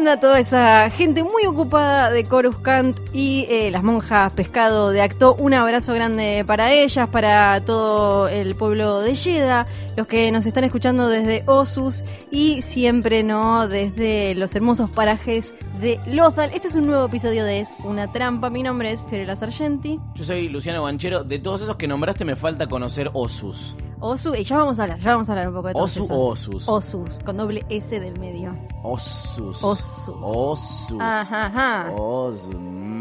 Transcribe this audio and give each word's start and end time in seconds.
Anda 0.00 0.18
toda 0.18 0.40
esa 0.40 0.88
gente 0.88 1.22
muy 1.22 1.44
ocupada 1.46 2.10
de 2.10 2.24
Coruscant 2.24 2.96
y 3.12 3.44
eh, 3.50 3.70
las 3.70 3.82
monjas 3.82 4.32
pescado 4.32 4.92
de 4.92 5.02
Acto? 5.02 5.34
Un 5.34 5.52
abrazo 5.52 5.92
grande 5.92 6.42
para 6.46 6.72
ellas, 6.72 7.06
para 7.10 7.60
todo 7.66 8.26
el 8.26 8.54
pueblo 8.54 9.00
de 9.00 9.14
Yeda, 9.14 9.66
los 9.98 10.06
que 10.06 10.32
nos 10.32 10.46
están 10.46 10.64
escuchando 10.64 11.06
desde 11.10 11.42
Osus 11.44 12.02
y 12.30 12.62
siempre 12.62 13.22
no 13.22 13.68
desde 13.68 14.34
los 14.36 14.54
hermosos 14.54 14.88
parajes 14.88 15.52
de 15.82 16.00
Lothal. 16.06 16.50
Este 16.54 16.68
es 16.68 16.76
un 16.76 16.86
nuevo 16.86 17.04
episodio 17.04 17.44
de 17.44 17.60
Es 17.60 17.76
una 17.84 18.10
trampa. 18.10 18.48
Mi 18.48 18.62
nombre 18.62 18.92
es 18.92 19.02
Fiorella 19.02 19.36
Sargenti. 19.36 20.00
Yo 20.14 20.24
soy 20.24 20.48
Luciano 20.48 20.82
Banchero. 20.82 21.24
De 21.24 21.38
todos 21.40 21.60
esos 21.60 21.76
que 21.76 21.86
nombraste 21.86 22.24
me 22.24 22.36
falta 22.36 22.66
conocer 22.68 23.10
Osus. 23.12 23.76
Osu, 24.00 24.34
y 24.34 24.44
ya 24.44 24.56
vamos 24.56 24.78
a 24.78 24.84
hablar, 24.84 24.98
ya 24.98 25.12
vamos 25.12 25.28
a 25.28 25.32
hablar 25.32 25.48
un 25.48 25.54
poco 25.54 25.68
de 25.68 25.74
todos 25.74 25.90
Osu 25.96 26.04
esos. 26.04 26.16
o 26.16 26.26
Osus. 26.28 26.68
Osus, 26.68 27.18
con 27.24 27.36
doble 27.36 27.64
S 27.68 28.00
del 28.00 28.18
medio. 28.18 28.56
Osus. 28.82 29.62
Osus. 29.62 30.14
Osus. 30.22 30.96
Ajá, 31.00 31.46
ajá. 31.46 31.90
Osus. 31.92 32.56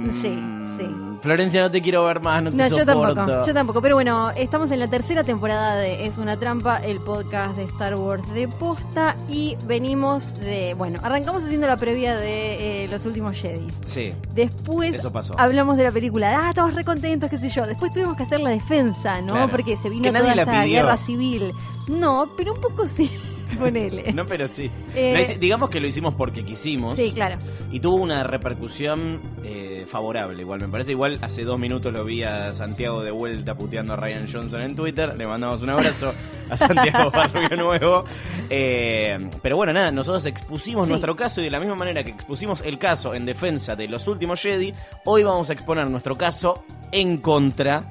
Mm. 0.07 0.21
Sí, 0.21 0.77
sí. 0.77 0.87
Florencia, 1.21 1.61
no 1.63 1.69
te 1.69 1.81
quiero 1.81 2.05
ver 2.05 2.21
más, 2.21 2.41
no 2.41 2.49
te 2.49 2.55
No, 2.55 2.67
yo 2.69 2.77
soporto. 2.85 3.13
tampoco, 3.13 3.45
yo 3.45 3.53
tampoco. 3.53 3.81
Pero 3.81 3.95
bueno, 3.95 4.31
estamos 4.37 4.71
en 4.71 4.79
la 4.79 4.87
tercera 4.87 5.21
temporada 5.25 5.75
de 5.75 6.05
Es 6.05 6.17
una 6.17 6.37
trampa, 6.37 6.77
el 6.77 6.99
podcast 6.99 7.57
de 7.57 7.63
Star 7.65 7.95
Wars 7.95 8.23
de 8.33 8.47
posta. 8.47 9.17
Y 9.27 9.57
venimos 9.67 10.33
de. 10.39 10.75
Bueno, 10.75 11.01
arrancamos 11.03 11.43
haciendo 11.43 11.67
la 11.67 11.75
previa 11.75 12.15
de 12.15 12.85
eh, 12.85 12.87
Los 12.87 13.05
últimos 13.05 13.35
Jedi. 13.37 13.67
Sí. 13.85 14.13
Después 14.33 14.95
Eso 14.95 15.11
pasó. 15.11 15.33
hablamos 15.37 15.75
de 15.75 15.83
la 15.83 15.91
película. 15.91 16.39
Ah, 16.41 16.49
estamos 16.51 16.73
recontentos, 16.73 17.29
qué 17.29 17.37
sé 17.37 17.49
yo. 17.49 17.67
Después 17.67 17.91
tuvimos 17.91 18.15
que 18.15 18.23
hacer 18.23 18.39
la 18.39 18.51
defensa, 18.51 19.19
¿no? 19.19 19.33
Claro. 19.33 19.49
Porque 19.51 19.75
se 19.75 19.89
vino 19.89 20.03
Que 20.03 20.17
toda 20.17 20.33
la 20.35 20.43
esta 20.43 20.61
pidió. 20.63 20.77
guerra 20.83 20.95
civil. 20.95 21.51
No, 21.89 22.29
pero 22.37 22.53
un 22.53 22.61
poco 22.61 22.87
sí. 22.87 23.11
Ponele. 23.59 24.13
No, 24.13 24.25
pero 24.25 24.47
sí. 24.47 24.69
Eh, 24.95 25.37
digamos 25.39 25.69
que 25.69 25.79
lo 25.79 25.87
hicimos 25.87 26.13
porque 26.15 26.43
quisimos. 26.43 26.95
Sí, 26.95 27.11
claro. 27.13 27.37
Y 27.71 27.79
tuvo 27.79 27.95
una 27.95 28.23
repercusión 28.23 29.19
eh, 29.43 29.85
favorable, 29.89 30.41
igual 30.41 30.61
me 30.61 30.67
parece. 30.67 30.91
Igual 30.91 31.17
hace 31.21 31.43
dos 31.43 31.57
minutos 31.59 31.91
lo 31.93 32.03
vi 32.05 32.23
a 32.23 32.51
Santiago 32.51 33.01
de 33.03 33.11
vuelta 33.11 33.55
puteando 33.55 33.93
a 33.93 33.95
Ryan 33.95 34.27
Johnson 34.31 34.61
en 34.61 34.75
Twitter. 34.75 35.15
Le 35.17 35.25
mandamos 35.27 35.61
un 35.61 35.69
abrazo 35.71 36.13
a 36.49 36.57
Santiago 36.57 37.11
Barrio 37.13 37.57
Nuevo. 37.57 38.03
Eh, 38.49 39.29
pero 39.41 39.55
bueno, 39.55 39.73
nada, 39.73 39.91
nosotros 39.91 40.25
expusimos 40.25 40.85
Sí. 40.85 40.89
nuestro 40.91 41.15
caso 41.15 41.41
y 41.41 41.45
de 41.45 41.51
la 41.51 41.59
misma 41.59 41.75
manera 41.75 42.03
que 42.03 42.11
expusimos 42.11 42.61
el 42.61 42.77
caso 42.77 43.13
en 43.13 43.25
defensa 43.25 43.75
de 43.75 43.87
los 43.87 44.07
últimos 44.07 44.41
Jedi, 44.41 44.73
hoy 45.05 45.23
vamos 45.23 45.49
a 45.49 45.53
exponer 45.53 45.89
nuestro 45.89 46.15
caso 46.15 46.63
en 46.91 47.17
contra 47.17 47.89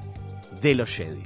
de 0.61 0.75
los 0.75 0.89
Jedi. 0.89 1.23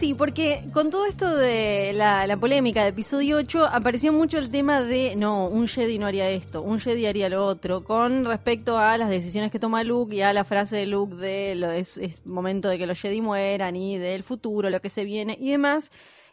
Sí, 0.00 0.14
porque 0.14 0.64
con 0.72 0.88
todo 0.88 1.04
esto 1.04 1.36
de 1.36 1.92
la, 1.92 2.26
la 2.26 2.38
polémica 2.38 2.84
de 2.84 2.88
episodio 2.88 3.36
8 3.36 3.66
apareció 3.66 4.14
mucho 4.14 4.38
el 4.38 4.50
tema 4.50 4.80
de, 4.80 5.14
no, 5.14 5.46
un 5.46 5.68
Jedi 5.68 5.98
no 5.98 6.06
haría 6.06 6.30
esto, 6.30 6.62
un 6.62 6.80
Jedi 6.80 7.04
haría 7.04 7.28
lo 7.28 7.44
otro, 7.44 7.84
con 7.84 8.24
respecto 8.24 8.78
a 8.78 8.96
las 8.96 9.10
decisiones 9.10 9.50
que 9.50 9.58
toma 9.58 9.84
Luke 9.84 10.16
y 10.16 10.22
a 10.22 10.32
la 10.32 10.44
frase 10.44 10.76
de 10.76 10.86
Luke 10.86 11.16
de 11.16 11.54
lo, 11.54 11.70
es, 11.70 12.00
momento 12.24 12.70
de 12.70 12.78
que 12.78 12.86
los 12.86 12.98
Jedi 12.98 13.20
mueran 13.20 13.76
y 13.76 13.98
del 13.98 14.22
futuro, 14.22 14.70
lo 14.70 14.80
que 14.80 14.88
se 14.88 15.04
viene 15.04 15.36
y 15.38 15.50
demás. 15.50 15.90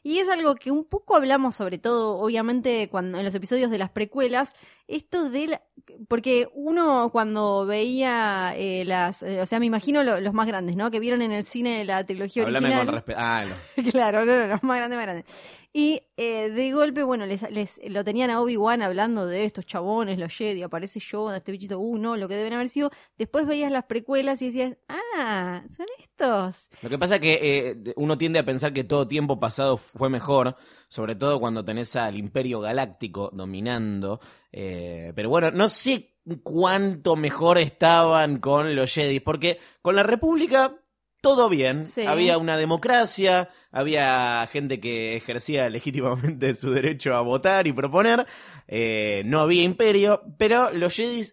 Y 0.08 0.20
es 0.20 0.30
algo 0.30 0.56
que 0.56 0.72
un 0.72 0.86
poco 0.86 1.18
hablamos, 1.18 1.56
sobre 1.56 1.80
todo, 1.80 2.18
obviamente, 2.20 2.88
cuando 2.90 3.18
en 3.20 3.26
los 3.26 3.36
episodios 3.36 3.70
de 3.70 3.78
las 3.78 3.90
precuelas, 3.90 4.56
esto 4.88 5.30
de 5.30 5.48
la- 5.48 5.62
porque 6.08 6.48
uno 6.54 7.10
cuando 7.12 7.66
veía 7.66 8.54
eh, 8.56 8.84
las, 8.86 9.22
eh, 9.24 9.42
o 9.42 9.46
sea, 9.46 9.60
me 9.60 9.66
imagino 9.66 10.04
lo- 10.04 10.22
los 10.22 10.34
más 10.34 10.48
grandes, 10.48 10.78
¿no? 10.78 10.92
Que 10.92 11.02
vieron 11.02 11.22
en 11.22 11.34
el 11.34 11.46
cine 11.46 11.84
la 11.84 12.06
trilogía 12.06 12.44
Háblame 12.44 12.68
original. 12.74 13.04
con. 13.04 13.16
Ah, 13.18 13.44
no. 13.76 13.84
Claro, 13.92 14.26
no, 14.26 14.38
no, 14.38 14.48
no, 14.48 14.60
más 14.62 14.78
grande, 14.78 14.96
más 14.96 15.06
grande. 15.06 15.26
Y 15.74 16.02
eh, 16.16 16.50
de 16.50 16.72
golpe, 16.72 17.04
bueno, 17.04 17.26
les, 17.26 17.80
lo 17.90 18.04
tenían 18.04 18.32
a 18.32 18.42
Obi-Wan 18.42 18.82
hablando 18.82 19.28
de 19.28 19.46
estos 19.46 19.66
chabones, 19.66 20.18
los 20.18 20.34
Jedi, 20.34 20.64
aparece 20.64 21.00
Yoda, 21.00 21.38
este 21.38 21.52
bichito, 21.52 21.78
uh, 21.80 21.98
no, 21.98 22.18
lo 22.18 22.28
que 22.28 22.36
deben 22.36 22.54
haber 22.54 22.70
sido. 22.70 22.90
Después 23.18 23.46
veías 23.46 23.72
las 23.72 23.84
precuelas 23.84 24.42
y 24.42 24.48
decías, 24.48 24.78
ah, 24.88 25.64
son 25.70 25.86
estos. 26.00 26.70
Lo 26.82 26.90
que 26.90 26.98
pasa 26.98 27.16
es 27.16 27.22
que 27.22 27.40
eh, 27.42 27.94
uno 27.96 28.18
tiende 28.18 28.40
a 28.40 28.46
pensar 28.46 28.74
que 28.74 28.86
todo 28.86 29.08
tiempo 29.08 29.40
pasado 29.40 29.78
fue 29.78 30.10
mejor, 30.10 30.56
sobre 30.88 31.16
todo 31.16 31.40
cuando 31.40 31.64
tenés 31.64 31.96
al 31.96 32.18
Imperio 32.18 32.60
Galáctico 32.60 33.30
dominando. 33.32 34.20
eh, 34.52 35.12
pero 35.16 35.30
bueno, 35.30 35.52
no 35.52 35.70
sé 35.70 36.16
cuánto 36.44 37.16
mejor 37.16 37.58
estaban 37.58 38.40
con 38.40 38.76
los 38.76 38.94
Jedi, 38.94 39.20
porque 39.20 39.60
con 39.82 39.96
la 39.96 40.04
República 40.04 40.76
todo 41.22 41.50
bien. 41.50 41.86
Sí. 41.86 42.06
Había 42.06 42.38
una 42.38 42.58
democracia, 42.58 43.50
había 43.72 44.48
gente 44.52 44.80
que 44.80 45.16
ejercía 45.18 45.70
legítimamente 45.70 46.56
su 46.56 46.72
derecho 46.72 47.16
a 47.16 47.22
votar 47.22 47.68
y 47.68 47.74
proponer. 47.74 48.26
eh, 48.68 49.24
no 49.26 49.40
había 49.42 49.64
imperio, 49.64 50.22
pero 50.38 50.72
los 50.72 50.96
Jedi 50.96 51.24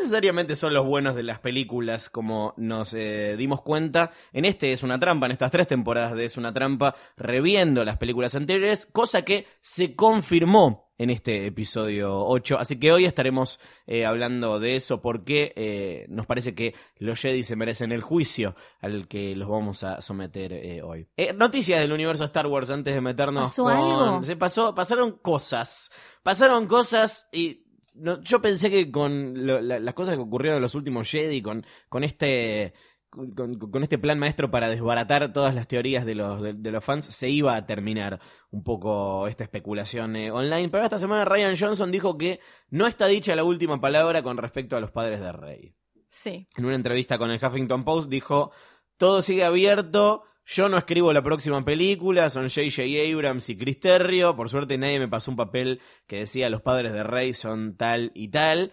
necesariamente 0.00 0.56
son 0.56 0.74
los 0.74 0.86
buenos 0.86 1.14
de 1.14 1.22
las 1.22 1.38
películas, 1.40 2.08
como 2.08 2.54
nos 2.56 2.94
eh, 2.94 3.36
dimos 3.36 3.62
cuenta. 3.62 4.12
En 4.32 4.44
este 4.44 4.72
es 4.72 4.82
una 4.82 4.98
trampa, 4.98 5.26
en 5.26 5.32
estas 5.32 5.50
tres 5.50 5.66
temporadas 5.66 6.14
de 6.14 6.24
Es 6.24 6.36
una 6.36 6.52
trampa, 6.52 6.94
reviendo 7.16 7.84
las 7.84 7.98
películas 7.98 8.34
anteriores, 8.34 8.86
cosa 8.86 9.22
que 9.22 9.46
se 9.60 9.94
confirmó 9.94 10.84
en 10.98 11.10
este 11.10 11.46
episodio 11.46 12.24
8. 12.24 12.58
Así 12.58 12.78
que 12.78 12.92
hoy 12.92 13.04
estaremos 13.04 13.58
eh, 13.86 14.06
hablando 14.06 14.60
de 14.60 14.76
eso 14.76 15.00
porque 15.00 15.52
eh, 15.56 16.06
nos 16.08 16.26
parece 16.26 16.54
que 16.54 16.74
los 16.98 17.20
Jedi 17.20 17.42
se 17.42 17.56
merecen 17.56 17.92
el 17.92 18.02
juicio 18.02 18.54
al 18.80 19.08
que 19.08 19.34
los 19.34 19.48
vamos 19.48 19.82
a 19.82 20.00
someter 20.00 20.52
eh, 20.52 20.82
hoy. 20.82 21.08
Noticias 21.34 21.80
del 21.80 21.92
universo 21.92 22.24
Star 22.24 22.46
Wars 22.46 22.70
antes 22.70 22.94
de 22.94 23.00
meternos 23.00 23.50
¿Pasó 23.50 23.64
con... 23.64 23.76
algo? 23.76 24.24
Se 24.24 24.36
pasó, 24.36 24.74
pasaron 24.74 25.12
cosas. 25.18 25.90
Pasaron 26.22 26.66
cosas 26.66 27.28
y 27.32 27.63
no, 27.94 28.20
yo 28.22 28.42
pensé 28.42 28.70
que 28.70 28.90
con 28.90 29.46
lo- 29.46 29.60
la- 29.60 29.78
las 29.78 29.94
cosas 29.94 30.16
que 30.16 30.20
ocurrieron 30.22 30.56
en 30.56 30.62
los 30.62 30.74
últimos 30.74 31.10
Jedi, 31.10 31.40
con, 31.42 31.64
con 31.88 32.04
este 32.04 32.74
con, 33.10 33.54
con 33.54 33.82
este 33.84 33.96
plan 33.96 34.18
maestro 34.18 34.50
para 34.50 34.68
desbaratar 34.68 35.32
todas 35.32 35.54
las 35.54 35.68
teorías 35.68 36.04
de 36.04 36.16
los, 36.16 36.42
de, 36.42 36.52
de 36.52 36.70
los 36.72 36.82
fans, 36.84 37.04
se 37.06 37.28
iba 37.30 37.54
a 37.54 37.64
terminar 37.64 38.20
un 38.50 38.64
poco 38.64 39.28
esta 39.28 39.44
especulación 39.44 40.16
eh, 40.16 40.32
online. 40.32 40.68
Pero 40.68 40.82
esta 40.82 40.98
semana 40.98 41.24
Ryan 41.24 41.54
Johnson 41.56 41.92
dijo 41.92 42.18
que 42.18 42.40
no 42.70 42.88
está 42.88 43.06
dicha 43.06 43.36
la 43.36 43.44
última 43.44 43.80
palabra 43.80 44.24
con 44.24 44.36
respecto 44.36 44.76
a 44.76 44.80
los 44.80 44.90
padres 44.90 45.20
de 45.20 45.30
Rey. 45.30 45.76
Sí. 46.08 46.48
En 46.56 46.64
una 46.64 46.74
entrevista 46.74 47.16
con 47.16 47.30
el 47.30 47.38
Huffington 47.44 47.84
Post 47.84 48.10
dijo, 48.10 48.50
todo 48.96 49.22
sigue 49.22 49.44
abierto, 49.44 50.24
yo 50.46 50.68
no 50.68 50.76
escribo 50.76 51.12
la 51.12 51.22
próxima 51.22 51.64
película, 51.64 52.28
son 52.30 52.48
J.J. 52.48 52.82
Abrams 53.12 53.48
y 53.48 53.56
Chris 53.56 53.80
Terrio, 53.80 54.36
por 54.36 54.48
suerte 54.50 54.76
nadie 54.78 54.98
me 54.98 55.08
pasó 55.08 55.30
un 55.30 55.36
papel 55.36 55.80
que 56.06 56.18
decía 56.20 56.50
los 56.50 56.60
padres 56.62 56.92
de 56.92 57.02
Rey 57.02 57.32
son 57.34 57.76
tal 57.76 58.10
y 58.14 58.28
tal. 58.28 58.72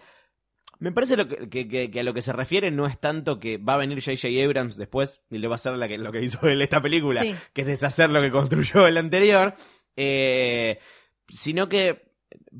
Me 0.78 0.90
parece 0.92 1.16
lo 1.16 1.28
que, 1.28 1.48
que- 1.48 1.68
que- 1.68 1.90
que 1.90 2.00
a 2.00 2.02
lo 2.02 2.12
que 2.12 2.22
se 2.22 2.32
refiere 2.32 2.70
no 2.72 2.86
es 2.86 2.98
tanto 2.98 3.38
que 3.38 3.56
va 3.56 3.74
a 3.74 3.78
venir 3.78 4.02
J.J. 4.02 4.44
Abrams 4.44 4.76
después 4.76 5.20
y 5.30 5.38
le 5.38 5.46
va 5.48 5.54
a 5.54 5.56
hacer 5.56 5.72
la 5.76 5.86
que- 5.88 5.96
lo 5.98 6.10
que 6.12 6.22
hizo 6.22 6.46
él 6.48 6.60
esta 6.60 6.82
película, 6.82 7.20
Sí. 7.22 7.34
que 7.52 7.60
es 7.62 7.66
deshacer 7.68 8.10
lo 8.10 8.20
que 8.20 8.30
construyó 8.32 8.86
el 8.86 8.98
anterior, 8.98 9.54
eh, 9.96 10.78
sino 11.28 11.68
que 11.68 12.10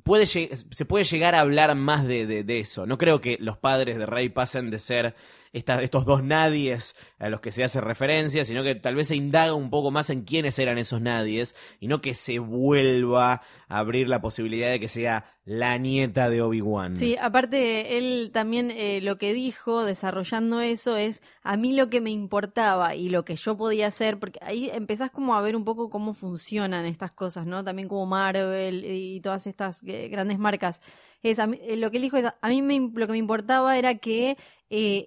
puede 0.04 0.26
se 0.26 0.84
puede 0.86 1.04
llegar 1.04 1.34
a 1.34 1.40
hablar 1.40 1.74
más 1.74 2.06
de, 2.06 2.26
de- 2.26 2.44
de 2.44 2.60
eso. 2.60 2.86
No 2.86 2.96
creo 2.98 3.20
que 3.20 3.36
los 3.40 3.58
padres 3.58 3.98
de 3.98 4.06
Rey 4.06 4.28
pasen 4.28 4.70
de 4.70 4.78
ser 4.78 5.14
esta- 5.52 5.82
estos 5.82 6.04
dos 6.06 6.22
nadies 6.22 6.94
a 7.22 7.28
los 7.30 7.40
que 7.40 7.52
se 7.52 7.62
hace 7.64 7.80
referencia, 7.80 8.44
sino 8.44 8.62
que 8.64 8.74
tal 8.74 8.96
vez 8.96 9.08
se 9.08 9.16
indaga 9.16 9.54
un 9.54 9.70
poco 9.70 9.90
más 9.90 10.10
en 10.10 10.22
quiénes 10.22 10.58
eran 10.58 10.76
esos 10.76 11.00
nadies 11.00 11.54
y 11.80 11.86
no 11.86 12.00
que 12.00 12.14
se 12.14 12.38
vuelva 12.40 13.42
a 13.68 13.78
abrir 13.78 14.08
la 14.08 14.20
posibilidad 14.20 14.70
de 14.70 14.80
que 14.80 14.88
sea 14.88 15.24
la 15.44 15.78
nieta 15.78 16.28
de 16.28 16.42
Obi-Wan. 16.42 16.96
Sí, 16.96 17.16
aparte 17.20 17.96
él 17.98 18.30
también 18.32 18.70
eh, 18.70 19.00
lo 19.02 19.18
que 19.18 19.32
dijo 19.34 19.84
desarrollando 19.84 20.60
eso 20.60 20.96
es 20.96 21.22
a 21.42 21.56
mí 21.56 21.74
lo 21.74 21.88
que 21.90 22.00
me 22.00 22.10
importaba 22.10 22.94
y 22.94 23.08
lo 23.08 23.24
que 23.24 23.36
yo 23.36 23.56
podía 23.56 23.86
hacer, 23.86 24.18
porque 24.18 24.38
ahí 24.42 24.70
empezás 24.72 25.10
como 25.10 25.34
a 25.34 25.40
ver 25.42 25.56
un 25.56 25.64
poco 25.64 25.90
cómo 25.90 26.14
funcionan 26.14 26.86
estas 26.86 27.14
cosas, 27.14 27.46
¿no? 27.46 27.64
También 27.64 27.88
como 27.88 28.04
Marvel 28.06 28.84
y 28.84 29.20
todas 29.20 29.46
estas 29.46 29.82
eh, 29.84 30.08
grandes 30.08 30.38
marcas. 30.38 30.80
Es 31.22 31.38
mí- 31.46 31.58
eh, 31.62 31.76
lo 31.76 31.90
que 31.92 31.98
él 31.98 32.02
dijo 32.02 32.16
es 32.16 32.26
a 32.26 32.48
mí 32.48 32.62
me 32.62 32.78
lo 32.94 33.06
que 33.06 33.12
me 33.12 33.18
importaba 33.18 33.78
era 33.78 33.96
que 33.98 34.36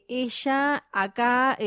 ella 0.08 0.86
acá 0.92 1.58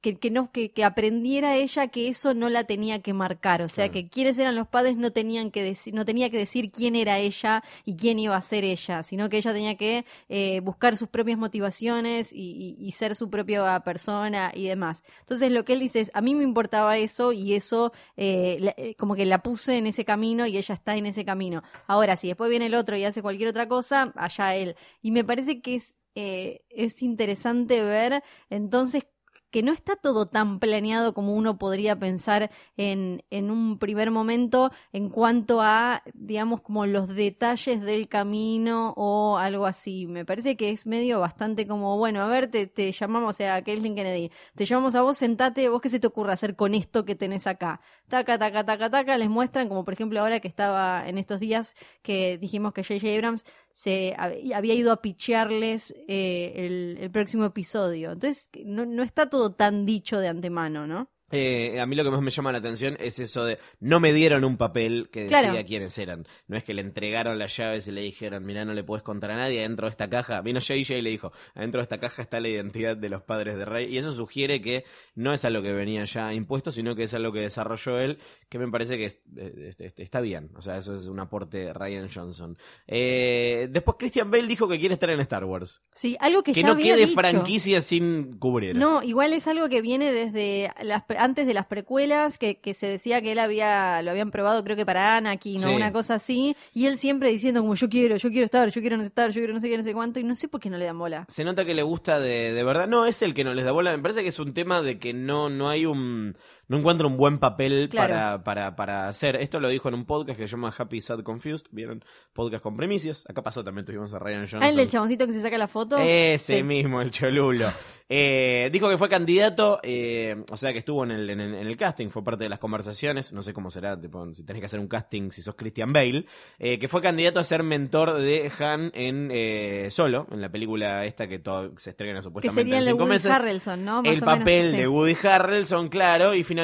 que, 0.00 0.16
que 0.18 0.30
no 0.30 0.50
que, 0.52 0.70
que 0.70 0.84
aprendiera 0.84 1.56
ella 1.56 1.88
que 1.88 2.08
eso 2.08 2.34
no 2.34 2.48
la 2.48 2.64
tenía 2.64 3.00
que 3.00 3.12
marcar, 3.12 3.62
o 3.62 3.68
sea 3.68 3.88
Claro. 3.88 3.92
que 3.92 4.08
quienes 4.08 4.38
eran 4.38 4.54
los 4.56 4.68
padres 4.68 4.96
no 4.96 5.10
tenían 5.12 5.50
que 5.50 5.62
decir, 5.62 5.94
no 5.94 6.04
tenía 6.04 6.30
que 6.30 6.38
decir 6.38 6.70
quién 6.70 6.96
era 6.96 7.18
ella 7.18 7.62
y 7.84 7.96
quién 7.96 8.18
iba 8.18 8.36
a 8.36 8.42
ser 8.42 8.64
ella, 8.64 9.02
sino 9.02 9.28
que 9.28 9.38
ella 9.38 9.52
tenía 9.52 9.76
que 9.76 10.04
eh, 10.28 10.60
buscar 10.60 10.96
sus 10.96 11.08
propias 11.08 11.38
motivaciones 11.38 12.32
y, 12.32 12.76
y- 12.78 12.86
y 12.88 12.92
ser 12.92 13.14
su 13.16 13.30
propia 13.30 13.80
persona 13.80 14.52
y 14.54 14.66
demás. 14.68 15.02
Entonces 15.20 15.50
lo 15.52 15.64
que 15.64 15.74
él 15.74 15.80
dice 15.80 16.00
es, 16.00 16.10
a 16.14 16.20
mí 16.20 16.34
me 16.34 16.44
importaba 16.44 16.98
eso 16.98 17.32
y 17.32 17.54
eso 17.54 17.92
eh, 18.16 18.58
la- 18.60 18.74
eh, 18.76 18.94
como 18.96 19.14
que 19.14 19.26
la 19.26 19.42
puse 19.42 19.78
en 19.78 19.86
ese 19.86 20.04
camino 20.04 20.46
y 20.46 20.56
ella 20.56 20.74
está 20.74 20.96
en 20.96 21.06
ese 21.06 21.24
camino. 21.24 21.62
Ahora, 21.86 22.16
si 22.16 22.28
después 22.28 22.50
viene 22.50 22.66
el 22.66 22.74
otro 22.74 22.96
y 22.96 23.04
hace 23.04 23.22
cualquier 23.22 23.48
otra 23.50 23.68
cosa, 23.68 24.12
allá 24.16 24.54
él. 24.56 24.76
Y 25.02 25.10
me 25.10 25.24
parece 25.24 25.60
que 25.60 25.76
es, 25.76 25.98
eh, 26.14 26.62
es 26.70 27.02
interesante 27.02 27.82
ver 27.82 28.22
entonces 28.50 29.04
que 29.50 29.62
no 29.62 29.72
está 29.72 29.96
todo 29.96 30.26
tan 30.26 30.58
planeado 30.58 31.14
como 31.14 31.34
uno 31.34 31.58
podría 31.58 31.98
pensar 31.98 32.50
en, 32.76 33.24
en 33.30 33.50
un 33.50 33.78
primer 33.78 34.10
momento 34.10 34.70
en 34.92 35.08
cuanto 35.08 35.60
a, 35.62 36.02
digamos, 36.14 36.60
como 36.60 36.86
los 36.86 37.08
detalles 37.08 37.80
del 37.82 38.08
camino 38.08 38.94
o 38.96 39.38
algo 39.38 39.66
así. 39.66 40.06
Me 40.06 40.24
parece 40.24 40.56
que 40.56 40.70
es 40.70 40.86
medio 40.86 41.20
bastante 41.20 41.66
como, 41.66 41.96
bueno, 41.96 42.20
a 42.20 42.26
ver, 42.26 42.50
te, 42.50 42.66
te 42.66 42.92
llamamos, 42.92 43.30
o 43.30 43.32
sea, 43.32 43.62
Caitlyn 43.62 43.94
Kennedy, 43.94 44.30
te 44.54 44.64
llamamos 44.64 44.94
a 44.94 45.02
vos, 45.02 45.16
sentate, 45.16 45.68
vos 45.68 45.80
qué 45.80 45.88
se 45.88 46.00
te 46.00 46.06
ocurre 46.06 46.32
hacer 46.32 46.56
con 46.56 46.74
esto 46.74 47.04
que 47.04 47.14
tenés 47.14 47.46
acá. 47.46 47.80
Taca, 48.08 48.38
taca, 48.38 48.64
taca, 48.64 48.88
taca, 48.90 49.18
les 49.18 49.28
muestran, 49.28 49.68
como 49.68 49.84
por 49.84 49.92
ejemplo 49.92 50.18
ahora 50.20 50.40
que 50.40 50.48
estaba 50.48 51.06
en 51.08 51.18
estos 51.18 51.40
días 51.40 51.74
que 52.02 52.38
dijimos 52.38 52.72
que 52.72 52.82
J.J. 52.82 53.14
Abrams 53.14 53.44
se 53.72 54.14
hab- 54.16 54.54
había 54.54 54.74
ido 54.74 54.92
a 54.92 55.02
pichearles 55.02 55.94
eh, 56.08 56.52
el, 56.56 56.98
el 57.00 57.10
próximo 57.10 57.44
episodio. 57.44 58.12
Entonces, 58.12 58.48
no, 58.64 58.86
no 58.86 59.02
está 59.02 59.28
todo 59.28 59.52
tan 59.54 59.84
dicho 59.84 60.18
de 60.20 60.28
antemano, 60.28 60.86
¿no? 60.86 61.10
Eh, 61.30 61.78
a 61.78 61.86
mí 61.86 61.94
lo 61.94 62.04
que 62.04 62.10
más 62.10 62.22
me 62.22 62.30
llama 62.30 62.52
la 62.52 62.58
atención 62.58 62.96
es 63.00 63.18
eso 63.18 63.44
de 63.44 63.58
no 63.80 64.00
me 64.00 64.12
dieron 64.12 64.44
un 64.44 64.56
papel 64.56 65.08
que 65.12 65.24
decía 65.24 65.42
Claro. 65.42 65.66
quiénes 65.66 65.98
eran. 65.98 66.26
No 66.46 66.56
es 66.56 66.64
que 66.64 66.72
le 66.74 66.80
entregaron 66.80 67.38
las 67.38 67.56
llaves 67.56 67.86
y 67.88 67.92
le 67.92 68.00
dijeron, 68.00 68.44
mira, 68.46 68.64
no 68.64 68.72
le 68.72 68.82
puedes 68.82 69.02
contar 69.02 69.32
a 69.32 69.36
nadie, 69.36 69.58
adentro 69.60 69.86
de 69.86 69.90
esta 69.90 70.08
caja, 70.08 70.40
vino 70.40 70.58
JJ 70.60 70.98
y 70.98 71.02
le 71.02 71.10
dijo, 71.10 71.32
adentro 71.54 71.80
de 71.80 71.82
esta 71.82 71.98
caja 71.98 72.22
está 72.22 72.40
la 72.40 72.48
identidad 72.48 72.96
de 72.96 73.08
los 73.10 73.22
padres 73.22 73.56
de 73.58 73.64
Rey. 73.66 73.92
Y 73.94 73.98
eso 73.98 74.12
sugiere 74.12 74.62
que 74.62 74.84
no 75.14 75.32
es 75.34 75.44
algo 75.44 75.62
que 75.62 75.72
venía 75.72 76.04
ya 76.04 76.32
impuesto, 76.32 76.72
sino 76.72 76.94
que 76.96 77.02
es 77.04 77.12
algo 77.14 77.32
que 77.32 77.40
desarrolló 77.40 77.98
él, 77.98 78.18
que 78.48 78.58
me 78.58 78.68
parece 78.68 78.96
que 78.96 79.04
es- 79.06 79.18
eh, 79.36 79.74
está 79.98 80.20
bien. 80.20 80.50
O 80.56 80.62
sea, 80.62 80.78
eso 80.78 80.94
es 80.94 81.06
un 81.06 81.20
aporte 81.20 81.58
de 81.58 81.72
Ryan 81.74 82.08
Johnson. 82.12 82.56
Eh, 82.86 83.68
después 83.70 83.96
Christian 83.98 84.30
Bale 84.30 84.46
dijo 84.46 84.68
que 84.68 84.78
quiere 84.78 84.94
estar 84.94 85.10
en 85.10 85.20
Star 85.20 85.44
Wars. 85.44 85.80
Sí, 85.94 86.16
algo 86.20 86.42
que, 86.42 86.52
Que 86.52 86.62
ya 86.62 86.66
no 86.68 86.72
había 86.72 86.94
quede 86.94 87.06
dicho. 87.06 87.20
franquicia 87.20 87.80
sin 87.80 88.38
cubrir. 88.38 88.74
No, 88.76 89.02
igual 89.02 89.32
es 89.34 89.46
algo 89.46 89.68
que 89.68 89.82
viene 89.82 90.10
desde 90.12 90.72
las, 90.82 91.04
antes 91.18 91.46
de 91.46 91.54
las 91.54 91.66
precuelas, 91.66 92.38
que, 92.38 92.56
que 92.58 92.74
se 92.74 92.86
decía 92.86 93.20
que 93.22 93.32
él 93.32 93.38
había, 93.38 94.00
lo 94.02 94.10
habían 94.10 94.30
probado 94.30 94.62
creo 94.64 94.76
que 94.76 94.86
para 94.86 95.16
Anakin 95.16 95.64
o 95.64 95.68
Sí. 95.68 95.74
una 95.74 95.92
cosa 95.92 96.14
así, 96.14 96.56
y 96.72 96.86
él 96.86 96.98
siempre 96.98 97.30
diciendo 97.30 97.60
como 97.60 97.74
yo 97.74 97.88
quiero, 97.88 98.16
yo 98.16 98.30
quiero 98.30 98.44
estar, 98.44 98.70
yo 98.70 98.80
quiero 98.80 98.96
no 98.96 99.02
estar, 99.02 99.30
yo 99.30 99.40
quiero 99.40 99.52
no 99.54 99.60
sé 99.60 99.68
qué, 99.68 99.76
no 99.76 99.82
sé 99.84 99.92
cuánto, 99.92 100.20
y 100.20 100.24
no 100.24 100.34
sé 100.34 100.48
por 100.48 100.60
qué 100.60 100.70
no 100.70 100.78
le 100.78 100.84
dan 100.84 100.98
bola. 100.98 101.26
Se 101.28 101.44
nota 101.44 101.64
que 101.64 101.74
le 101.74 101.82
gusta 101.82 102.20
de, 102.20 102.52
de 102.52 102.64
verdad. 102.64 102.88
No, 102.88 103.06
es 103.06 103.22
el 103.22 103.34
que 103.34 103.44
no 103.44 103.54
les 103.54 103.64
da 103.64 103.72
bola. 103.72 103.96
Me 103.96 104.02
parece 104.02 104.22
que 104.22 104.28
es 104.28 104.38
un 104.38 104.54
tema 104.54 104.80
de 104.82 104.98
que 104.98 105.12
no, 105.12 105.48
no 105.50 105.68
hay 105.68 105.84
un. 105.86 106.36
No 106.68 106.76
encuentra 106.78 107.06
un 107.06 107.16
buen 107.16 107.38
papel 107.38 107.88
Claro. 107.90 108.12
para, 108.14 108.44
para, 108.44 108.76
para 108.76 109.08
hacer. 109.08 109.36
Esto 109.36 109.58
lo 109.58 109.68
dijo 109.68 109.88
en 109.88 109.94
un 109.94 110.04
podcast 110.04 110.38
que 110.38 110.46
se 110.46 110.52
llama 110.52 110.72
Happy 110.76 111.00
Sad 111.00 111.20
Confused. 111.22 111.66
¿Vieron? 111.70 112.04
Podcast 112.32 112.62
con 112.62 112.76
premisas. 112.76 113.24
Acá 113.28 113.42
pasó 113.42 113.64
también, 113.64 113.84
tuvimos 113.86 114.12
a 114.14 114.18
Ryan 114.18 114.40
Johnson. 114.42 114.62
Ah, 114.62 114.68
el 114.68 114.76
del 114.76 114.88
chaboncito 114.90 115.26
que 115.26 115.32
se 115.32 115.40
saca 115.40 115.56
la 115.58 115.66
foto. 115.68 115.98
Ese 115.98 116.58
Sí. 116.58 116.62
mismo, 116.62 117.00
el 117.00 117.10
cholulo. 117.10 117.70
Eh, 118.10 118.70
dijo 118.72 118.88
que 118.88 118.96
fue 118.96 119.08
candidato, 119.08 119.80
eh, 119.82 120.42
o 120.50 120.56
sea 120.56 120.72
que 120.72 120.78
estuvo 120.78 121.04
en 121.04 121.10
el, 121.10 121.28
en, 121.28 121.40
el, 121.40 121.54
en 121.54 121.66
el 121.66 121.76
casting, 121.76 122.08
fue 122.08 122.24
parte 122.24 122.44
de 122.44 122.48
las 122.48 122.58
conversaciones, 122.58 123.34
no 123.34 123.42
sé 123.42 123.52
cómo 123.52 123.70
será, 123.70 124.00
tipo, 124.00 124.32
si 124.32 124.44
tenés 124.44 124.60
que 124.60 124.66
hacer 124.66 124.80
un 124.80 124.88
casting 124.88 125.30
si 125.30 125.42
sos 125.42 125.54
Christian 125.56 125.92
Bale, 125.92 126.24
eh, 126.58 126.78
que 126.78 126.88
fue 126.88 127.02
candidato 127.02 127.38
a 127.38 127.42
ser 127.42 127.62
mentor 127.62 128.14
de 128.22 128.50
Han 128.60 128.90
en 128.94 129.28
eh, 129.30 129.88
Solo, 129.90 130.26
en 130.30 130.40
la 130.40 130.48
película 130.50 131.04
esta 131.04 131.28
que 131.28 131.38
todo, 131.38 131.72
se 131.76 131.90
estrena 131.90 132.18
que 132.18 132.22
supuestamente 132.22 132.62
sería 132.62 132.74
en 132.76 132.78
el 132.78 132.84
de 132.86 132.90
cinco 132.92 133.02
Woody 133.04 133.12
meses. 133.14 133.30
Harrelson, 133.30 133.84
¿no? 133.84 134.02
Más 134.02 134.12
el 134.14 134.20
menos, 134.22 134.38
papel 134.38 134.70
sí. 134.70 134.76
de 134.78 134.88
Woody 134.88 135.16
Harrelson, 135.22 135.88
claro, 135.90 136.34
y 136.34 136.44
finalmente 136.44 136.57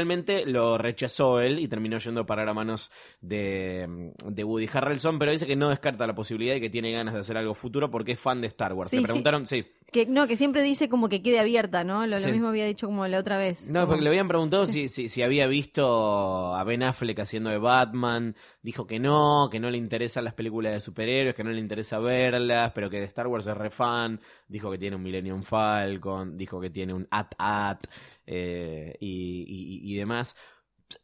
lo 0.47 0.79
rechazó 0.79 1.41
él 1.41 1.59
y 1.59 1.69
terminó 1.69 1.99
yendo 1.99 2.23
a 2.23 2.27
parar 2.27 2.49
a 2.49 2.55
manos 2.55 2.91
de, 3.21 4.13
de 4.27 4.45
Woody 4.45 4.69
Harrelson, 4.73 5.19
pero 5.19 5.31
dice 5.31 5.47
que 5.47 5.57
no 5.57 5.69
descarta 5.69 6.07
la 6.07 6.15
posibilidad 6.15 6.55
y 6.57 6.61
que 6.61 6.71
tiene 6.71 6.93
ganas 6.93 7.15
de 7.15 7.21
hacer 7.21 7.37
algo 7.37 7.55
futuro 7.55 7.91
porque 7.91 8.13
es 8.13 8.21
fan 8.21 8.41
de 8.41 8.49
Star 8.49 8.73
Wars. 8.73 8.91
Sí, 8.91 8.97
Le 8.97 9.03
preguntaron, 9.03 9.47
sí, 9.47 9.65
Que, 9.93 10.07
no, 10.07 10.27
que 10.27 10.37
siempre 10.37 10.63
dice 10.63 10.89
como 10.89 11.09
que 11.09 11.23
quede 11.23 11.39
abierta, 11.41 11.85
¿no? 11.85 12.07
Lo, 12.07 12.19
mismo 12.19 12.49
había 12.49 12.67
dicho 12.67 12.87
como 12.87 13.07
la 13.07 13.19
otra 13.19 13.39
vez. 13.39 13.71
No, 13.71 13.81
como- 13.81 13.89
porque 13.89 14.03
le 14.03 14.09
habían 14.11 14.29
preguntado 14.29 14.67
si, 14.67 14.89
si, 14.89 15.09
si 15.09 15.23
había 15.23 15.47
visto 15.47 16.55
a 16.55 16.65
Ben 16.65 16.83
Affleck 16.83 17.21
haciendo 17.21 17.51
de 17.51 17.59
Batman. 17.59 18.35
Dijo 18.63 18.87
que 18.87 18.99
no, 18.99 19.49
que 19.51 19.61
no 19.61 19.71
le 19.71 19.79
interesan 19.79 20.25
las 20.25 20.35
películas 20.35 20.73
de 20.73 20.81
superhéroes, 20.81 21.35
que 21.35 21.45
no 21.45 21.51
le 21.51 21.61
interesa 21.61 21.99
verlas, 21.99 22.73
pero 22.75 22.91
que 22.91 22.99
de 22.99 23.07
Star 23.07 23.27
Wars 23.27 23.47
es 23.47 23.57
re 23.57 23.71
fan. 23.71 24.21
Dijo 24.49 24.71
que 24.71 24.79
tiene 24.79 24.97
un 24.97 25.03
Millennium 25.03 25.43
Falcon, 25.43 26.37
dijo 26.37 26.61
que 26.61 26.71
tiene 26.71 26.95
un 26.95 27.07
At-At 27.11 27.79
eh, 28.27 28.95
y, 29.01 29.45
y- 29.85 29.93
y 29.93 29.97
demás. 29.97 30.37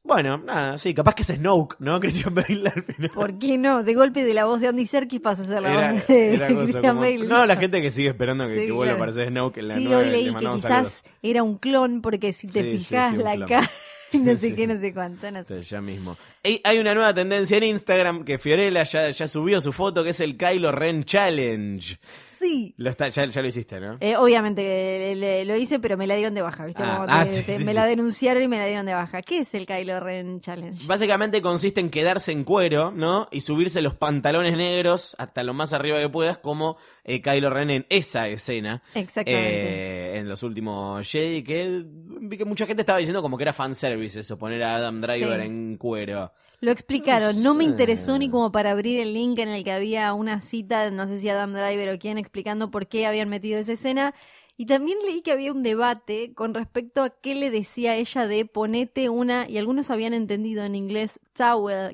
Bueno, 0.04 0.38
nada, 0.38 0.78
sí, 0.78 0.94
capaz 0.94 1.14
que 1.14 1.22
es 1.22 1.28
Snoke, 1.28 1.76
¿no? 1.80 1.98
Christian 2.00 2.34
Bale 2.34 2.70
al 2.74 2.82
final. 2.84 3.10
¿Por 3.12 3.38
qué 3.38 3.58
no? 3.58 3.82
De 3.82 3.94
golpe 3.94 4.22
de 4.24 4.34
la 4.34 4.44
voz 4.44 4.60
de 4.60 4.68
Andy 4.68 4.86
Serkis 4.86 5.20
pasa 5.20 5.42
a 5.42 5.44
ser 5.46 5.62
la 5.62 5.72
Era- 5.72 5.92
voz 5.94 6.06
de 6.06 6.34
era 6.34 6.46
Christian 6.48 6.82
como- 6.82 7.00
Bale. 7.00 7.26
No, 7.26 7.46
la 7.46 7.56
gente 7.56 7.82
que 7.82 7.90
sigue 7.90 8.10
esperando 8.10 8.46
que, 8.46 8.58
Sí, 8.60 8.66
que 8.66 8.72
vuelva 8.72 8.92
a 8.92 8.96
aparecer 8.96 9.28
Snoke 9.28 9.58
en 9.58 9.68
la 9.68 9.74
Sí, 9.74 9.84
nueva, 9.84 9.98
hoy 10.00 10.06
le 10.06 10.12
leí 10.12 10.34
que 10.34 10.46
quizás 10.50 10.62
saludos. 10.62 11.04
era 11.22 11.42
un 11.42 11.58
clon, 11.58 12.02
porque 12.02 12.32
si 12.32 12.46
te 12.48 12.62
Sí, 12.62 12.78
fijas 12.78 13.16
sí, 13.16 13.22
la 13.22 13.46
cara, 13.46 13.70
no 14.12 14.36
sé 14.36 14.48
Sí. 14.48 14.54
qué, 14.54 14.66
no 14.66 14.78
sé 14.78 14.92
cuánto, 14.94 15.30
no 15.30 15.42
sé. 15.44 15.60
Ya 15.62 15.80
mismo. 15.80 16.16
Hay 16.64 16.78
una 16.78 16.94
nueva 16.94 17.12
tendencia 17.14 17.56
en 17.56 17.64
Instagram 17.64 18.24
que 18.24 18.38
Fiorella 18.38 18.84
ya, 18.84 19.10
ya 19.10 19.26
subió 19.26 19.60
su 19.60 19.72
foto, 19.72 20.04
que 20.04 20.10
es 20.10 20.20
el 20.20 20.36
Kylo 20.36 20.72
Ren 20.72 21.04
Challenge. 21.04 21.98
Sí. 22.40 22.74
Lo 22.78 22.88
está, 22.88 23.08
ya, 23.08 23.26
ya 23.26 23.42
lo 23.42 23.48
hiciste, 23.48 23.78
¿no? 23.80 23.98
Eh, 24.00 24.16
obviamente 24.16 24.62
le- 24.62 25.14
le- 25.14 25.44
lo 25.44 25.56
hice, 25.56 25.78
pero 25.78 25.98
me 25.98 26.06
la 26.06 26.14
dieron 26.16 26.34
de 26.34 26.40
baja, 26.40 26.64
¿viste? 26.64 26.82
Ah, 26.82 26.96
Como 26.96 27.12
ah, 27.12 27.24
te- 27.24 27.30
sí, 27.34 27.42
te- 27.44 27.58
sí, 27.58 27.64
me 27.64 27.72
sí. 27.72 27.76
la 27.76 27.84
denunciaron 27.84 28.42
y 28.42 28.48
me 28.48 28.56
la 28.58 28.66
dieron 28.66 28.86
de 28.86 28.94
baja. 28.94 29.20
¿Qué 29.20 29.40
es 29.40 29.52
el 29.54 29.66
Kylo 29.66 30.00
Ren 30.00 30.40
Challenge? 30.40 30.86
Básicamente 30.86 31.42
consiste 31.42 31.80
en 31.80 31.90
quedarse 31.90 32.32
en 32.32 32.44
cuero, 32.44 32.92
¿no? 32.96 33.28
Y 33.30 33.42
subirse 33.42 33.82
los 33.82 33.94
pantalones 33.94 34.56
negros 34.56 35.14
hasta 35.18 35.42
lo 35.42 35.52
más 35.52 35.74
arriba 35.74 35.98
que 36.00 36.08
puedas, 36.08 36.38
como 36.38 36.78
eh, 37.04 37.20
Kylo 37.20 37.50
Ren 37.50 37.70
en 37.70 37.86
esa 37.90 38.26
escena. 38.28 38.82
Exactamente. 38.94 40.14
Eh, 40.14 40.18
en 40.20 40.28
los 40.28 40.42
últimos 40.42 41.06
Jedi, 41.06 41.42
que 41.42 41.82
vi 41.84 42.38
que 42.38 42.44
mucha 42.46 42.64
gente 42.66 42.80
estaba 42.82 42.98
diciendo 42.98 43.20
como 43.20 43.36
que 43.36 43.44
era 43.44 43.52
fanservice 43.52 44.20
eso, 44.20 44.38
poner 44.38 44.62
a 44.62 44.76
Adam 44.76 45.00
Driver 45.02 45.40
en 45.40 45.76
cuero. 45.76 46.32
Lo 46.60 46.70
explicaron, 46.70 47.36
No 47.36 47.50
no 47.50 47.54
me 47.54 47.64
interesó 47.64 48.18
ni 48.18 48.28
como 48.28 48.52
para 48.52 48.72
abrir 48.72 49.00
el 49.00 49.14
link 49.14 49.38
en 49.38 49.48
el 49.48 49.64
que 49.64 49.72
había 49.72 50.12
una 50.12 50.42
cita, 50.42 50.90
no 50.90 51.08
sé 51.08 51.18
si 51.18 51.28
Adam 51.28 51.54
Driver 51.54 51.94
o 51.94 51.98
quién, 51.98 52.18
explicando 52.18 52.70
por 52.70 52.86
qué 52.86 53.06
habían 53.06 53.30
metido 53.30 53.58
esa 53.58 53.72
escena. 53.72 54.14
Y 54.58 54.66
también 54.66 54.98
leí 55.06 55.22
que 55.22 55.32
había 55.32 55.52
un 55.52 55.62
debate 55.62 56.34
con 56.34 56.52
respecto 56.52 57.02
a 57.02 57.08
qué 57.08 57.34
le 57.34 57.50
decía 57.50 57.96
ella 57.96 58.26
de 58.26 58.44
ponete 58.44 59.08
una, 59.08 59.48
y 59.48 59.56
algunos 59.56 59.90
habían 59.90 60.12
entendido 60.12 60.62
en 60.64 60.74
inglés 60.74 61.18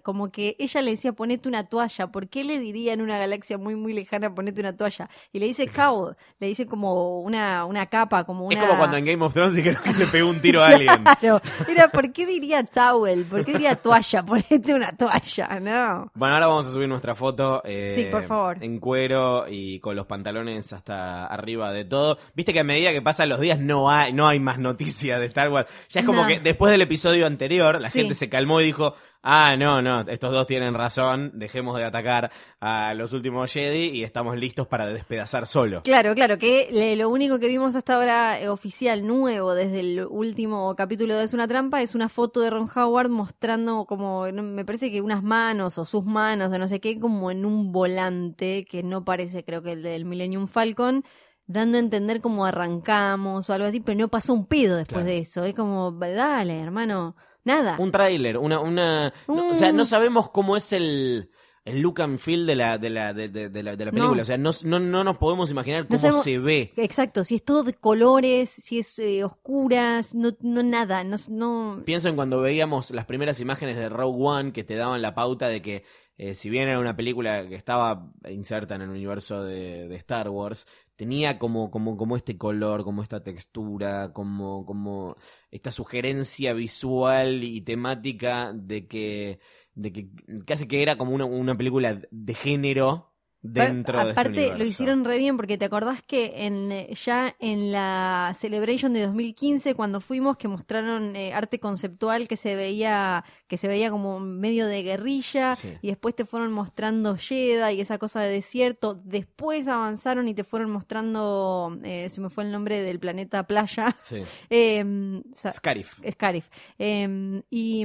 como 0.03 0.31
que 0.31 0.57
ella 0.59 0.83
le 0.83 0.91
decía 0.93 1.13
ponete 1.13 1.49
una 1.49 1.65
toalla. 1.69 2.09
¿Por 2.09 2.29
qué 2.29 2.45
le 2.45 2.59
diría 2.59 2.93
en 2.93 3.01
una 3.01 3.19
galaxia 3.19 3.59
muy, 3.59 3.75
muy 3.77 3.93
lejana 3.93 4.35
ponete 4.35 4.61
una 4.61 4.77
toalla? 4.77 5.09
Y 5.33 5.39
le 5.39 5.47
dice 5.47 5.69
cowl, 5.69 6.17
le 6.39 6.47
dice 6.49 6.67
como 6.67 7.21
una, 7.21 7.65
una 7.65 7.87
capa, 7.87 8.25
como 8.25 8.47
una... 8.47 8.57
Es 8.57 8.63
como 8.65 8.79
cuando 8.79 8.97
en 8.97 9.05
Game 9.05 9.25
of 9.25 9.33
Thrones 9.35 9.55
dijeron 9.55 9.83
que 9.83 9.93
le 9.95 10.07
pegó 10.07 10.29
un 10.31 10.41
tiro 10.41 10.63
a 10.63 10.69
alguien. 10.69 11.05
Claro, 11.21 11.41
era, 11.69 11.89
¿por 11.89 12.13
qué 12.13 12.27
diría 12.27 12.63
towel? 12.65 13.25
¿Por 13.25 13.45
qué 13.45 13.53
diría 13.53 13.77
toalla? 13.77 14.23
Ponete 14.27 14.75
una 14.75 14.93
toalla, 14.97 15.61
no. 15.61 16.11
Bueno, 16.15 16.35
ahora 16.35 16.47
vamos 16.47 16.67
a 16.67 16.73
subir 16.73 16.89
nuestra 16.89 17.15
foto 17.15 17.63
eh, 17.65 17.95
Sí, 17.97 18.05
por 18.11 18.23
favor. 18.25 18.59
en 18.63 18.79
cuero 18.81 19.47
y 19.49 19.81
con 19.81 19.97
los 19.97 20.07
pantalones 20.07 20.73
hasta 20.73 21.27
arriba 21.27 21.73
de 21.73 21.85
todo. 21.85 22.19
Viste 22.35 22.53
que 22.53 22.61
a 22.61 22.65
medida 22.65 22.93
que 22.93 23.03
pasan 23.03 23.29
los 23.29 23.41
días 23.41 23.59
no 23.61 23.91
hay, 23.91 24.13
no 24.13 24.29
hay 24.29 24.41
más 24.41 24.59
noticias 24.59 25.19
de 25.21 25.27
Star 25.27 25.49
Wars. 25.51 25.69
Ya 25.91 26.01
es 26.01 26.07
como 26.07 26.23
No. 26.23 26.29
que 26.29 26.41
después 26.41 26.71
del 26.71 26.83
episodio 26.83 27.27
anterior 27.27 27.81
la 27.81 27.89
Sí. 27.89 28.01
gente 28.01 28.15
se 28.15 28.29
calmó 28.29 28.61
y 28.61 28.65
dijo, 28.65 28.95
ah, 29.23 29.57
no, 29.59 29.83
no, 29.83 30.01
estos 30.03 30.33
dos 30.33 30.47
tienen 30.47 30.75
razón, 30.75 31.33
dejemos 31.35 31.77
de 31.77 31.85
atacar 31.85 32.31
a 32.61 32.95
los 32.95 33.13
últimos 33.13 33.53
Jedi 33.53 33.89
y 33.91 34.05
estamos 34.05 34.37
listos 34.37 34.67
para 34.67 34.87
despedazar 34.87 35.47
solo. 35.47 35.83
Claro, 35.83 36.15
claro, 36.15 36.39
que 36.39 36.69
le- 36.73 36.97
lo 36.97 37.09
único 37.09 37.39
que 37.39 37.49
vimos 37.49 37.75
hasta 37.77 37.95
ahora 37.97 38.41
eh, 38.41 38.49
oficial 38.49 39.07
nuevo 39.07 39.55
desde 39.55 39.81
el 39.81 40.07
último 40.09 40.75
capítulo 40.77 41.17
de 41.17 41.25
Es 41.25 41.35
una 41.35 41.47
trampa 41.49 41.83
es 41.83 41.95
una 41.95 42.09
foto 42.09 42.41
de 42.41 42.51
Ron 42.51 42.69
Howard 42.75 43.09
mostrando 43.11 43.85
como, 43.87 44.25
me 44.33 44.65
parece 44.65 44.91
que 44.91 45.01
unas 45.01 45.23
manos 45.23 45.79
o 45.79 45.85
sus 45.85 46.05
manos 46.05 46.53
o 46.53 46.59
no 46.59 46.69
sé 46.69 46.81
qué, 46.81 46.99
como 46.99 47.31
en 47.31 47.45
un 47.45 47.73
volante 47.73 48.65
que 48.65 48.83
no 48.83 49.05
parece 49.05 49.45
creo 49.45 49.63
que 49.63 49.73
el 49.73 49.83
del 49.83 50.05
Millennium 50.05 50.49
Falcon, 50.49 51.05
dando 51.47 51.77
a 51.77 51.81
entender 51.81 52.21
cómo 52.21 52.45
arrancamos 52.45 53.49
o 53.49 53.53
algo 53.53 53.67
así, 53.69 53.81
pero 53.81 53.99
no 53.99 54.09
pasó 54.09 54.33
un 54.35 54.47
pedo 54.47 54.77
después 54.77 55.05
Claro. 55.05 55.09
de 55.11 55.19
eso. 55.19 55.45
Es 55.45 55.55
como, 55.55 55.93
dale, 55.93 56.61
hermano, 56.61 57.17
nada. 57.47 57.77
Un 57.79 57.91
tráiler, 57.91 58.37
una, 58.37 58.61
una, 58.61 59.15
no, 59.27 59.49
o 59.49 59.55
sea, 59.55 59.73
no 59.73 59.85
sabemos 59.87 60.29
cómo 60.31 60.57
es 60.57 60.73
el, 60.75 61.31
el 61.65 61.81
look 61.81 62.01
and 62.03 62.19
feel 62.19 62.47
de 62.47 62.55
la, 62.55 62.77
de 62.79 62.91
la, 62.91 63.13
de, 63.15 63.29
de- 63.29 63.49
de 63.49 63.63
la, 63.63 63.75
de 63.77 63.85
la 63.87 63.91
película. 63.91 64.17
No. 64.17 64.23
O 64.23 64.25
sea, 64.25 64.37
no, 64.39 64.51
no, 64.65 64.79
no 64.79 65.03
nos 65.03 65.17
podemos 65.17 65.51
imaginar 65.51 65.87
cómo 65.87 65.99
sabemos- 65.99 66.23
se 66.25 66.39
ve. 66.39 66.73
Exacto, 66.77 67.25
si 67.25 67.37
es 67.37 67.45
todo 67.45 67.63
de 67.65 67.73
colores, 67.75 68.51
si 68.51 68.79
es 68.81 68.99
eh, 68.99 69.25
oscuras, 69.25 70.15
no, 70.15 70.31
no 70.43 70.63
nada, 70.63 71.03
no, 71.05 71.83
Pienso 71.85 72.09
en 72.09 72.17
cuando 72.17 72.41
veíamos 72.41 72.91
las 72.91 73.07
primeras 73.07 73.41
imágenes 73.41 73.77
de 73.77 73.89
Rogue 73.89 74.23
One 74.25 74.53
que 74.53 74.65
te 74.65 74.77
daban 74.77 75.01
la 75.03 75.15
pauta 75.15 75.49
de 75.49 75.63
que 75.63 75.85
eh, 76.19 76.35
si 76.35 76.49
bien 76.49 76.69
era 76.69 76.79
una 76.79 76.97
película 76.97 77.47
que 77.49 77.57
estaba 77.57 78.11
inserta 78.31 78.75
en 78.75 78.83
el 78.83 78.91
universo 78.91 79.45
de, 79.45 79.87
de 79.89 79.97
Star 79.97 80.31
Wars, 80.31 80.67
tenía 80.97 81.39
como, 81.39 81.71
como, 81.71 81.97
como 81.97 82.17
este 82.17 82.39
color, 82.39 82.85
como 82.85 83.03
esta 83.03 83.23
textura, 83.23 84.13
como, 84.13 84.65
como 84.65 85.17
esta 85.51 85.71
sugerencia 85.71 86.55
visual 86.55 87.45
y 87.45 87.61
temática 87.61 88.53
de 88.55 88.87
que, 88.87 89.41
de 89.75 89.93
que 89.93 90.09
casi 90.47 90.67
que 90.67 90.83
era 90.83 90.97
como 90.97 91.13
una, 91.13 91.27
una 91.27 91.57
película 91.57 92.01
de 92.11 92.35
género 92.35 93.13
dentro 93.53 93.99
de 93.99 94.11
este 94.11 94.21
Aparte, 94.21 94.57
lo 94.57 94.65
hicieron 94.65 95.05
re 95.05 95.19
bien 95.19 95.37
porque 95.37 95.59
te 95.59 95.65
acordás 95.65 96.03
que 96.03 96.47
en 96.47 96.71
ya 96.95 97.35
en 97.39 97.73
la 97.73 98.35
Celebration 98.39 98.93
de 98.93 99.03
2015 99.07 99.75
cuando 99.75 100.01
fuimos 100.01 100.37
que 100.37 100.49
mostraron 100.49 101.17
eh, 101.17 101.33
arte 101.33 101.59
conceptual 101.61 102.29
que 102.29 102.37
se 102.37 102.55
veía 102.57 103.25
que 103.49 103.59
se 103.59 103.69
veía 103.69 103.91
como 103.91 104.19
medio 104.21 104.67
de 104.67 104.83
guerrilla 104.83 105.55
Sí. 105.55 105.73
y 105.83 105.89
después 105.89 106.15
te 106.15 106.25
fueron 106.25 106.53
mostrando 106.53 107.17
Jeddah 107.17 107.73
y 107.73 107.81
esa 107.81 107.99
cosa 107.99 108.21
de 108.21 108.31
desierto, 108.31 109.01
después 109.05 109.69
avanzaron 109.69 110.29
y 110.29 110.35
te 110.35 110.45
fueron 110.45 110.71
mostrando 110.71 111.77
eh, 111.85 112.09
se 112.11 112.21
me 112.21 112.31
fue 112.31 112.45
el 112.45 112.53
nombre 112.53 112.83
del 112.83 112.99
planeta 113.01 113.47
playa. 113.47 113.97
Sí. 114.03 114.23
Eh, 114.51 115.23
sa- 115.33 115.53
Scarif. 115.53 115.95
Scarif. 116.13 116.49
Eh, 116.79 117.43
y 117.51 117.83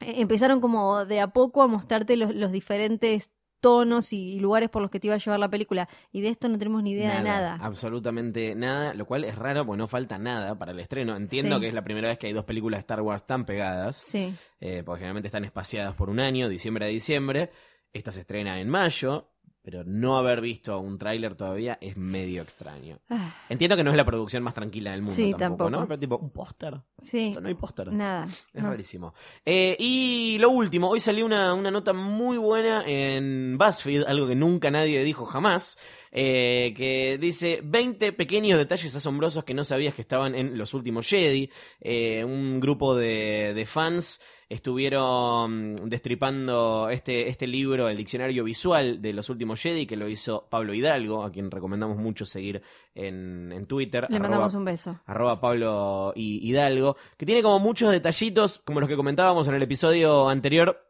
eh, 0.00 0.20
empezaron 0.20 0.60
como 0.60 1.04
de 1.06 1.20
a 1.20 1.28
poco 1.28 1.62
a 1.62 1.66
mostrarte 1.66 2.16
los, 2.16 2.34
los 2.34 2.52
diferentes 2.52 3.30
tonos 3.66 4.12
y 4.12 4.38
lugares 4.38 4.68
por 4.68 4.80
los 4.80 4.92
que 4.92 5.00
te 5.00 5.08
iba 5.08 5.14
a 5.16 5.18
llevar 5.18 5.40
la 5.40 5.48
película. 5.50 5.88
Y 6.12 6.20
de 6.20 6.28
esto 6.28 6.48
no 6.48 6.56
tenemos 6.56 6.84
ni 6.84 6.92
idea 6.92 7.16
de 7.16 7.22
nada. 7.24 7.58
Absolutamente 7.60 8.54
nada, 8.54 8.94
lo 8.94 9.06
cual 9.06 9.24
es 9.24 9.34
raro 9.34 9.66
porque 9.66 9.78
no 9.78 9.88
falta 9.88 10.18
nada 10.18 10.56
para 10.56 10.70
el 10.70 10.78
estreno. 10.78 11.16
Entiendo 11.16 11.56
Sí. 11.56 11.62
que 11.62 11.68
es 11.68 11.74
la 11.74 11.82
primera 11.82 12.08
vez 12.08 12.18
que 12.18 12.28
hay 12.28 12.32
dos 12.32 12.44
películas 12.44 12.78
de 12.78 12.82
Star 12.82 13.00
Wars 13.00 13.26
tan 13.26 13.44
pegadas, 13.44 13.96
Sí. 13.96 14.32
eh, 14.60 14.82
porque 14.86 15.00
generalmente 15.00 15.26
están 15.26 15.44
espaciadas 15.44 15.94
por 15.96 16.10
un 16.10 16.20
año, 16.20 16.48
diciembre 16.48 16.84
a 16.84 16.88
diciembre. 16.88 17.50
Esta 17.92 18.12
se 18.12 18.20
estrena 18.20 18.60
en 18.60 18.68
mayo, 18.68 19.30
pero 19.66 19.82
no 19.84 20.16
haber 20.16 20.40
visto 20.40 20.78
un 20.78 20.96
tráiler 20.96 21.34
todavía 21.34 21.76
es 21.80 21.96
medio 21.96 22.40
extraño. 22.40 23.00
Ah, 23.10 23.34
Entiendo 23.48 23.76
que 23.76 23.82
no 23.82 23.90
es 23.90 23.96
la 23.96 24.04
producción 24.04 24.44
más 24.44 24.54
tranquila 24.54 24.92
del 24.92 25.00
mundo 25.02 25.16
Sí, 25.16 25.34
tampoco, 25.36 25.68
¿no? 25.70 25.78
tampoco. 25.78 25.88
Pero 25.88 25.98
tipo, 25.98 26.18
un 26.18 26.30
póster. 26.30 26.80
sí. 27.02 27.32
No 27.42 27.48
hay 27.48 27.54
póster. 27.54 27.92
Nada. 27.92 28.28
Es 28.54 28.62
no. 28.62 28.70
rarísimo. 28.70 29.12
Eh, 29.44 29.76
y 29.80 30.38
lo 30.38 30.50
último, 30.50 30.88
hoy 30.88 31.00
salió 31.00 31.26
una, 31.26 31.52
una 31.52 31.72
nota 31.72 31.92
muy 31.92 32.38
buena 32.38 32.84
en 32.86 33.58
BuzzFeed, 33.58 34.04
algo 34.04 34.28
que 34.28 34.36
nunca 34.36 34.70
nadie 34.70 35.02
dijo 35.02 35.26
jamás, 35.26 35.76
eh, 36.12 36.72
que 36.76 37.18
dice 37.20 37.60
20 37.64 38.12
pequeños 38.12 38.58
detalles 38.58 38.94
asombrosos 38.94 39.42
que 39.42 39.52
no 39.52 39.64
sabías 39.64 39.94
que 39.94 40.02
estaban 40.02 40.36
en 40.36 40.56
los 40.56 40.74
últimos 40.74 41.08
Jedi. 41.08 41.50
Eh, 41.80 42.22
un 42.22 42.60
grupo 42.60 42.94
de, 42.94 43.52
de 43.52 43.66
fans 43.66 44.20
estuvieron 44.48 45.76
destripando 45.88 46.88
este, 46.90 47.28
este 47.28 47.46
libro, 47.46 47.88
el 47.88 47.96
diccionario 47.96 48.44
visual 48.44 49.00
de 49.02 49.12
los 49.12 49.28
últimos 49.30 49.60
Jedi, 49.60 49.86
que 49.86 49.96
lo 49.96 50.08
hizo 50.08 50.46
Pablo 50.50 50.74
Hidalgo, 50.74 51.24
a 51.24 51.32
quien 51.32 51.50
recomendamos 51.50 51.96
mucho 51.98 52.24
seguir 52.24 52.62
en, 52.94 53.52
en 53.52 53.66
Twitter. 53.66 54.06
Le 54.08 54.16
arroba 54.16 54.28
mandamos 54.30 54.54
un 54.54 54.64
beso. 54.64 55.00
arroba 55.06 55.40
Pablo 55.40 56.12
y 56.14 56.46
Hidalgo, 56.48 56.96
que 57.16 57.26
tiene 57.26 57.42
como 57.42 57.58
muchos 57.58 57.90
detallitos, 57.90 58.60
como 58.64 58.80
los 58.80 58.88
que 58.88 58.96
comentábamos 58.96 59.48
en 59.48 59.54
el 59.54 59.62
episodio 59.62 60.28
anterior, 60.28 60.82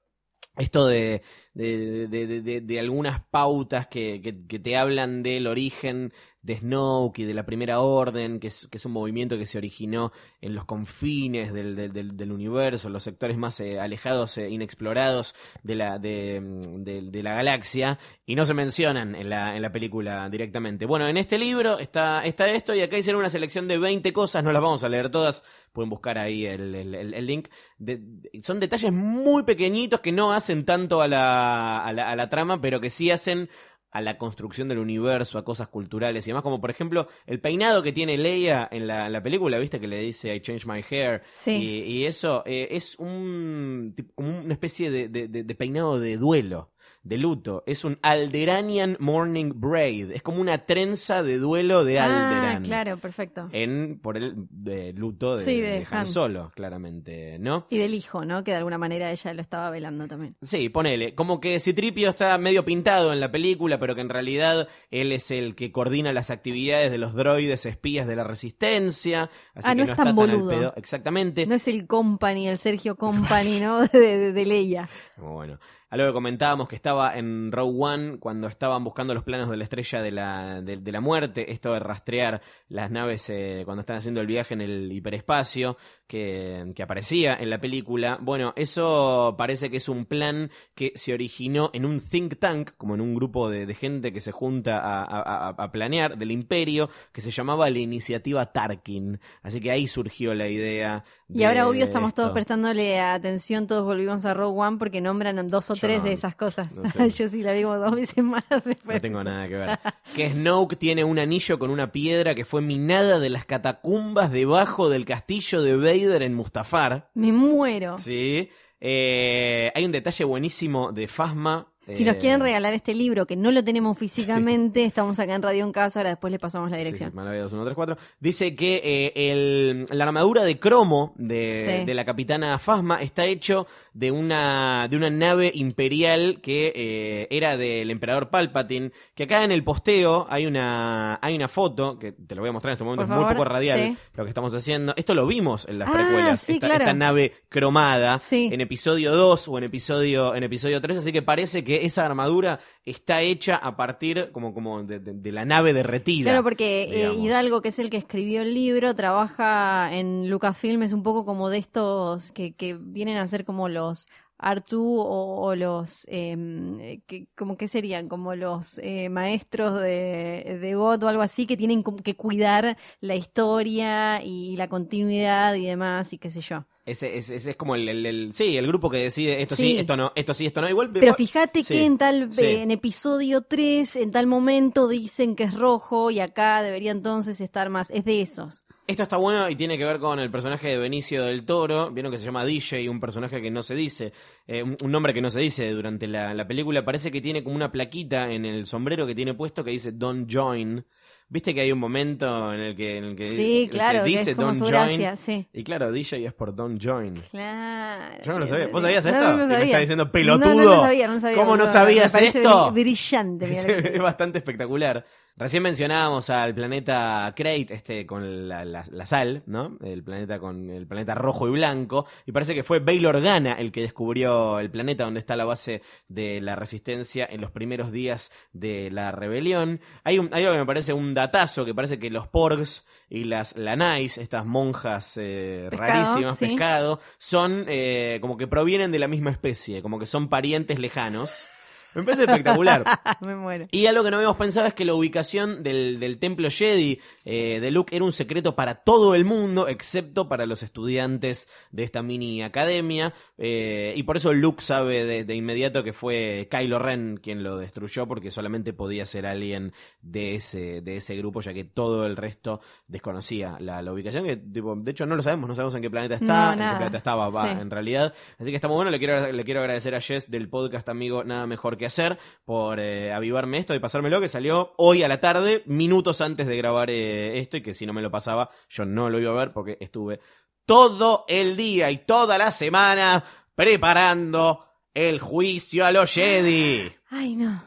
esto 0.56 0.86
de, 0.86 1.22
de, 1.52 2.08
de- 2.08 2.26
de- 2.26 2.40
de- 2.40 2.60
de 2.62 2.80
algunas 2.80 3.20
pautas 3.30 3.86
que, 3.88 4.22
que- 4.22 4.46
que 4.46 4.58
te 4.58 4.76
hablan 4.76 5.22
del 5.22 5.46
origen 5.46 6.12
de 6.46 6.56
Snoke 6.58 7.18
y 7.18 7.24
de 7.24 7.34
la 7.34 7.44
Primera 7.44 7.80
Orden, 7.80 8.38
que 8.38 8.46
es, 8.46 8.68
que 8.70 8.78
es 8.78 8.86
un 8.86 8.92
movimiento 8.92 9.36
que 9.36 9.46
se 9.46 9.58
originó 9.58 10.12
en 10.40 10.54
los 10.54 10.64
confines 10.64 11.52
del, 11.52 11.74
del- 11.92 12.32
universo, 12.32 12.86
en 12.86 12.92
los 12.92 13.02
sectores 13.02 13.36
más 13.36 13.58
eh, 13.60 13.80
alejados, 13.80 14.38
e 14.38 14.48
inexplorados 14.48 15.34
de 15.64 15.74
la, 15.74 15.98
mm, 15.98 16.84
de- 16.84 17.22
la 17.22 17.34
galaxia, 17.34 17.98
y 18.24 18.36
no 18.36 18.46
se 18.46 18.54
mencionan 18.54 19.14
en 19.16 19.28
la, 19.28 19.56
en 19.56 19.62
la 19.62 19.72
película 19.72 20.28
directamente. 20.30 20.86
Bueno, 20.86 21.08
en 21.08 21.16
este 21.16 21.36
libro 21.38 21.78
está, 21.80 22.24
está 22.24 22.46
esto, 22.48 22.74
y 22.74 22.80
acá 22.80 22.96
hicieron 22.96 23.20
una 23.20 23.30
selección 23.30 23.66
de 23.66 23.78
20 23.78 24.12
cosas, 24.12 24.44
no 24.44 24.52
las 24.52 24.62
vamos 24.62 24.84
a 24.84 24.88
leer 24.88 25.10
todas, 25.10 25.42
pueden 25.72 25.90
buscar 25.90 26.16
ahí 26.18 26.46
el, 26.46 26.74
el- 26.74 27.26
link. 27.26 27.48
De- 27.78 28.00
son 28.42 28.60
detalles 28.60 28.92
muy 28.92 29.42
pequeñitos 29.42 29.98
que 30.00 30.12
no 30.12 30.32
hacen 30.32 30.64
tanto 30.64 31.00
a 31.00 31.08
la, 31.08 31.84
a 31.84 32.14
la 32.16 32.28
trama, 32.28 32.60
pero 32.60 32.80
que 32.80 32.88
sí 32.90 33.10
hacen 33.10 33.48
a 33.96 34.00
la 34.00 34.18
construcción 34.18 34.68
del 34.68 34.78
universo, 34.78 35.38
a 35.38 35.44
cosas 35.44 35.68
culturales 35.68 36.26
y 36.26 36.30
demás, 36.30 36.42
como 36.42 36.60
por 36.60 36.70
ejemplo 36.70 37.08
el 37.26 37.40
peinado 37.40 37.82
que 37.82 37.92
tiene 37.92 38.16
Leia 38.18 38.68
en 38.70 38.86
la, 38.86 39.06
en 39.06 39.12
la 39.12 39.22
película, 39.22 39.58
viste 39.58 39.80
que 39.80 39.88
le 39.88 39.98
dice 40.00 40.34
I 40.34 40.40
change 40.40 40.66
my 40.66 40.82
hair, 40.90 41.22
Sí. 41.34 41.52
y, 41.52 41.80
y 41.98 42.06
eso 42.06 42.42
eh, 42.46 42.68
es 42.70 42.96
un 42.98 43.94
como 44.14 44.38
una 44.40 44.52
especie 44.52 44.90
de, 44.90 45.08
de- 45.08 45.28
de- 45.28 45.44
de 45.44 45.54
peinado 45.54 45.98
de 45.98 46.16
duelo, 46.16 46.70
de 47.06 47.18
luto, 47.18 47.62
es 47.66 47.84
un 47.84 47.98
Alderanian 48.02 48.96
Morning 48.98 49.52
Braid, 49.54 50.10
es 50.10 50.22
como 50.22 50.40
una 50.40 50.66
trenza 50.66 51.22
de 51.22 51.38
duelo 51.38 51.84
de 51.84 52.00
Ah, 52.00 52.04
Alderan. 52.30 52.62
claro, 52.64 52.96
perfecto. 52.98 53.48
En, 53.52 53.98
por 54.02 54.16
el 54.16 54.34
de 54.50 54.92
luto 54.92 55.36
de, 55.36 55.42
Sí, 55.42 55.60
de 55.60 55.70
de 55.70 55.86
Han 55.90 55.98
Han. 55.98 56.06
Solo, 56.06 56.50
claramente, 56.54 57.38
¿no? 57.38 57.66
Y 57.70 57.78
del 57.78 57.94
hijo, 57.94 58.24
¿no? 58.24 58.42
Que 58.44 58.50
de 58.50 58.56
alguna 58.58 58.78
manera 58.78 59.10
ella 59.12 59.32
lo 59.34 59.40
estaba 59.40 59.70
velando 59.70 60.06
también. 60.08 60.36
Sí, 60.42 60.68
ponele. 60.68 61.14
Como 61.14 61.40
que 61.40 61.60
Citripio 61.60 62.08
está 62.10 62.36
medio 62.38 62.64
pintado 62.64 63.12
en 63.12 63.20
la 63.20 63.30
película, 63.30 63.78
pero 63.78 63.94
que 63.94 64.00
en 64.00 64.08
realidad 64.08 64.68
él 64.90 65.12
es 65.12 65.30
el 65.30 65.54
que 65.54 65.70
coordina 65.72 66.12
las 66.12 66.30
actividades 66.30 66.90
de 66.90 66.98
los 66.98 67.14
droides 67.14 67.66
espías 67.66 68.06
de 68.06 68.16
la 68.16 68.24
resistencia. 68.24 69.30
Así 69.54 69.68
Ah, 69.68 69.74
que 69.74 69.76
no 69.76 69.76
no, 69.76 69.82
es 69.84 69.90
está 69.92 70.04
tan 70.04 70.16
tan 70.16 70.30
al 70.30 70.36
boludo. 70.36 70.50
pedo. 70.50 70.72
Exactamente. 70.76 71.46
No 71.46 71.54
es 71.54 71.68
el 71.68 71.86
company, 71.86 72.48
el 72.48 72.58
Sergio 72.58 72.96
Company, 72.96 73.60
¿no? 73.60 73.80
De, 73.86 73.98
de, 74.00 74.32
de 74.32 74.44
Leia. 74.44 74.88
Bueno. 75.16 75.58
Algo 75.88 76.06
que 76.08 76.12
comentábamos 76.12 76.68
que 76.68 76.74
estaba 76.74 77.16
en 77.16 77.52
Rogue 77.52 77.76
One 77.78 78.18
cuando 78.18 78.48
estaban 78.48 78.82
buscando 78.82 79.14
los 79.14 79.22
planos 79.22 79.48
de 79.48 79.56
la 79.56 79.64
estrella 79.64 80.02
de 80.02 80.10
la, 80.10 80.60
de, 80.60 80.92
la 80.92 81.00
muerte, 81.00 81.52
esto 81.52 81.72
de 81.72 81.78
rastrear 81.78 82.42
las 82.68 82.90
naves 82.90 83.30
eh, 83.30 83.62
cuando 83.64 83.80
están 83.80 83.96
haciendo 83.98 84.20
el 84.20 84.26
viaje 84.26 84.54
en 84.54 84.62
el 84.62 84.90
hiperespacio, 84.92 85.76
que, 86.08 86.72
que 86.74 86.82
aparecía 86.82 87.34
en 87.36 87.50
la 87.50 87.60
película. 87.60 88.18
Bueno, 88.20 88.52
eso 88.56 89.36
parece 89.38 89.70
que 89.70 89.76
es 89.76 89.88
un 89.88 90.06
plan 90.06 90.50
que 90.74 90.92
se 90.96 91.14
originó 91.14 91.70
en 91.72 91.84
un 91.86 92.00
think 92.00 92.38
tank, 92.40 92.72
como 92.76 92.94
en 92.96 93.00
un 93.00 93.14
grupo 93.14 93.48
de, 93.48 93.64
de 93.66 93.74
gente 93.74 94.12
que 94.12 94.20
se 94.20 94.32
junta 94.32 94.78
a- 94.78 95.04
a- 95.04 95.48
a 95.50 95.72
planear 95.72 96.18
del 96.18 96.32
imperio, 96.32 96.90
que 97.12 97.20
se 97.20 97.30
llamaba 97.30 97.70
la 97.70 97.78
iniciativa 97.78 98.52
Tarkin. 98.52 99.20
Así 99.42 99.60
que 99.60 99.70
ahí 99.70 99.86
surgió 99.86 100.34
la 100.34 100.48
idea. 100.48 101.04
Y 101.28 101.42
ahora, 101.42 101.68
obvio, 101.68 101.84
estamos 101.84 102.14
todos 102.14 102.30
prestándole 102.30 103.00
atención, 103.00 103.66
todos 103.66 103.84
volvimos 103.84 104.24
a 104.24 104.32
Rogue 104.32 104.60
One 104.60 104.76
porque 104.78 105.00
nombran 105.00 105.48
dos 105.48 105.70
o 105.70 105.74
Yo 105.74 105.80
tres 105.80 105.98
no, 105.98 106.04
de 106.04 106.12
esas 106.12 106.36
cosas. 106.36 106.72
no 106.72 106.88
sé. 106.88 107.10
Yo 107.10 107.28
sí 107.28 107.42
la 107.42 107.52
vi 107.52 107.62
como 107.62 107.76
dos 107.78 107.94
veces 107.96 108.22
más 108.22 108.44
después. 108.64 108.96
No 108.96 109.00
tengo 109.00 109.24
nada 109.24 109.48
que 109.48 109.56
ver. 109.56 109.78
Que 110.14 110.30
Snoke 110.30 110.76
tiene 110.76 111.02
un 111.04 111.18
anillo 111.18 111.58
con 111.58 111.70
una 111.70 111.90
piedra 111.90 112.34
que 112.34 112.44
fue 112.44 112.62
minada 112.62 113.18
de 113.18 113.28
las 113.30 113.44
catacumbas 113.44 114.30
debajo 114.30 114.88
del 114.88 115.04
castillo 115.04 115.62
de 115.62 115.76
Vader 115.76 116.22
en 116.22 116.34
Mustafar. 116.34 117.10
Me 117.14 117.32
muero. 117.32 117.98
Sí. 117.98 118.48
Eh, 118.80 119.72
hay 119.74 119.84
un 119.84 119.92
detalle 119.92 120.24
buenísimo 120.24 120.92
de 120.92 121.08
Fasma 121.08 121.72
Si 121.92 122.04
nos 122.04 122.16
Eh, 122.16 122.18
quieren 122.18 122.40
regalar 122.40 122.74
este 122.74 122.94
libro, 122.94 123.26
que 123.26 123.36
no 123.36 123.50
lo 123.52 123.62
tenemos 123.62 123.96
físicamente, 123.98 124.84
estamos 124.84 125.18
acá 125.20 125.34
en 125.34 125.42
Radio 125.42 125.64
en 125.64 125.72
Casa, 125.72 126.00
ahora 126.00 126.10
después 126.10 126.30
le 126.32 126.38
pasamos 126.38 126.70
la 126.70 126.76
Sí, 126.78 126.84
dirección. 126.84 127.10
sí, 127.10 127.16
2134. 127.16 127.96
Dice 128.20 128.54
que 128.56 128.80
eh, 128.84 129.12
el- 129.32 129.86
la 129.90 130.04
armadura 130.04 130.44
de 130.44 130.58
cromo 130.58 131.14
de, 131.16 131.78
Sí. 131.80 131.84
de 131.86 131.94
la 131.94 132.04
capitana 132.04 132.58
Fasma 132.58 133.02
está 133.02 133.24
hecho 133.26 133.66
de 133.94 134.10
una, 134.10 134.88
de 134.90 134.96
una 134.96 135.10
nave 135.10 135.50
imperial 135.54 136.40
que 136.42 136.72
eh, 136.74 137.28
era 137.30 137.56
del 137.56 137.90
emperador 137.90 138.30
Palpatine. 138.30 138.90
Que 139.14 139.24
acá 139.24 139.44
en 139.44 139.52
el 139.52 139.62
posteo 139.62 140.26
hay 140.28 140.46
una, 140.46 141.18
hay 141.22 141.34
una 141.36 141.48
foto, 141.48 141.98
que 141.98 142.12
te 142.12 142.34
lo 142.34 142.40
voy 142.42 142.50
a 142.50 142.52
mostrar 142.52 142.72
en 142.72 142.74
este 142.74 142.84
momento, 142.84 143.06
Por 143.06 143.14
es 143.16 143.22
muy 143.24 143.32
poco 143.34 143.44
radial 143.44 143.78
sí. 143.78 143.96
lo 144.14 144.24
que 144.24 144.30
estamos 144.30 144.52
haciendo. 144.54 144.92
Esto 144.96 145.14
lo 145.14 145.26
vimos 145.26 145.66
en 145.68 145.78
las 145.78 145.88
Ah, 145.88 145.92
precuelas, 145.92 146.40
sí, 146.40 146.54
esta, 146.54 146.66
claro. 146.66 146.82
esta 146.84 146.94
nave 146.94 147.32
cromada 147.48 148.18
Sí. 148.18 148.50
en 148.52 148.60
episodio 148.60 149.12
2 149.14 149.48
o 149.48 149.58
en 149.58 149.64
episodio, 149.64 150.34
en 150.34 150.42
episodio 150.42 150.80
3, 150.80 150.98
así 150.98 151.12
que 151.12 151.22
parece 151.22 151.62
que 151.64 151.75
esa 151.84 152.06
armadura 152.06 152.60
está 152.84 153.20
hecha 153.20 153.56
a 153.56 153.76
partir 153.76 154.30
como, 154.32 154.54
como 154.54 154.82
de, 154.84 154.98
de- 155.00 155.12
de 155.14 155.32
la 155.32 155.44
nave 155.44 155.72
derretida. 155.72 156.30
Claro, 156.30 156.42
porque 156.44 156.84
eh. 156.84 157.12
Hidalgo, 157.14 157.60
que 157.60 157.68
es 157.68 157.78
el 157.78 157.90
que 157.90 157.96
escribió 157.98 158.42
el 158.42 158.54
libro, 158.54 158.94
trabaja 158.94 159.90
en 159.92 160.30
Lucasfilm, 160.30 160.82
es 160.82 160.92
un 160.92 161.02
poco 161.02 161.24
como 161.24 161.50
de 161.50 161.58
estos 161.58 162.30
que, 162.32 162.54
que 162.54 162.74
vienen 162.80 163.18
a 163.18 163.26
ser 163.28 163.44
como 163.44 163.68
los 163.68 164.08
Artu 164.38 164.98
o, 165.00 165.46
o 165.46 165.54
los, 165.54 166.04
eh, 166.08 167.00
que, 167.06 167.26
como 167.36 167.56
que 167.56 167.68
serían, 167.68 168.08
como 168.08 168.34
los 168.34 168.78
eh, 168.78 169.08
maestros 169.08 169.80
de, 169.80 170.58
de 170.60 170.74
GOT 170.74 171.02
o 171.04 171.08
algo 171.08 171.22
así, 171.22 171.46
que 171.46 171.56
tienen 171.56 171.82
que 171.82 172.16
cuidar 172.16 172.76
la 173.00 173.14
historia 173.16 174.20
y 174.22 174.56
la 174.56 174.68
continuidad 174.68 175.54
y 175.54 175.66
demás 175.66 176.12
y 176.12 176.18
qué 176.18 176.30
sé 176.30 176.40
yo. 176.40 176.64
Ese, 176.84 177.18
ese- 177.18 177.34
ese 177.34 177.50
es 177.50 177.56
como 177.56 177.74
el, 177.74 177.88
el- 177.88 178.06
el- 178.06 178.34
sí, 178.34 178.56
el 178.56 178.66
grupo 178.68 178.88
que 178.90 178.98
decide 178.98 179.42
esto 179.42 179.56
sí. 179.56 179.72
Sí. 179.72 179.78
esto 179.80 179.96
no, 179.96 180.12
esto 180.14 180.34
sí, 180.34 180.46
esto 180.46 180.60
no. 180.60 180.68
Igual, 180.68 180.90
Pero 180.92 181.14
fíjate 181.14 181.64
sí, 181.64 181.74
que 181.74 181.84
en 181.84 181.98
tal 181.98 182.32
sí. 182.32 182.44
eh, 182.44 182.62
en 182.62 182.70
episodio 182.70 183.42
3, 183.42 183.96
en 183.96 184.12
tal 184.12 184.28
momento 184.28 184.86
dicen 184.86 185.34
que 185.34 185.44
es 185.44 185.54
rojo 185.54 186.12
y 186.12 186.20
acá 186.20 186.62
debería 186.62 186.92
entonces 186.92 187.40
estar 187.40 187.70
más. 187.70 187.90
Es 187.90 188.04
de 188.04 188.20
esos. 188.20 188.64
Esto 188.88 189.02
está 189.02 189.16
bueno 189.16 189.50
y 189.50 189.56
tiene 189.56 189.76
que 189.76 189.84
ver 189.84 189.98
con 189.98 190.20
el 190.20 190.30
personaje 190.30 190.68
de 190.68 190.76
Benicio 190.78 191.24
del 191.24 191.44
Toro. 191.44 191.90
Vieron 191.90 192.12
que 192.12 192.18
se 192.18 192.24
llama 192.24 192.44
DJ, 192.44 192.88
un 192.88 193.00
personaje 193.00 193.42
que 193.42 193.50
no 193.50 193.64
se 193.64 193.74
dice, 193.74 194.12
eh, 194.46 194.62
un, 194.62 194.92
nombre 194.92 195.12
que 195.12 195.20
no 195.20 195.28
se 195.28 195.40
dice 195.40 195.68
durante 195.72 196.06
la, 196.06 196.32
la 196.34 196.46
película. 196.46 196.84
Parece 196.84 197.10
que 197.10 197.20
tiene 197.20 197.42
como 197.42 197.56
una 197.56 197.72
plaquita 197.72 198.30
en 198.30 198.44
el 198.44 198.64
sombrero 198.66 199.04
que 199.04 199.16
tiene 199.16 199.34
puesto 199.34 199.64
que 199.64 199.72
dice 199.72 199.90
Don't 199.90 200.32
Join. 200.32 200.84
Viste 201.28 201.52
que 201.52 201.62
hay 201.62 201.72
un 201.72 201.80
momento 201.80 202.54
en 202.54 202.60
el 202.60 202.76
que, 202.76 202.98
en 202.98 203.04
el 203.04 203.16
que, 203.16 203.26
Sí, 203.26 203.62
el 203.64 203.70
que 203.70 203.76
claro, 203.76 204.04
que 204.04 204.10
dice 204.10 204.30
es 204.30 204.36
como 204.36 204.46
Don't 204.52 204.58
su 204.58 204.64
Join. 204.66 204.72
gracia, 205.00 205.16
sí. 205.16 205.48
Y 205.52 205.64
claro, 205.64 205.90
DJ 205.90 206.24
es 206.24 206.32
por 206.32 206.54
Don't 206.54 206.80
Join. 206.80 207.14
Claro. 207.32 208.22
Yo 208.24 208.32
no 208.34 208.38
lo 208.38 208.46
sabía. 208.46 208.66
¿Vos 208.66 208.74
No, 208.74 208.80
sabías 208.82 209.04
no, 209.04 209.10
esto? 209.10 209.24
No, 209.32 209.36
lo 209.38 209.46
me 209.48 209.64
está 209.64 209.78
diciendo, 209.80 210.04
No, 210.04 210.12
"Pelotudo". 210.12 210.54
No, 210.54 210.62
lo 210.76 210.80
sabía, 210.82 211.08
no 211.08 211.18
sabía. 211.18 211.36
¿Cómo 211.36 211.56
no 211.56 211.64
me 211.64 211.70
sabías 211.72 212.12
parece 212.12 212.38
esto? 212.38 212.70
bri- 212.70 212.72
Brillante. 212.74 213.46
Es 213.96 214.00
bastante 214.00 214.38
espectacular. 214.38 215.04
Recién 215.38 215.62
mencionábamos 215.62 216.30
al 216.30 216.54
planeta 216.54 217.30
Crate, 217.36 217.66
este 217.74 218.06
con 218.06 218.48
la, 218.48 218.64
la- 218.64 218.86
la 218.90 219.04
sal, 219.04 219.42
¿no? 219.44 219.76
El 219.84 220.02
planeta 220.02 220.38
con 220.38 220.70
el 220.70 220.86
planeta 220.86 221.14
rojo 221.14 221.46
y 221.46 221.50
blanco. 221.50 222.06
Y 222.24 222.32
parece 222.32 222.54
que 222.54 222.64
fue 222.64 222.78
Bail 222.80 223.04
Organa 223.04 223.52
el 223.52 223.70
que 223.70 223.82
descubrió 223.82 224.58
el 224.60 224.70
planeta 224.70 225.04
donde 225.04 225.20
está 225.20 225.36
la 225.36 225.44
base 225.44 225.82
de 226.08 226.40
la 226.40 226.56
resistencia 226.56 227.28
en 227.30 227.42
los 227.42 227.50
primeros 227.50 227.92
días 227.92 228.32
de 228.54 228.90
la 228.90 229.12
rebelión. 229.12 229.80
Hay, 230.04 230.18
un, 230.18 230.30
hay 230.32 230.44
algo 230.44 230.54
que 230.54 230.60
me 230.60 230.66
parece 230.66 230.94
un 230.94 231.12
datazo, 231.12 231.66
que 231.66 231.74
parece 231.74 231.98
que 231.98 232.08
los 232.08 232.26
Porgs 232.28 232.86
y 233.10 233.24
las 233.24 233.56
Lanais, 233.58 234.16
estas 234.16 234.46
monjas 234.46 235.18
eh, 235.20 235.66
Pescado, 235.68 235.92
rarísimas, 235.92 236.38
sí. 236.38 236.46
pescado, 236.46 236.98
son 237.18 237.66
eh, 237.68 238.18
como 238.22 238.38
que 238.38 238.46
provienen 238.46 238.90
de 238.90 238.98
la 238.98 239.06
misma 239.06 239.32
especie, 239.32 239.82
como 239.82 239.98
que 239.98 240.06
son 240.06 240.28
parientes 240.30 240.78
lejanos. 240.78 241.46
Me 241.96 242.02
parece 242.04 242.24
espectacular. 242.24 242.84
me 243.20 243.34
muero. 243.34 243.66
Y 243.72 243.86
algo 243.86 244.04
que 244.04 244.10
no 244.10 244.16
habíamos 244.18 244.36
pensado 244.36 244.66
es 244.66 244.74
que 244.74 244.84
la 244.84 244.94
ubicación 244.94 245.62
del, 245.62 245.98
del 245.98 246.18
templo 246.18 246.48
Jedi 246.50 247.00
eh, 247.24 247.58
de 247.60 247.70
Luke 247.70 247.94
era 247.96 248.04
un 248.04 248.12
secreto 248.12 248.54
para 248.54 248.76
todo 248.76 249.14
el 249.14 249.24
mundo, 249.24 249.66
excepto 249.68 250.28
para 250.28 250.46
los 250.46 250.62
estudiantes 250.62 251.48
de 251.72 251.82
esta 251.82 252.02
mini 252.02 252.42
academia. 252.42 253.14
eh, 253.38 253.94
y 253.96 254.02
por 254.02 254.16
eso 254.18 254.32
Luke 254.32 254.62
sabe 254.62 255.04
de, 255.04 255.24
de 255.24 255.34
inmediato 255.34 255.82
que 255.82 255.92
fue 255.92 256.48
Kylo 256.50 256.78
Ren 256.78 257.18
quien 257.22 257.42
lo 257.42 257.56
destruyó, 257.56 258.06
porque 258.06 258.30
solamente 258.30 258.72
podía 258.72 259.06
ser 259.06 259.26
alguien 259.26 259.72
de 260.02 260.34
ese, 260.36 260.82
de 260.82 260.98
ese 260.98 261.16
grupo, 261.16 261.40
ya 261.40 261.52
que 261.54 261.64
todo 261.64 262.06
el 262.06 262.16
resto 262.16 262.60
desconocía 262.86 263.56
la, 263.60 263.82
la 263.82 263.92
ubicación. 263.92 264.24
Que, 264.24 264.36
tipo, 264.36 264.74
de 264.76 264.90
hecho, 264.90 265.06
no 265.06 265.16
lo 265.16 265.22
sabemos, 265.22 265.48
no 265.48 265.54
sabemos 265.56 265.74
en 265.74 265.82
qué 265.82 265.90
planeta 265.90 266.14
está, 266.16 266.54
No, 266.56 266.62
en 266.64 266.70
qué 266.70 266.76
planeta 266.76 266.98
estaba 266.98 267.28
va, 267.30 267.42
Sí. 267.52 267.56
en 267.60 267.70
realidad. 267.70 268.12
Así 268.38 268.50
que 268.50 268.56
está 268.56 268.68
muy 268.68 268.74
bueno. 268.76 268.90
Le 268.90 268.98
quiero, 268.98 269.32
le 269.32 269.44
quiero 269.44 269.60
agradecer 269.60 269.94
a 269.94 270.00
Jess 270.00 270.30
del 270.30 270.48
podcast 270.48 270.88
amigo 270.88 271.24
Nada 271.24 271.46
Mejor 271.46 271.76
que 271.76 271.85
Hacer 271.86 272.18
por 272.44 272.78
eh, 272.80 273.12
avivarme 273.12 273.58
esto 273.58 273.74
y 273.74 273.78
pasármelo, 273.78 274.20
que 274.20 274.28
salió 274.28 274.74
hoy 274.76 275.02
a 275.02 275.08
la 275.08 275.20
tarde, 275.20 275.62
minutos 275.66 276.20
antes 276.20 276.46
de 276.46 276.56
grabar 276.56 276.90
eh, 276.90 277.38
esto, 277.38 277.56
y 277.56 277.62
que 277.62 277.74
si 277.74 277.86
no 277.86 277.92
me 277.92 278.02
lo 278.02 278.10
pasaba, 278.10 278.50
yo 278.68 278.84
no 278.84 279.08
lo 279.10 279.18
iba 279.18 279.30
a 279.32 279.34
ver 279.34 279.52
porque 279.52 279.78
estuve 279.80 280.20
todo 280.64 281.24
el 281.28 281.56
día 281.56 281.90
y 281.90 281.98
toda 281.98 282.38
la 282.38 282.50
semana 282.50 283.24
preparando 283.54 284.64
el 284.94 285.20
juicio 285.20 285.84
a 285.84 285.92
los 285.92 286.12
Jedi. 286.12 286.92
Ay, 287.10 287.34
no. 287.36 287.62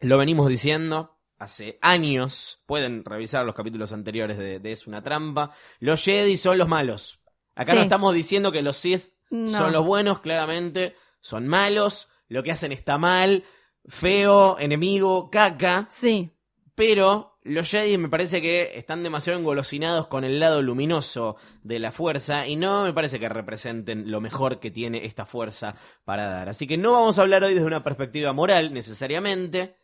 Lo 0.00 0.18
venimos 0.18 0.48
diciendo 0.48 1.16
hace 1.38 1.78
años. 1.82 2.62
Pueden 2.66 3.04
revisar 3.04 3.44
los 3.44 3.54
capítulos 3.54 3.92
anteriores 3.92 4.38
de, 4.38 4.58
de 4.58 4.72
Es 4.72 4.86
una 4.86 5.02
trampa. 5.02 5.52
Los 5.80 6.04
Jedi 6.04 6.36
son 6.36 6.58
los 6.58 6.68
malos. 6.68 7.20
Acá 7.54 7.74
no 7.74 7.80
estamos 7.80 8.14
diciendo 8.14 8.52
que 8.52 8.62
los 8.62 8.76
Sith 8.76 9.12
No. 9.30 9.48
son 9.50 9.72
los 9.72 9.84
buenos, 9.84 10.20
claramente. 10.20 10.94
Son 11.20 11.46
malos. 11.48 12.08
Lo 12.28 12.42
que 12.42 12.52
hacen 12.52 12.72
está 12.72 12.98
mal. 12.98 13.44
Feo, 13.86 14.58
enemigo, 14.58 15.30
caca. 15.30 15.86
Sí. 15.88 16.30
Pero 16.74 17.38
los 17.42 17.70
Jedi 17.70 17.96
me 17.96 18.08
parece 18.08 18.42
que 18.42 18.72
están 18.74 19.02
demasiado 19.02 19.38
engolosinados 19.38 20.06
con 20.06 20.24
el 20.24 20.38
lado 20.38 20.60
luminoso 20.62 21.36
de 21.62 21.78
la 21.78 21.92
fuerza 21.92 22.46
y 22.46 22.56
no 22.56 22.84
me 22.84 22.92
parece 22.92 23.18
que 23.18 23.28
representen 23.28 24.10
lo 24.10 24.20
mejor 24.20 24.60
que 24.60 24.70
tiene 24.70 25.06
esta 25.06 25.24
fuerza 25.24 25.74
para 26.04 26.28
dar. 26.28 26.48
Así 26.50 26.66
que 26.66 26.76
no 26.76 26.92
vamos 26.92 27.18
a 27.18 27.22
hablar 27.22 27.42
hoy 27.42 27.54
desde 27.54 27.66
una 27.66 27.82
perspectiva 27.82 28.32
moral 28.32 28.72
necesariamente. 28.72 29.76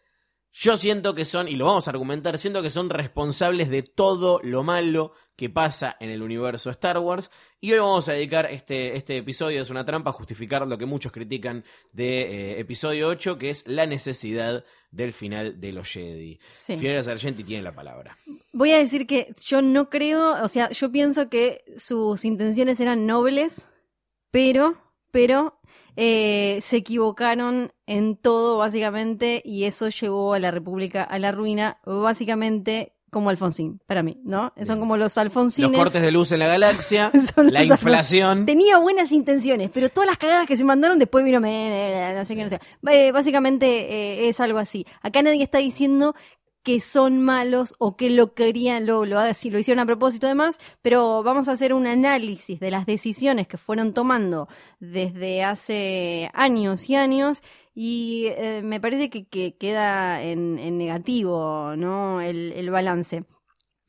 Yo 0.52 0.76
siento 0.76 1.14
que 1.16 1.24
son, 1.24 1.48
y 1.48 1.56
lo 1.56 1.64
vamos 1.64 1.88
a 1.88 1.90
argumentar, 1.90 2.38
siento 2.38 2.62
que 2.62 2.70
son 2.70 2.90
responsables 2.90 3.70
de 3.70 3.82
todo 3.82 4.40
lo 4.44 4.62
malo 4.62 5.12
que 5.36 5.50
pasa 5.50 5.96
en 6.00 6.10
el 6.10 6.22
universo 6.22 6.70
Star 6.70 6.98
Wars. 6.98 7.30
Y 7.60 7.72
hoy 7.72 7.78
vamos 7.78 8.08
a 8.08 8.12
dedicar 8.12 8.46
este, 8.50 8.96
este 8.96 9.16
episodio, 9.16 9.60
es 9.60 9.70
una 9.70 9.84
trampa, 9.84 10.10
a 10.10 10.12
justificar 10.12 10.66
lo 10.66 10.78
que 10.78 10.86
muchos 10.86 11.12
critican 11.12 11.64
de 11.92 12.22
eh, 12.22 12.60
episodio 12.60 13.08
8, 13.08 13.38
que 13.38 13.50
es 13.50 13.66
la 13.66 13.86
necesidad 13.86 14.64
del 14.90 15.12
final 15.12 15.60
de 15.60 15.72
los 15.72 15.90
Jedi. 15.90 16.38
Sí. 16.50 16.76
Fiora 16.76 17.02
Sargenti 17.02 17.42
tiene 17.42 17.62
la 17.62 17.74
palabra. 17.74 18.16
Voy 18.52 18.72
a 18.72 18.78
decir 18.78 19.06
que 19.06 19.34
yo 19.44 19.62
no 19.62 19.90
creo, 19.90 20.42
o 20.42 20.48
sea, 20.48 20.70
yo 20.70 20.92
pienso 20.92 21.28
que 21.28 21.64
sus 21.76 22.24
intenciones 22.24 22.78
eran 22.80 23.06
nobles, 23.06 23.66
pero, 24.30 24.76
pero 25.10 25.58
eh, 25.96 26.58
se 26.60 26.78
equivocaron 26.78 27.72
en 27.86 28.16
todo 28.16 28.58
básicamente 28.58 29.42
y 29.44 29.64
eso 29.64 29.88
llevó 29.88 30.34
a 30.34 30.38
la 30.38 30.50
República 30.50 31.04
a 31.04 31.18
la 31.18 31.30
ruina, 31.30 31.78
básicamente 31.84 32.93
como 33.14 33.30
Alfonsín, 33.30 33.80
para 33.86 34.02
mí, 34.02 34.20
¿no? 34.24 34.52
Son 34.62 34.78
como 34.78 34.98
los 34.98 35.16
alfonsines. 35.16 35.70
Los 35.70 35.80
cortes 35.80 36.02
de 36.02 36.10
luz 36.10 36.30
en 36.32 36.40
la 36.40 36.46
galaxia, 36.48 37.10
la 37.36 37.64
inflación. 37.64 38.44
Tenía 38.44 38.76
buenas 38.76 39.10
intenciones, 39.12 39.70
pero 39.72 39.88
todas 39.88 40.06
las 40.08 40.18
cagadas 40.18 40.46
que 40.46 40.56
se 40.58 40.64
mandaron 40.64 40.98
después 40.98 41.24
vino, 41.24 41.40
me- 41.40 42.12
no 42.14 42.24
sé 42.26 42.36
qué, 42.36 42.42
no 42.44 42.50
sé. 42.50 42.60
Eh, 42.90 43.10
básicamente 43.12 43.66
eh, 43.66 44.28
es 44.28 44.38
algo 44.40 44.58
así. 44.58 44.84
Acá 45.00 45.22
nadie 45.22 45.42
está 45.42 45.56
diciendo 45.58 46.14
que 46.62 46.80
son 46.80 47.22
malos 47.22 47.74
o 47.78 47.94
que 47.96 48.08
lo 48.08 48.32
querían, 48.34 48.86
lo, 48.86 49.04
lo, 49.04 49.18
si 49.34 49.50
lo 49.50 49.58
hicieron 49.58 49.80
a 49.80 49.86
propósito 49.86 50.26
demás, 50.26 50.58
pero 50.82 51.22
vamos 51.22 51.46
a 51.48 51.52
hacer 51.52 51.74
un 51.74 51.86
análisis 51.86 52.58
de 52.58 52.70
las 52.70 52.86
decisiones 52.86 53.46
que 53.46 53.58
fueron 53.58 53.92
tomando 53.92 54.48
desde 54.80 55.44
hace 55.44 56.30
años 56.32 56.88
y 56.88 56.96
años 56.96 57.42
y 57.74 58.26
eh, 58.36 58.62
me 58.64 58.80
parece 58.80 59.10
que, 59.10 59.26
que 59.26 59.56
queda 59.56 60.22
en, 60.22 60.58
en 60.58 60.78
negativo, 60.78 61.74
¿no? 61.76 62.20
El, 62.20 62.52
el 62.52 62.70
balance. 62.70 63.16
El 63.16 63.24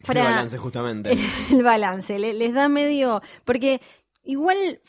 Para- 0.05 0.23
balance, 0.23 0.57
justamente. 0.57 1.11
el 1.51 1.63
balance, 1.63 2.17
le- 2.19 2.33
les 2.33 2.53
da 2.53 2.67
medio, 2.69 3.21
porque 3.43 3.81
igual 4.23 4.81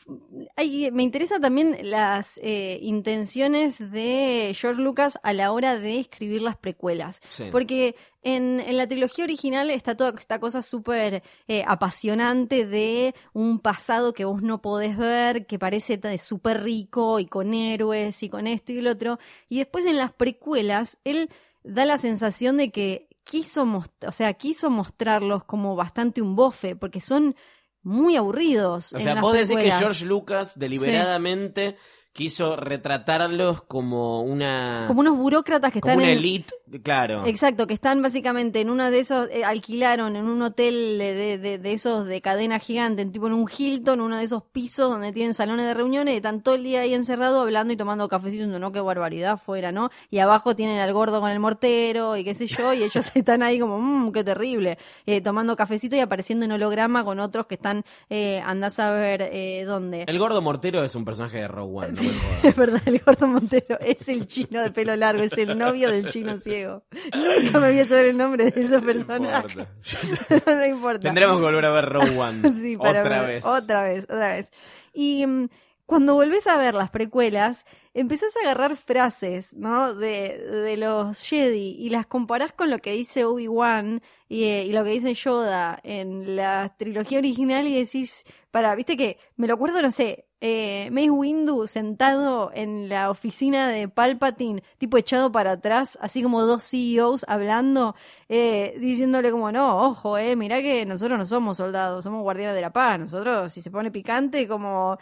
hay, 0.57 0.91
me 0.93 1.03
interesa 1.03 1.39
también 1.41 1.77
las 1.83 2.39
eh, 2.43 2.79
intenciones 2.83 3.79
de 3.93 4.55
George 4.59 4.81
Lucas 4.81 5.19
a 5.23 5.33
la 5.35 5.53
hora 5.53 5.79
de 5.79 6.01
escribir 6.01 6.41
las 6.43 6.57
precuelas, 6.57 7.21
Sí. 7.29 7.45
porque 7.53 7.97
en, 8.27 8.59
en 8.59 8.77
la 8.77 8.89
trilogía 8.89 9.25
original 9.25 9.71
está 9.71 9.97
toda 9.97 10.13
esta 10.19 10.41
cosa 10.41 10.61
súper 10.61 11.23
eh, 11.47 11.63
apasionante 11.65 12.67
de 12.67 13.15
un 13.33 13.61
pasado 13.61 14.13
que 14.13 14.25
vos 14.25 14.43
no 14.43 14.61
podés 14.61 14.99
ver, 14.99 15.47
que 15.47 15.61
parece 15.61 16.01
súper 16.19 16.65
rico 16.65 17.21
y 17.21 17.27
con 17.27 17.55
héroes 17.55 18.21
y 18.25 18.29
con 18.29 18.49
esto 18.49 18.73
y 18.73 18.79
el 18.79 18.89
otro, 18.89 19.21
y 19.49 19.59
después 19.59 19.87
en 19.87 19.97
las 19.97 20.13
precuelas 20.13 20.99
él 21.05 21.31
da 21.63 21.85
la 21.85 21.99
sensación 21.99 22.57
de 22.57 22.73
que 22.73 23.09
quiso, 23.23 23.63
o 23.63 24.13
sea, 24.13 24.35
quiso 24.35 24.71
mostrarlos 24.71 25.45
como 25.45 25.77
bastante 25.77 26.21
un 26.21 26.35
bofe, 26.35 26.75
porque 26.75 27.01
son 27.01 27.37
muy 27.85 28.17
aburridos. 28.17 28.93
O 28.93 28.97
en 28.97 29.05
sea, 29.05 29.15
las 29.15 29.23
vos 29.23 29.35
decís 29.35 29.57
que. 29.57 29.71
George 29.71 30.05
Lucas 30.05 30.59
deliberadamente 30.59 31.77
quiso 32.17 32.57
retratarlos 32.57 33.63
como 33.63 34.23
una... 34.23 34.87
Como 34.89 35.01
unos 35.01 35.19
burócratas 35.19 35.71
que 35.71 35.81
como 35.81 35.93
están 35.93 36.03
una 36.03 36.13
en... 36.13 36.19
elite, 36.19 36.55
claro. 36.83 37.25
Exacto, 37.27 37.67
que 37.67 37.75
están 37.75 38.03
básicamente 38.03 38.61
en 38.61 38.71
uno 38.71 38.91
de 38.91 38.99
esos, 39.01 39.29
eh, 39.31 39.45
alquilaron 39.45 40.17
en 40.17 40.27
un 40.27 40.43
hotel 40.43 40.99
de, 40.99 41.15
de- 41.15 41.39
de- 41.39 41.59
de 41.59 41.73
esos 41.73 42.07
de 42.07 42.21
cadena 42.21 42.59
gigante, 42.59 43.05
tipo 43.07 43.27
en 43.29 43.33
un 43.35 43.47
Hilton, 43.57 44.01
uno 44.01 44.17
de 44.19 44.25
esos 44.25 44.43
pisos 44.43 44.91
donde 44.91 45.13
tienen 45.13 45.35
salones 45.35 45.65
de 45.67 45.75
reuniones, 45.75 46.15
y 46.15 46.17
están 46.19 46.43
todo 46.43 46.55
el 46.57 46.65
día 46.65 46.81
ahí 46.81 46.95
encerrados 46.95 47.41
hablando 47.41 47.73
y 47.73 47.77
tomando 47.77 48.09
cafecito, 48.09 48.37
diciendo, 48.43 48.59
no, 48.59 48.73
qué 48.73 48.81
barbaridad 48.81 49.39
fuera, 49.39 49.71
¿no? 49.73 49.91
Y 50.11 50.19
abajo 50.19 50.57
tienen 50.57 50.79
al 50.81 50.93
gordo 50.93 51.21
con 51.21 51.31
el 51.31 51.39
mortero 51.41 52.17
y 52.17 52.25
qué 52.25 52.35
sé 52.35 52.47
yo, 52.47 52.73
y 52.75 52.83
ellos 52.83 53.11
están 53.15 53.43
ahí 53.43 53.59
como, 53.61 53.79
mmm, 53.79 54.13
qué 54.13 54.25
terrible, 54.25 54.79
eh, 55.07 55.21
tomando 55.21 55.57
cafecito 55.57 55.97
y 55.97 56.01
apareciendo 56.01 56.45
en 56.45 56.53
holograma 56.53 57.05
con 57.05 57.21
otros 57.21 57.47
que 57.47 57.55
están, 57.55 57.85
eh, 58.11 58.41
andás 58.45 58.79
a 58.81 58.91
ver 58.93 59.23
eh, 59.33 59.65
dónde. 59.65 60.05
El 60.07 60.19
gordo 60.19 60.43
mortero 60.43 60.83
es 60.83 60.95
un 60.95 61.05
personaje 61.05 61.39
de 61.39 61.49
Rogue 61.49 61.77
One, 61.87 61.93
no 61.93 62.03
me 62.03 62.09
jodas. 62.19 62.45
Es 62.45 62.57
verdad, 62.57 62.83
el 62.87 62.99
gordo 63.01 63.27
Montero 63.27 63.79
es 63.81 64.09
el 64.09 64.27
chino 64.27 64.63
de 64.63 64.71
pelo 64.71 64.97
largo, 64.97 65.23
es 65.23 65.37
el 65.39 65.57
novio 65.59 65.91
del 65.91 66.09
chino 66.09 66.37
ciego. 66.39 66.56
Nunca 67.15 67.59
me 67.61 67.71
voy 67.73 67.81
a 67.81 67.87
saber 67.87 68.07
el 68.07 68.17
nombre 68.17 68.51
de 68.51 68.61
esos 68.63 68.83
personajes. 68.85 69.57
importa. 69.57 70.55
no 70.55 70.67
importa. 70.67 71.01
Tendremos 71.01 71.37
que 71.39 71.43
volver 71.45 71.65
a 71.65 71.71
ver 71.71 71.85
Rogue 71.87 72.19
One 72.19 72.53
Sí, 72.55 72.77
para 72.77 73.01
otra 73.01 73.21
ver- 73.23 73.29
vez. 73.29 73.45
Otra 73.45 73.83
vez, 73.85 74.05
otra 74.05 74.29
vez. 74.35 74.53
Y 74.93 75.27
mm, 75.27 75.49
cuando 75.87 76.15
volvés 76.15 76.47
a 76.47 76.57
ver 76.57 76.75
las 76.75 76.91
precuelas, 76.91 77.65
empezás 77.95 78.37
a 78.37 78.41
agarrar 78.41 78.77
frases, 78.77 79.55
¿no? 79.55 79.95
De, 79.95 80.37
de 80.39 80.77
los 80.77 81.21
Jedi 81.21 81.77
y 81.79 81.91
las 81.91 82.07
comparás 82.07 82.53
con 82.53 82.71
lo 82.71 82.79
que 82.79 82.93
dice 82.93 83.25
Obi-Wan 83.25 84.03
y, 84.29 84.45
eh, 84.45 84.65
y 84.65 84.73
lo 84.73 84.83
que 84.85 84.91
dice 84.91 85.15
Yoda 85.15 85.79
en 85.85 86.35
la 86.37 86.75
trilogía 86.77 87.19
original 87.19 87.67
y 87.69 87.79
decís, 87.79 88.25
para, 88.51 88.75
viste 88.75 88.97
que 88.97 89.19
me 89.37 89.47
lo 89.47 89.55
acuerdo, 89.55 89.81
no 89.81 89.93
sé, 89.93 90.27
eh, 90.41 90.89
Mace 90.93 91.11
Windu 91.11 91.67
sentado 91.67 92.51
en 92.55 92.89
la 92.89 93.11
oficina 93.11 93.69
de 93.69 93.89
Palpatine, 93.89 94.63
tipo 94.79 94.97
echado 94.99 95.33
para 95.33 95.53
atrás, 95.53 95.99
así 96.01 96.23
como 96.23 96.43
dos 96.43 96.63
CEOs 96.65 97.25
hablando, 97.29 97.95
eh, 98.29 98.77
diciéndole 98.81 99.31
como, 99.31 99.51
no, 99.53 99.79
ojo, 99.89 100.19
eh, 100.19 100.37
mirá 100.37 100.61
que 100.61 100.85
nosotros 100.85 101.19
no 101.19 101.27
somos 101.27 101.57
soldados, 101.57 102.05
somos 102.05 102.23
guardianes 102.23 102.55
de 102.55 102.61
la 102.61 102.73
paz, 102.73 102.99
nosotros 102.99 103.53
si 103.53 103.63
se 103.63 103.71
pone 103.71 103.91
picante 103.91 104.47
como... 104.49 104.99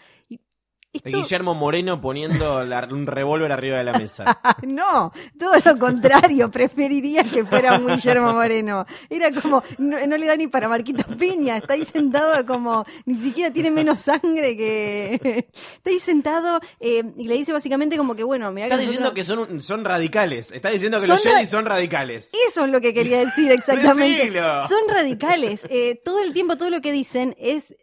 esto- 0.94 1.08
Guillermo 1.18 1.54
Moreno 1.54 2.00
poniendo 2.00 2.64
la- 2.64 2.88
un 2.90 3.06
revólver 3.06 3.52
arriba 3.52 3.78
de 3.78 3.84
la 3.84 3.92
mesa. 3.98 4.40
no, 4.62 5.12
todo 5.38 5.52
lo 5.64 5.78
contrario, 5.78 6.50
preferiría 6.50 7.24
que 7.24 7.44
fuera 7.44 7.78
un 7.78 7.86
Guillermo 7.88 8.32
Moreno. 8.32 8.86
Era 9.10 9.30
como, 9.30 9.62
no, 9.78 10.06
no 10.06 10.16
le 10.16 10.26
da 10.26 10.36
ni 10.36 10.46
para 10.48 10.68
Marquitos 10.68 11.06
Peña, 11.16 11.56
está 11.58 11.74
ahí 11.74 11.84
sentado 11.84 12.44
como, 12.46 12.84
ni 13.06 13.18
siquiera 13.18 13.52
tiene 13.52 13.70
menos 13.70 14.00
sangre 14.00 14.56
que... 14.56 15.46
Está 15.76 15.90
ahí 15.90 15.98
sentado 15.98 16.60
eh, 16.80 17.02
y 17.16 17.28
le 17.28 17.34
dice 17.36 17.52
básicamente 17.52 17.96
como 17.96 18.14
que, 18.14 18.24
bueno, 18.24 18.50
mira 18.52 18.66
Está 18.66 18.78
diciendo 18.78 19.12
que 19.12 19.24
son, 19.24 19.60
son 19.60 19.84
radicales. 19.84 20.50
Está 20.52 20.70
diciendo 20.70 20.98
que 21.00 21.06
Son 21.06 21.16
los 21.16 21.24
ra- 21.24 21.32
Jedi 21.32 21.46
son 21.46 21.64
radicales. 21.66 22.30
Eso 22.48 22.64
es 22.64 22.70
lo 22.70 22.80
que 22.80 22.94
quería 22.94 23.18
decir 23.24 23.50
exactamente. 23.52 24.32
Son 24.68 24.88
radicales. 24.88 25.66
Eh, 25.70 26.00
todo 26.04 26.20
el 26.22 26.32
tiempo, 26.32 26.56
todo 26.56 26.70
lo 26.70 26.80
que 26.80 26.92
dicen 26.92 27.34
es 27.38 27.74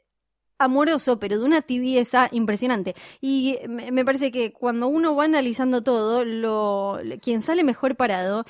amoroso, 0.63 1.19
pero 1.19 1.39
de 1.39 1.45
una 1.45 1.61
tibieza 1.61 2.29
impresionante. 2.31 2.95
Y 3.19 3.57
me, 3.67 4.03
parece 4.05 4.31
que 4.31 4.51
cuando 4.53 4.87
uno 4.87 5.15
va 5.15 5.25
analizando 5.25 5.83
todo, 5.83 6.23
lo, 6.25 6.99
quien 7.21 7.41
sale 7.41 7.63
mejor 7.63 7.95
parado. 7.95 8.45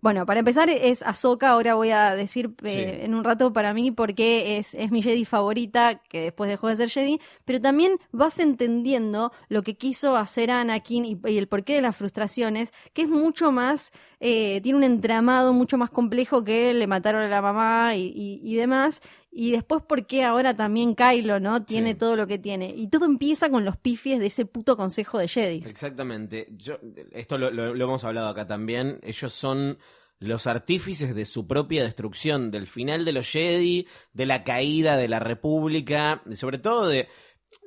Bueno, 0.00 0.26
para 0.26 0.40
empezar 0.40 0.68
es 0.70 1.02
Ahsoka, 1.02 1.50
ahora 1.50 1.74
voy 1.74 1.90
a 1.90 2.16
decir 2.16 2.50
eh, 2.64 2.96
Sí. 2.98 3.04
en 3.04 3.14
un 3.14 3.22
rato 3.22 3.52
para 3.52 3.72
mí 3.74 3.92
porque 3.92 4.56
es, 4.56 4.74
es 4.74 4.90
mi 4.90 5.00
Jedi 5.02 5.24
favorita, 5.24 6.00
que 6.08 6.22
después 6.22 6.48
dejó 6.50 6.66
de 6.68 6.76
ser 6.76 6.88
Jedi, 6.90 7.20
pero 7.44 7.60
también 7.60 7.98
vas 8.10 8.40
entendiendo 8.40 9.32
lo 9.48 9.62
que 9.62 9.76
quiso 9.76 10.16
hacer 10.16 10.50
Anakin 10.50 11.04
y, 11.04 11.20
y 11.26 11.38
el 11.38 11.46
porqué 11.46 11.74
de 11.74 11.82
las 11.82 11.94
frustraciones, 11.94 12.72
que 12.94 13.02
es 13.02 13.08
mucho 13.08 13.52
más, 13.52 13.92
eh, 14.18 14.60
tiene 14.62 14.78
un 14.78 14.84
entramado 14.84 15.52
mucho 15.52 15.78
más 15.78 15.90
complejo 15.90 16.42
que 16.42 16.72
le 16.74 16.86
mataron 16.88 17.22
a 17.22 17.28
la 17.28 17.42
mamá 17.42 17.94
y, 17.94 18.06
y- 18.16 18.40
y 18.42 18.56
demás, 18.56 19.02
y 19.38 19.50
después 19.52 19.82
por 19.82 20.06
qué 20.06 20.24
ahora 20.24 20.56
también 20.56 20.94
Kylo, 20.94 21.40
¿no? 21.40 21.64
Tiene 21.64 21.90
Sí. 21.90 21.98
todo 21.98 22.16
lo 22.16 22.26
que 22.26 22.38
tiene. 22.38 22.72
Y 22.74 22.88
todo 22.88 23.04
empieza 23.04 23.50
con 23.50 23.64
los 23.66 23.76
pifies 23.76 24.18
de 24.18 24.26
ese 24.28 24.46
puto 24.46 24.76
consejo 24.78 25.18
de 25.18 25.28
Jedi. 25.28 25.56
Exactamente. 25.58 26.46
Yo, 26.56 26.78
esto 27.12 27.36
lo, 27.36 27.50
lo- 27.50 27.74
lo 27.74 27.84
hemos 27.84 28.02
hablado 28.04 28.28
acá 28.28 28.46
también. 28.46 28.98
Ellos 29.02 29.32
son 29.34 29.78
los 30.18 30.46
artífices 30.46 31.14
de 31.14 31.26
su 31.26 31.46
propia 31.46 31.84
destrucción, 31.84 32.50
del 32.50 32.66
final 32.66 33.04
de 33.04 33.12
los 33.12 33.30
Jedi, 33.30 33.86
de 34.14 34.24
la 34.24 34.42
caída 34.44 34.96
de 34.96 35.08
la 35.08 35.18
República, 35.18 36.22
y 36.30 36.36
sobre 36.36 36.58
todo 36.58 36.88
de, 36.88 37.06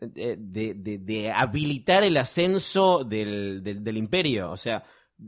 de, 0.01 0.73
de- 0.73 1.31
habilitar 1.31 2.03
el 2.03 2.17
ascenso 2.17 3.03
del, 3.03 3.61
del- 3.63 3.83
del 3.83 3.97
imperio. 3.97 4.49
O 4.51 4.57
sea, 4.57 4.83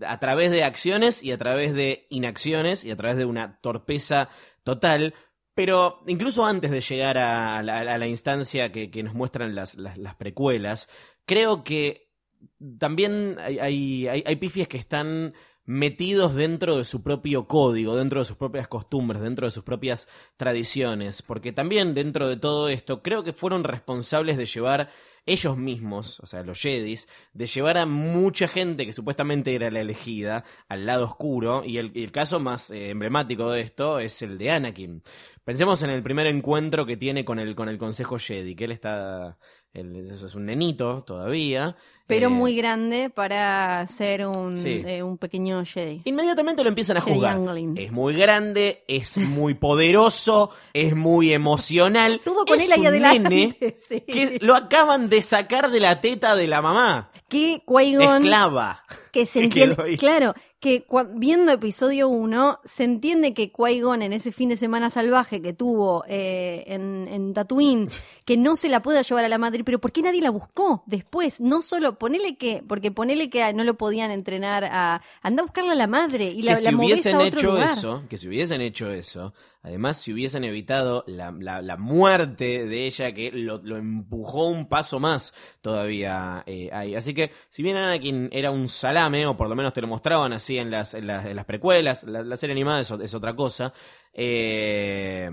a 0.06 0.20
través 0.20 0.50
de 0.52 0.64
acciones 0.64 1.22
y 1.22 1.32
a 1.32 1.38
través 1.38 1.74
de 1.74 2.08
inacciones 2.10 2.84
y 2.84 2.92
a 2.92 2.96
través 2.98 3.18
de 3.18 3.26
una 3.26 3.60
torpeza 3.62 4.30
total. 4.64 5.14
Pero 5.54 6.02
incluso 6.08 6.46
antes 6.46 6.72
de 6.72 6.82
llegar 6.82 7.18
a 7.18 7.62
la, 7.62 8.08
instancia 8.08 8.72
que, 8.72 9.04
nos 9.04 9.14
muestran 9.14 9.54
las, 9.54 9.76
las, 9.76 9.98
las 9.98 10.16
precuelas, 10.16 10.90
creo 11.26 11.64
que 11.64 12.10
también 12.80 13.38
hay 13.40 14.36
pifies 14.40 14.68
que 14.68 14.78
están 14.78 15.34
metidos 15.66 16.36
dentro 16.36 16.78
de 16.78 16.86
su 16.86 17.04
propio 17.04 17.48
código, 17.48 17.96
dentro 17.96 18.20
de 18.20 18.26
sus 18.26 18.38
propias 18.38 18.68
costumbres, 18.68 19.22
dentro 19.22 19.48
de 19.48 19.52
sus 19.52 19.64
propias 19.64 20.08
tradiciones, 20.38 21.22
porque 21.22 21.52
también 21.52 21.94
dentro 21.94 22.28
de 22.28 22.38
todo 22.38 22.68
esto 22.70 23.02
creo 23.02 23.24
que 23.24 23.34
fueron 23.34 23.64
responsables 23.64 24.38
de 24.38 24.46
llevar 24.46 24.90
ellos 25.26 25.58
mismos, 25.58 26.20
o 26.20 26.26
sea, 26.26 26.44
los 26.44 26.60
Jedis, 26.60 27.08
de 27.34 27.48
llevar 27.48 27.78
a 27.78 27.86
mucha 27.86 28.48
gente 28.48 28.86
que 28.86 28.94
supuestamente 28.94 29.54
era 29.54 29.70
la 29.70 29.82
elegida 29.82 30.44
al 30.68 30.86
lado 30.86 31.06
oscuro, 31.06 31.64
y 31.66 31.78
el, 31.78 32.12
caso 32.12 32.40
más 32.40 32.72
eh, 32.72 32.90
emblemático 32.90 33.52
de 33.52 33.62
esto 33.62 34.00
es 34.00 34.22
el 34.22 34.38
de 34.38 34.52
Anakin. 34.52 35.04
Pensemos 35.44 35.82
en 35.84 35.90
el 35.90 36.04
primer 36.04 36.28
encuentro 36.28 36.86
que 36.86 36.98
tiene 36.98 37.26
con 37.26 37.40
el, 37.40 37.56
con 37.56 37.70
el 37.70 37.78
Consejo 37.78 38.18
Jedi, 38.18 38.56
que 38.56 38.66
él 38.66 38.72
está, 38.72 39.38
él 39.74 39.96
es, 39.96 40.36
un 40.36 40.46
nenito 40.46 41.04
todavía. 41.04 41.76
Pero 42.08 42.28
eh, 42.28 42.30
muy 42.30 42.56
grande 42.56 43.10
para 43.10 43.88
ser 43.88 44.28
un, 44.28 44.58
Sí. 44.58 44.84
eh, 44.86 45.02
un 45.02 45.18
pequeño 45.18 45.64
Jedi. 45.64 46.02
Inmediatamente 46.04 46.62
lo 46.62 46.70
empiezan 46.70 46.98
a 46.98 47.02
juzgar. 47.02 47.40
Es 47.78 47.92
muy 47.92 48.14
grande, 48.16 48.84
es 48.88 49.18
muy 49.18 49.54
poderoso, 49.54 50.50
es 50.74 50.94
muy 50.96 51.32
emocional. 51.32 52.20
Todo 52.24 52.44
con 52.46 52.60
es 52.60 52.66
él 52.66 52.72
ahí 52.74 52.80
un 52.82 52.88
adelante. 52.88 53.30
nene 53.30 53.76
sí. 53.88 54.02
que 54.02 54.40
lo 54.42 54.56
acaban 54.56 55.10
de 55.10 55.22
sacar 55.22 55.72
de 55.72 55.80
la 55.80 56.02
teta 56.02 56.36
de 56.36 56.48
la 56.48 56.62
mamá. 56.62 57.10
Que 57.30 57.64
Qui-Gon 57.66 58.24
Esclava. 58.24 58.84
Que 59.12 59.26
se 59.26 59.44
entiende, 59.44 59.98
claro, 59.98 60.34
que 60.60 60.86
viendo 61.16 61.52
episodio 61.52 62.08
1 62.08 62.60
se 62.64 62.84
entiende 62.84 63.34
que 63.34 63.52
Qui-Gon 63.52 64.04
en 64.04 64.14
ese 64.14 64.32
fin 64.32 64.50
de 64.50 64.58
semana 64.58 64.90
salvaje 64.92 65.42
que 65.42 65.54
tuvo 65.54 66.04
eh, 66.08 66.64
en, 66.68 67.08
en 67.10 67.34
Tatooine, 67.34 67.90
que 68.26 68.38
no 68.38 68.56
se 68.56 68.70
la 68.70 68.82
pueda 68.82 69.02
llevar 69.02 69.26
a 69.26 69.30
la 69.30 69.38
madre, 69.40 69.64
pero 69.64 69.80
¿por 69.80 69.92
qué 69.92 70.02
nadie 70.04 70.22
la 70.22 70.30
buscó 70.30 70.84
después? 70.86 71.42
No 71.42 71.62
solo, 71.64 71.98
ponele 71.98 72.38
que, 72.38 72.64
porque 72.68 72.92
ponele 72.92 73.30
que 73.30 73.52
no 73.54 73.64
lo 73.64 73.76
podían 73.76 74.12
entrenar 74.12 74.64
a, 74.66 75.02
anda 75.24 75.42
a 75.42 75.46
buscarla 75.46 75.72
a 75.72 75.76
la 75.76 75.88
madre 75.88 76.26
y 76.26 76.44
la, 76.44 76.54
que 76.56 76.62
la 76.62 76.70
si 76.70 76.76
movés 76.76 76.92
hubiesen 76.92 77.16
a 77.16 77.20
otro 77.20 77.40
hecho 77.40 77.48
lugar. 77.52 77.70
eso, 77.72 78.04
que 78.08 78.18
si 78.20 78.28
hubiesen 78.28 78.62
hecho 78.62 78.92
eso, 78.92 79.34
además 79.64 79.98
si 79.98 80.14
hubiesen 80.14 80.44
evitado 80.44 81.04
la, 81.08 81.32
la- 81.32 81.62
la 81.64 81.78
muerte 81.78 82.66
de 82.66 82.86
ella 82.86 83.12
que 83.14 83.32
lo, 83.32 83.60
lo 83.64 83.78
empujó 83.78 84.48
un 84.48 84.68
paso 84.68 85.00
más 85.00 85.34
todavía 85.62 86.44
eh, 86.46 86.70
ahí. 86.72 86.96
Así 86.96 87.14
que 87.14 87.32
si 87.50 87.64
bien 87.64 87.78
Anakin 87.78 88.30
era 88.32 88.52
un 88.52 88.68
o 89.08 89.38
por 89.38 89.50
lo 89.50 89.56
menos 89.56 89.74
te 89.74 89.82
lo 89.82 89.88
mostraban 89.88 90.34
así 90.34 90.58
en 90.58 90.70
las, 90.70 90.94
en 90.94 91.08
las, 91.08 91.26
en 91.26 91.36
las 91.36 91.46
precuelas, 91.46 92.04
la, 92.04 92.24
la 92.24 92.38
serie 92.38 92.54
animada 92.54 92.80
es, 92.80 92.92
es 92.92 93.14
otra 93.14 93.36
cosa, 93.36 93.74
eh, 94.14 95.30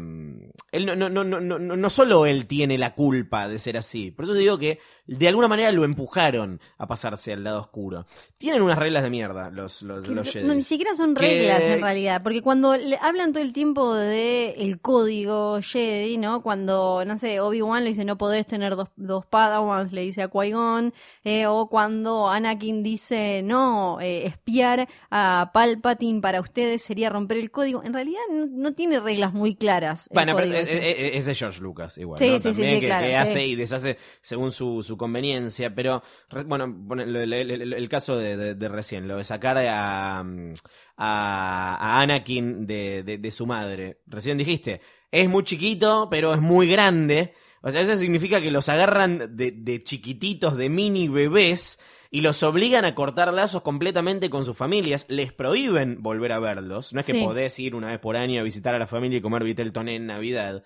él 0.70 0.84
no, 0.86 0.94
no, 0.94 1.08
no, 1.08 1.24
no, 1.24 1.40
no, 1.40 1.58
no 1.58 1.90
solo 1.90 2.26
él 2.26 2.46
tiene 2.46 2.76
la 2.76 2.94
culpa 2.94 3.48
de 3.48 3.58
ser 3.58 3.76
así, 3.78 4.10
por 4.10 4.24
eso 4.24 4.34
te 4.34 4.40
digo 4.40 4.58
que 4.58 4.78
de 5.06 5.26
alguna 5.28 5.48
manera 5.48 5.72
lo 5.72 5.84
empujaron 5.84 6.60
a 6.76 6.86
pasarse 6.86 7.32
al 7.32 7.42
lado 7.44 7.60
oscuro. 7.62 8.04
Tienen 8.36 8.60
unas 8.60 8.78
reglas 8.78 9.02
de 9.02 9.08
mierda 9.08 9.48
los, 9.50 9.80
los, 9.82 10.02
Que 10.02 10.10
los 10.14 10.36
no- 10.36 10.54
ni 10.54 10.60
siquiera 10.62 10.94
son 10.94 11.14
Que- 11.14 11.20
reglas 11.22 11.62
en 11.62 11.80
realidad, 11.80 12.22
porque 12.22 12.42
cuando 12.42 12.76
le 12.76 12.98
hablan 13.00 13.32
todo 13.32 13.42
el 13.42 13.54
tiempo 13.54 13.94
de 13.94 14.50
el 14.58 14.78
código 14.80 15.60
Jedi, 15.62 16.18
¿no? 16.18 16.42
Cuando, 16.42 17.02
no 17.06 17.16
sé, 17.16 17.40
Obi-Wan 17.40 17.84
le 17.84 17.90
dice 17.90 18.04
no 18.04 18.18
podés 18.18 18.46
tener 18.46 18.76
dos, 18.76 18.88
dos 18.96 19.24
Padawans, 19.24 19.92
le 19.92 20.02
dice 20.02 20.22
a 20.22 20.28
Qui-Gon, 20.30 20.92
eh, 21.24 21.46
o 21.46 21.68
cuando 21.70 22.28
Anakin 22.28 22.82
dice 22.82 23.40
no, 23.42 23.98
eh, 24.02 24.26
espiar 24.26 24.86
a 25.10 25.50
Palpatine 25.54 26.20
para 26.20 26.40
ustedes 26.42 26.82
sería 26.82 27.08
romper 27.08 27.38
el 27.38 27.50
código, 27.50 27.82
en 27.82 27.94
realidad 27.94 28.20
no, 28.30 28.67
no 28.68 28.74
tiene 28.74 29.00
reglas 29.00 29.32
muy 29.32 29.54
claras. 29.54 30.08
Bueno, 30.12 30.34
pero 30.36 30.54
es 30.54 31.38
George 31.38 31.60
Lucas 31.60 31.98
igual, 31.98 32.18
Sí, 32.18 32.28
¿no? 32.30 32.36
sí, 32.36 32.42
También 32.42 32.74
sí, 32.74 32.80
que, 32.80 32.86
claro, 32.86 33.06
que 33.06 33.12
sí. 33.12 33.16
hace 33.18 33.46
y 33.46 33.54
deshace 33.56 33.98
según 34.20 34.52
su, 34.52 34.82
su 34.82 34.96
conveniencia, 34.96 35.74
pero 35.74 36.02
bueno, 36.46 36.64
el, 37.02 37.32
el- 37.32 37.72
el 37.72 37.88
caso 37.88 38.16
de, 38.16 38.36
de- 38.36 38.54
de 38.54 38.68
recién, 38.68 39.08
lo 39.08 39.16
de 39.16 39.24
sacar 39.24 39.58
a, 39.58 40.20
a, 40.20 40.24
a 40.96 42.00
Anakin 42.00 42.66
de, 42.66 43.02
de- 43.02 43.18
de 43.18 43.30
su 43.30 43.46
madre. 43.46 43.98
Recién 44.06 44.38
dijiste, 44.38 44.80
es 45.10 45.28
muy 45.28 45.44
chiquito, 45.44 46.08
pero 46.10 46.34
es 46.34 46.40
muy 46.40 46.68
grande. 46.68 47.34
O 47.62 47.70
sea, 47.70 47.80
eso 47.80 47.94
significa 47.96 48.40
que 48.40 48.50
los 48.50 48.68
agarran 48.68 49.36
de, 49.36 49.52
de 49.52 49.82
chiquititos, 49.82 50.56
de 50.56 50.68
mini 50.68 51.08
bebés, 51.08 51.78
y 52.10 52.20
los 52.22 52.42
obligan 52.42 52.84
a 52.84 52.94
cortar 52.94 53.32
lazos 53.34 53.62
completamente 53.62 54.30
con 54.30 54.44
sus 54.44 54.56
familias, 54.56 55.04
les 55.08 55.32
prohíben 55.32 56.02
volver 56.02 56.32
a 56.32 56.38
verlos, 56.38 56.92
no 56.92 57.00
es 57.00 57.06
que 57.06 57.12
Sí. 57.12 57.22
podés 57.22 57.58
ir 57.58 57.74
una 57.74 57.88
vez 57.88 57.98
por 57.98 58.16
año 58.16 58.40
a 58.40 58.44
visitar 58.44 58.74
a 58.74 58.78
la 58.78 58.86
familia 58.86 59.18
y 59.18 59.20
comer 59.20 59.44
vitel 59.44 59.72
toné 59.72 59.96
en 59.96 60.06
Navidad. 60.06 60.64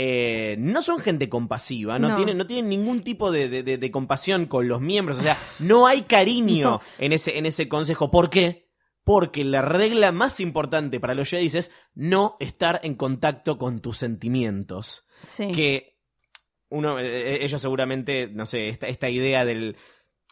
Eh, 0.00 0.54
no 0.58 0.80
son 0.82 1.00
gente 1.00 1.28
compasiva, 1.28 1.98
no, 1.98 2.08
No. 2.10 2.16
Tienen, 2.16 2.38
no 2.38 2.46
tienen 2.46 2.68
ningún 2.68 3.02
tipo 3.02 3.32
de, 3.32 3.48
de- 3.48 3.62
de- 3.64 3.78
de 3.78 3.90
compasión 3.90 4.46
con 4.46 4.68
los 4.68 4.80
miembros, 4.80 5.18
o 5.18 5.22
sea, 5.22 5.36
no 5.58 5.86
hay 5.88 6.02
cariño 6.02 6.70
No. 6.70 6.80
en, 6.98 7.12
ese, 7.12 7.36
en 7.36 7.46
ese 7.46 7.68
consejo. 7.68 8.10
¿Por 8.10 8.30
qué? 8.30 8.68
Porque 9.02 9.42
la 9.44 9.62
regla 9.62 10.12
más 10.12 10.38
importante 10.38 11.00
para 11.00 11.14
los 11.14 11.28
Jedi 11.30 11.46
es 11.46 11.70
no 11.94 12.36
estar 12.40 12.78
en 12.84 12.94
contacto 12.94 13.58
con 13.58 13.80
tus 13.80 13.98
sentimientos 13.98 15.04
Sí. 15.24 15.50
que 15.50 15.96
uno, 16.68 17.00
eh, 17.00 17.42
ellos 17.44 17.60
seguramente, 17.60 18.28
no 18.32 18.46
sé, 18.46 18.68
esta, 18.68 18.86
esta 18.86 19.08
idea 19.10 19.44
del... 19.44 19.76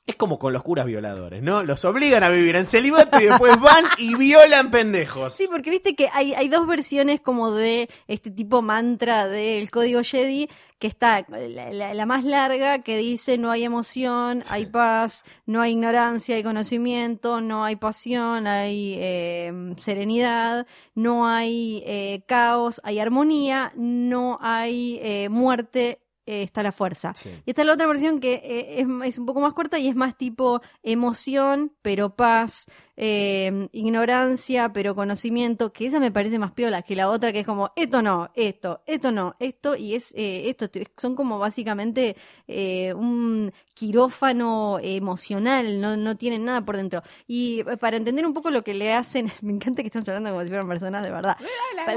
Es 0.08 0.14
como 0.14 0.38
con 0.38 0.52
los 0.52 0.62
curas 0.62 0.86
violadores, 0.86 1.42
¿no? 1.42 1.64
Los 1.64 1.84
obligan 1.84 2.22
a 2.22 2.28
vivir 2.28 2.54
en 2.54 2.64
celibato 2.64 3.20
y 3.20 3.26
después 3.26 3.58
van 3.58 3.84
y 3.98 4.14
violan 4.14 4.70
pendejos. 4.70 5.34
Sí, 5.34 5.48
porque 5.50 5.68
viste 5.70 5.96
que 5.96 6.08
hay, 6.12 6.32
hay 6.34 6.48
dos 6.48 6.64
versiones 6.68 7.20
como 7.20 7.50
de 7.50 7.88
este 8.06 8.30
tipo 8.30 8.62
mantra 8.62 9.26
del 9.26 9.68
código 9.68 10.02
Jedi, 10.04 10.48
que 10.78 10.86
está 10.86 11.26
la, 11.28 11.72
la- 11.72 11.92
la 11.94 12.06
más 12.06 12.24
larga 12.24 12.82
que 12.82 12.96
dice 12.98 13.36
no 13.36 13.50
hay 13.50 13.64
emoción, 13.64 14.44
hay 14.48 14.66
paz, 14.66 15.24
no 15.44 15.60
hay 15.60 15.72
ignorancia, 15.72 16.36
hay 16.36 16.44
conocimiento, 16.44 17.40
no 17.40 17.64
hay 17.64 17.74
pasión, 17.74 18.46
hay 18.46 18.94
eh, 19.00 19.74
serenidad, 19.78 20.68
no 20.94 21.26
hay 21.26 21.82
eh, 21.84 22.22
caos, 22.28 22.80
hay 22.84 23.00
armonía, 23.00 23.72
no 23.74 24.38
hay 24.40 25.00
eh, 25.02 25.28
muerte, 25.30 25.98
eh, 26.26 26.42
está 26.42 26.62
la 26.62 26.72
fuerza. 26.72 27.14
Sí. 27.14 27.30
Y 27.44 27.50
está 27.50 27.64
la 27.64 27.72
otra 27.72 27.86
versión 27.86 28.20
que 28.20 28.34
eh, 28.34 28.80
es, 28.80 28.86
es 29.04 29.18
un 29.18 29.26
poco 29.26 29.40
más 29.40 29.54
corta 29.54 29.78
y 29.78 29.88
es 29.88 29.96
más 29.96 30.16
tipo 30.16 30.60
emoción, 30.82 31.72
pero 31.82 32.14
paz, 32.16 32.66
eh, 32.96 33.68
ignorancia, 33.72 34.72
pero 34.72 34.94
conocimiento, 34.94 35.72
que 35.72 35.86
esa 35.86 36.00
me 36.00 36.10
parece 36.10 36.38
más 36.38 36.52
piola 36.52 36.82
que 36.82 36.96
la 36.96 37.10
otra 37.10 37.32
que 37.32 37.40
es 37.40 37.46
como, 37.46 37.72
esto 37.76 38.02
no, 38.02 38.30
esto, 38.34 38.82
esto 38.86 39.12
no, 39.12 39.36
esto, 39.38 39.76
y 39.76 39.94
es 39.94 40.12
eh, 40.16 40.48
esto, 40.48 40.66
son 40.96 41.14
como 41.14 41.38
básicamente 41.38 42.16
eh, 42.46 42.94
un 42.94 43.52
quirófano 43.76 44.78
emocional, 44.82 45.82
no, 45.82 45.98
no 45.98 46.16
tienen 46.16 46.46
nada 46.46 46.64
por 46.64 46.78
dentro. 46.78 47.02
Y 47.26 47.60
eh, 47.60 47.76
para 47.76 47.98
entender 47.98 48.26
un 48.26 48.32
poco 48.32 48.50
lo 48.50 48.62
que 48.62 48.72
le 48.72 48.94
hacen, 48.94 49.30
me 49.42 49.52
encanta 49.52 49.82
que 49.82 49.88
estamos 49.88 50.08
hablando 50.08 50.30
como 50.30 50.42
si 50.42 50.48
fueran 50.48 50.66
personas 50.66 51.02
de 51.02 51.10
verdad, 51.10 51.36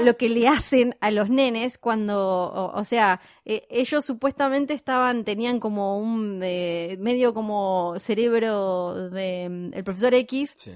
lo 0.02 0.16
que 0.16 0.28
le 0.28 0.46
hacen 0.46 0.94
a 1.00 1.10
los 1.10 1.30
nenes 1.30 1.78
cuando, 1.78 2.18
o, 2.18 2.78
o 2.78 2.84
sea, 2.84 3.20
eh, 3.46 3.66
ellos 3.70 4.04
supuestamente 4.04 4.74
estaban, 4.74 5.24
tenían 5.24 5.58
como 5.58 5.98
un 5.98 6.40
eh, 6.42 6.96
medio 7.00 7.32
como 7.32 7.94
cerebro 7.98 9.10
de 9.10 9.48
mm, 9.48 9.74
el 9.74 9.84
profesor 9.84 10.14
X, 10.14 10.54
Sí. 10.58 10.72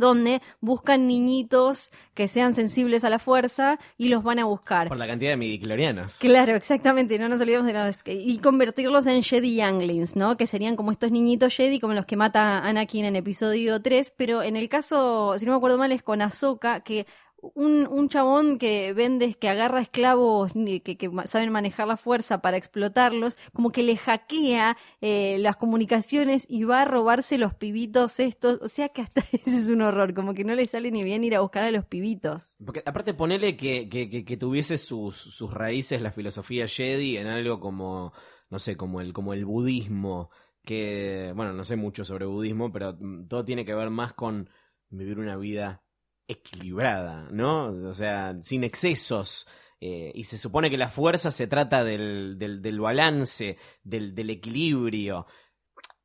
Donde 0.00 0.42
buscan 0.60 1.06
niñitos 1.06 1.92
que 2.14 2.26
sean 2.26 2.54
sensibles 2.54 3.04
a 3.04 3.10
la 3.10 3.18
fuerza 3.18 3.78
y 3.96 4.08
los 4.08 4.22
van 4.22 4.38
a 4.38 4.44
buscar. 4.44 4.88
Por 4.88 4.96
la 4.96 5.06
cantidad 5.06 5.30
de 5.30 5.36
midiclorianos. 5.36 6.16
Claro, 6.18 6.56
exactamente, 6.56 7.18
no 7.18 7.28
nos 7.28 7.40
olvidemos 7.40 7.66
de 7.66 7.72
los 7.72 8.02
y 8.06 8.38
convertirlos 8.38 9.06
en 9.06 9.22
Jedi 9.22 9.56
Younglings, 9.56 10.16
¿no? 10.16 10.36
Que 10.36 10.46
serían 10.46 10.76
como 10.76 10.90
estos 10.90 11.10
niñitos 11.12 11.54
Jedi 11.54 11.78
como 11.78 11.94
los 11.94 12.06
que 12.06 12.16
mata 12.16 12.66
Anakin 12.66 13.04
en 13.04 13.16
episodio 13.16 13.80
3, 13.80 14.14
pero 14.16 14.42
en 14.42 14.56
el 14.56 14.68
caso, 14.68 15.38
si 15.38 15.44
no 15.46 15.52
me 15.52 15.56
acuerdo 15.58 15.78
mal, 15.78 15.92
es 15.92 16.02
con 16.02 16.22
Ahsoka, 16.22 16.80
que 16.80 17.06
un, 17.42 17.86
un 17.90 18.08
chabón 18.08 18.58
que 18.58 18.92
vende, 18.92 19.34
que 19.34 19.48
agarra 19.48 19.80
esclavos 19.80 20.52
que, 20.52 21.10
saben 21.26 21.50
manejar 21.50 21.86
la 21.88 21.96
fuerza 21.96 22.42
para 22.42 22.56
explotarlos, 22.56 23.38
como 23.52 23.72
que 23.72 23.82
le 23.82 23.96
hackea 23.96 24.76
eh, 25.00 25.38
las 25.40 25.56
comunicaciones 25.56 26.46
y 26.48 26.64
va 26.64 26.82
a 26.82 26.84
robarse 26.84 27.38
los 27.38 27.54
pibitos 27.54 28.20
estos, 28.20 28.58
o 28.62 28.68
sea 28.68 28.88
que 28.90 29.02
hasta 29.02 29.20
ese 29.32 29.58
es 29.58 29.68
un 29.70 29.82
horror, 29.82 30.14
como 30.14 30.34
que 30.34 30.44
no 30.44 30.54
le 30.54 30.66
sale 30.66 30.90
ni 30.90 31.02
bien 31.02 31.24
ir 31.24 31.34
a 31.34 31.40
buscar 31.40 31.64
a 31.64 31.70
los 31.70 31.84
pibitos. 31.84 32.56
Porque 32.64 32.82
aparte 32.84 33.14
ponele 33.14 33.56
que, 33.56 33.88
que, 33.88 34.08
que- 34.08 34.24
que 34.24 34.36
tuviese 34.36 34.78
sus, 34.78 35.16
sus 35.16 35.52
raíces 35.52 36.02
la 36.02 36.12
filosofía 36.12 36.66
Jedi 36.68 37.16
en 37.16 37.26
algo 37.26 37.60
como, 37.60 38.12
no 38.50 38.58
sé, 38.58 38.76
como 38.76 39.00
el, 39.00 39.12
como 39.12 39.32
el 39.32 39.44
budismo, 39.44 40.30
que, 40.64 41.32
bueno, 41.34 41.52
no 41.52 41.64
sé 41.64 41.76
mucho 41.76 42.04
sobre 42.04 42.26
budismo, 42.26 42.70
pero 42.72 42.96
mm, 42.98 43.24
todo 43.26 43.44
tiene 43.44 43.64
que 43.64 43.74
ver 43.74 43.90
más 43.90 44.12
con 44.12 44.50
vivir 44.90 45.18
una 45.18 45.36
vida 45.36 45.82
equilibrada, 46.30 47.28
¿no? 47.30 47.66
O 47.88 47.94
sea, 47.94 48.34
sin 48.42 48.64
excesos. 48.64 49.46
eh, 49.80 50.12
y 50.14 50.24
se 50.24 50.38
supone 50.38 50.70
que 50.70 50.76
la 50.78 50.88
fuerza 50.90 51.30
se 51.30 51.46
trata 51.46 51.84
del, 51.84 52.36
del, 52.38 52.60
del 52.62 52.80
balance, 52.80 53.56
del, 53.82 54.14
del 54.14 54.30
equilibrio. 54.30 55.26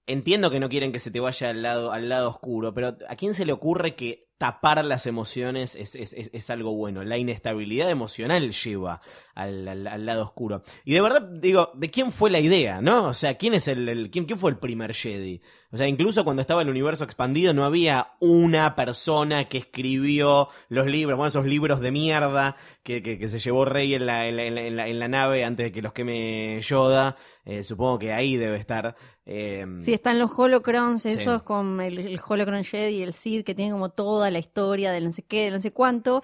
Entiendo 0.07 0.51
que 0.51 0.59
no 0.59 0.69
quieren 0.69 0.91
que 0.91 0.99
se 0.99 1.09
te 1.11 1.19
vaya 1.19 1.49
al 1.49 1.61
lado, 1.63 1.91
al 1.91 2.09
lado 2.09 2.29
oscuro, 2.29 2.73
pero 2.73 2.95
¿a 3.09 3.15
quién 3.15 3.33
se 3.33 3.45
le 3.45 3.53
ocurre 3.53 3.95
que 3.95 4.25
tapar 4.37 4.83
las 4.83 5.07
emociones 5.07 5.75
es, 5.75 5.95
es, 5.95 6.13
es, 6.13 6.49
algo 6.51 6.75
bueno? 6.75 7.03
La 7.03 7.17
inestabilidad 7.17 7.89
emocional 7.89 8.51
lleva 8.51 9.01
al, 9.33 9.67
al, 9.87 10.05
lado 10.05 10.23
oscuro. 10.23 10.61
Y 10.83 10.93
de 10.93 11.01
verdad, 11.01 11.21
digo, 11.21 11.71
¿de 11.73 11.89
quién 11.89 12.11
fue 12.11 12.29
la 12.29 12.39
idea, 12.39 12.81
no? 12.81 13.05
O 13.07 13.13
sea, 13.15 13.35
¿quién 13.35 13.55
es 13.55 13.67
el, 13.67 14.09
quién, 14.11 14.25
quién 14.25 14.37
fue 14.37 14.51
el 14.51 14.57
primer 14.57 14.93
Jedi? 14.93 15.41
O 15.71 15.77
sea, 15.77 15.87
incluso 15.87 16.23
cuando 16.23 16.41
estaba 16.41 16.61
el 16.61 16.69
universo 16.69 17.03
expandido 17.03 17.53
no 17.53 17.65
había 17.65 18.11
una 18.19 18.75
persona 18.75 19.49
que 19.49 19.57
escribió 19.57 20.49
los 20.69 20.85
libros, 20.85 21.17
bueno, 21.17 21.27
esos 21.29 21.45
libros 21.47 21.79
de 21.81 21.91
mierda 21.91 22.55
que, 22.83 23.01
que, 23.01 23.17
que 23.17 23.27
se 23.27 23.39
llevó 23.39 23.65
Rey 23.65 23.95
en 23.95 24.05
la, 24.05 24.27
en, 24.27 24.35
la, 24.37 24.43
en 24.45 24.55
la- 24.55 24.61
en 24.67 24.75
la- 24.75 24.87
en 24.87 24.99
la 24.99 25.07
nave 25.07 25.43
antes 25.43 25.65
de 25.65 25.71
que 25.71 25.81
los 25.81 25.93
queme 25.93 26.59
Yoda. 26.61 27.15
Eh, 27.43 27.63
supongo 27.63 27.99
que 27.99 28.13
ahí 28.13 28.37
debe 28.37 28.57
estar. 28.57 28.95
Eh, 29.25 29.65
Sí, 29.81 29.93
están 29.93 30.19
los 30.19 30.31
holocrons, 30.37 31.01
Sí. 31.01 31.09
esos 31.09 31.43
con 31.43 31.79
el, 31.81 31.97
el 31.97 32.19
holocron 32.27 32.63
Jedi 32.63 32.97
y 32.97 33.01
el 33.01 33.13
Sith, 33.13 33.45
que 33.45 33.55
tienen 33.55 33.73
como 33.73 33.89
toda 33.89 34.29
la 34.31 34.39
historia 34.39 34.91
del 34.91 35.05
no 35.05 35.11
sé 35.11 35.23
qué, 35.23 35.45
del 35.45 35.53
no 35.55 35.61
sé 35.61 35.71
cuánto. 35.71 36.21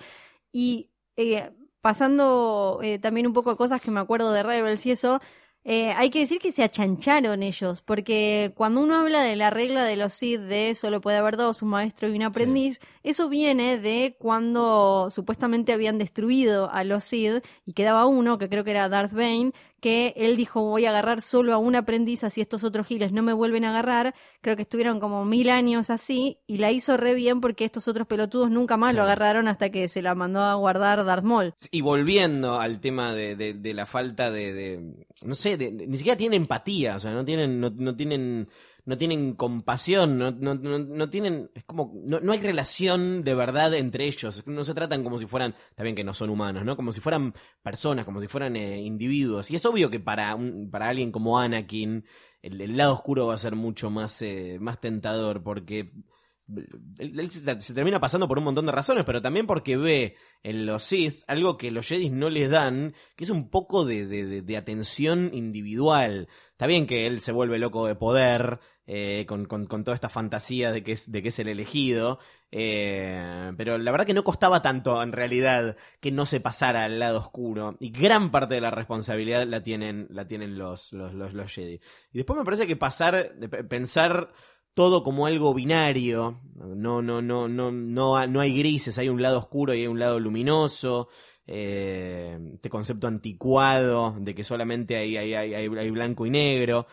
Y 0.51 0.89
eh, 1.17 1.51
pasando 1.81 2.79
eh, 2.83 2.99
también 2.99 3.27
un 3.27 3.33
poco 3.33 3.49
a 3.51 3.57
cosas 3.57 3.81
que 3.81 3.91
me 3.91 3.99
acuerdo 3.99 4.31
de 4.31 4.43
Rebels 4.43 4.85
y 4.85 4.91
eso, 4.91 5.19
eh, 5.63 5.91
hay 5.95 6.09
que 6.09 6.19
decir 6.19 6.39
que 6.39 6.51
se 6.51 6.63
achancharon 6.63 7.43
ellos, 7.43 7.81
porque 7.81 8.51
cuando 8.55 8.81
uno 8.81 8.95
habla 8.95 9.21
de 9.21 9.35
la 9.35 9.51
regla 9.51 9.83
de 9.83 9.95
los 9.95 10.13
Sith 10.13 10.41
de 10.41 10.73
solo 10.73 11.01
puede 11.01 11.17
haber 11.17 11.37
dos, 11.37 11.61
un 11.61 11.69
maestro 11.69 12.07
y 12.09 12.15
un 12.15 12.23
aprendiz, 12.23 12.79
eso 13.03 13.29
viene 13.29 13.77
de 13.77 14.15
cuando 14.17 15.09
supuestamente 15.11 15.71
habían 15.73 15.99
destruido 15.99 16.71
a 16.71 16.83
los 16.83 17.03
Sith 17.03 17.43
y 17.65 17.73
quedaba 17.73 18.07
uno, 18.07 18.39
que 18.39 18.49
creo 18.49 18.63
que 18.63 18.71
era 18.71 18.89
Darth 18.89 19.13
Bane, 19.13 19.51
que 19.81 20.13
él 20.15 20.37
dijo 20.37 20.61
voy 20.63 20.85
a 20.85 20.91
agarrar 20.91 21.21
solo 21.21 21.53
a 21.53 21.57
un 21.57 21.75
aprendiz, 21.75 22.23
así 22.23 22.39
estos 22.39 22.63
otros 22.63 22.87
giles 22.87 23.11
no 23.11 23.21
me 23.23 23.33
vuelven 23.33 23.65
a 23.65 23.71
agarrar. 23.71 24.15
Creo 24.39 24.55
que 24.55 24.61
estuvieron 24.61 24.99
como 24.99 25.25
mil 25.25 25.49
años 25.49 25.89
así 25.89 26.37
y 26.47 26.59
la 26.59 26.71
hizo 26.71 26.95
re 26.97 27.13
bien 27.15 27.41
porque 27.41 27.65
estos 27.65 27.87
otros 27.87 28.07
pelotudos 28.07 28.49
nunca 28.51 28.77
más 28.77 28.95
lo 28.95 29.01
agarraron 29.03 29.47
hasta 29.47 29.69
que 29.71 29.89
se 29.89 30.01
la 30.01 30.15
mandó 30.15 30.39
a 30.41 30.53
guardar 30.55 31.03
Darth 31.03 31.23
Maul. 31.23 31.53
Y 31.71 31.81
volviendo 31.81 32.59
al 32.59 32.79
tema 32.79 33.13
de, 33.13 33.35
de- 33.35 33.53
de 33.55 33.73
la 33.73 33.85
falta 33.85 34.31
de, 34.31 34.53
de- 34.53 35.05
no 35.25 35.35
sé, 35.35 35.57
de- 35.57 35.71
ni 35.71 35.97
siquiera 35.97 36.17
tienen 36.17 36.41
empatía, 36.43 36.95
o 36.95 36.99
sea, 36.99 37.11
no 37.13 37.25
tienen, 37.25 37.59
no, 37.59 37.71
no 37.75 37.95
tienen, 37.95 38.47
no 38.85 38.97
tienen 38.97 39.33
compasión, 39.35 40.17
no, 40.17 40.31
no, 40.31 40.55
no, 40.55 40.79
no 40.79 41.09
tienen, 41.09 41.51
es 41.53 41.63
como, 41.63 41.93
no, 42.03 42.31
hay 42.31 42.39
relación 42.39 43.23
de 43.23 43.35
verdad 43.35 43.73
entre 43.75 44.05
ellos, 44.05 44.45
no 44.47 44.63
se 44.63 44.73
tratan 44.73 45.03
como 45.03 45.19
si 45.19 45.27
fueran, 45.27 45.55
bien 45.77 45.95
que 45.95 46.03
no 46.03 46.13
son 46.13 46.29
humanos, 46.29 46.65
¿no? 46.65 46.75
Como 46.75 46.91
si 46.93 46.99
fueran 46.99 47.33
personas, 47.61 48.05
como 48.05 48.19
si 48.19 48.27
fueran 48.27 48.55
eh, 48.55 48.81
individuos. 48.81 49.51
Y 49.51 49.55
es 49.55 49.65
obvio 49.65 49.89
que 49.89 49.99
para, 49.99 50.35
un, 50.35 50.69
para 50.71 50.89
alguien 50.89 51.11
como 51.11 51.39
Anakin, 51.39 52.05
el, 52.41 52.61
el 52.61 52.77
lado 52.77 52.93
oscuro 52.93 53.27
va 53.27 53.35
a 53.35 53.39
ser 53.39 53.55
mucho 53.55 53.89
más, 53.89 54.21
eh, 54.21 54.57
más 54.59 54.79
tentador, 54.79 55.43
porque 55.43 55.91
él, 56.99 57.31
se, 57.31 57.73
termina 57.73 57.99
pasando 57.99 58.27
por 58.27 58.37
un 58.37 58.43
montón 58.45 58.65
de 58.65 58.71
razones, 58.71 59.03
pero 59.05 59.21
también 59.21 59.47
porque 59.47 59.77
ve 59.77 60.15
en 60.43 60.65
los 60.65 60.83
Sith 60.83 61.23
algo 61.27 61.57
que 61.57 61.71
los 61.71 61.87
Jedi 61.87 62.09
no 62.09 62.29
les 62.29 62.49
dan, 62.49 62.93
que 63.15 63.23
es 63.23 63.29
un 63.29 63.49
poco 63.49 63.85
de, 63.85 64.05
de- 64.07 64.41
de- 64.41 64.57
atención 64.57 65.29
individual. 65.33 66.27
Está 66.51 66.67
bien 66.67 66.85
que 66.87 67.07
él 67.07 67.21
se 67.21 67.31
vuelve 67.31 67.57
loco 67.59 67.87
de 67.87 67.95
poder, 67.95 68.59
eh, 68.85 69.25
con, 69.27 69.45
con- 69.45 69.65
con 69.65 69.83
toda 69.83 69.95
esta 69.95 70.09
fantasía 70.09 70.71
de 70.71 70.83
que 70.83 70.91
es, 70.93 71.11
de 71.11 71.21
que 71.23 71.29
es 71.29 71.39
el 71.39 71.47
elegido, 71.47 72.19
eh, 72.51 73.53
pero 73.57 73.77
la 73.77 73.91
verdad 73.91 74.05
que 74.05 74.13
no 74.13 74.23
costaba 74.23 74.61
tanto 74.61 75.01
en 75.01 75.11
realidad 75.13 75.77
que 75.99 76.11
no 76.11 76.25
se 76.25 76.39
pasara 76.39 76.83
al 76.83 76.99
lado 76.99 77.19
oscuro, 77.19 77.77
y 77.79 77.91
gran 77.91 78.29
parte 78.31 78.55
de 78.55 78.61
la 78.61 78.71
responsabilidad 78.71 79.47
la 79.47 79.63
tienen, 79.63 80.07
la 80.09 80.27
tienen 80.27 80.57
los, 80.57 80.91
los, 80.93 81.13
los, 81.13 81.33
los 81.33 81.51
Jedi. 81.51 81.79
Y 82.11 82.17
después 82.17 82.37
me 82.37 82.45
parece 82.45 82.67
que 82.67 82.75
pasar, 82.75 83.33
pensar 83.69 84.31
todo 84.73 85.03
como 85.03 85.25
algo 85.25 85.53
binario. 85.53 86.41
No, 86.55 87.01
no, 87.01 87.21
no, 87.21 87.47
no, 87.47 87.71
no, 87.71 88.27
no 88.27 88.39
hay 88.39 88.57
grises, 88.57 88.97
hay 88.97 89.09
un 89.09 89.21
lado 89.21 89.39
oscuro 89.39 89.73
y 89.73 89.81
hay 89.81 89.87
un 89.87 89.99
lado 89.99 90.19
luminoso. 90.19 91.09
Eh, 91.47 92.37
este 92.53 92.69
concepto 92.69 93.07
anticuado 93.07 94.15
de 94.19 94.33
que 94.35 94.43
solamente 94.43 94.95
hay, 94.95 95.17
hay- 95.17 95.33
hay 95.33 95.89
blanco 95.89 96.25
y 96.25 96.29
negro. 96.29 96.87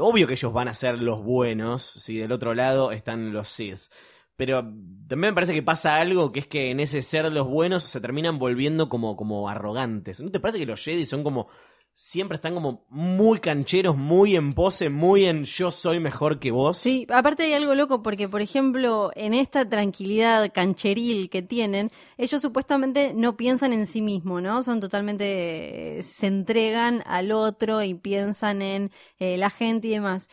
Obvio 0.00 0.26
que 0.26 0.34
ellos 0.34 0.52
van 0.52 0.68
a 0.68 0.74
ser 0.74 1.02
los 1.02 1.22
buenos, 1.24 1.82
si 1.82 2.16
del 2.18 2.30
otro 2.32 2.54
lado 2.54 2.92
están 2.92 3.32
los 3.32 3.48
Sith. 3.48 3.90
Pero 4.36 4.62
también 4.62 5.30
me 5.30 5.32
parece 5.32 5.54
que 5.54 5.62
pasa 5.62 5.96
algo 5.96 6.32
que 6.32 6.40
es 6.40 6.46
que 6.46 6.70
en 6.70 6.80
ese 6.80 7.02
ser 7.02 7.32
los 7.32 7.46
buenos 7.46 7.84
se 7.84 8.00
terminan 8.00 8.38
volviendo 8.38 8.88
como, 8.88 9.16
como 9.16 9.48
arrogantes. 9.48 10.20
¿No 10.20 10.30
te 10.30 10.40
parece 10.40 10.58
que 10.58 10.66
los 10.66 10.82
Jedi 10.82 11.06
son 11.06 11.22
como 11.24 11.48
siempre 11.94 12.36
están 12.36 12.54
como 12.54 12.84
muy 12.90 13.38
cancheros, 13.38 13.96
muy 13.96 14.34
en 14.34 14.52
pose, 14.52 14.90
muy 14.90 15.26
en 15.26 15.44
yo 15.44 15.70
soy 15.70 16.00
mejor 16.00 16.40
que 16.40 16.50
vos. 16.50 16.78
Sí, 16.78 17.06
aparte 17.08 17.44
hay 17.44 17.52
algo 17.54 17.74
loco 17.74 18.02
porque, 18.02 18.28
por 18.28 18.42
ejemplo, 18.42 19.10
en 19.14 19.32
esta 19.32 19.68
tranquilidad 19.68 20.52
cancheril 20.52 21.30
que 21.30 21.42
tienen, 21.42 21.90
ellos 22.16 22.42
supuestamente 22.42 23.14
no 23.14 23.36
piensan 23.36 23.72
en 23.72 23.86
sí 23.86 24.02
mismos, 24.02 24.42
¿no? 24.42 24.62
Son 24.62 24.80
totalmente, 24.80 25.98
eh, 25.98 26.02
se 26.02 26.26
entregan 26.26 27.02
al 27.06 27.30
otro 27.30 27.82
y 27.82 27.94
piensan 27.94 28.60
en 28.60 28.90
eh, 29.18 29.36
la 29.36 29.50
gente 29.50 29.88
y 29.88 29.90
demás. 29.90 30.28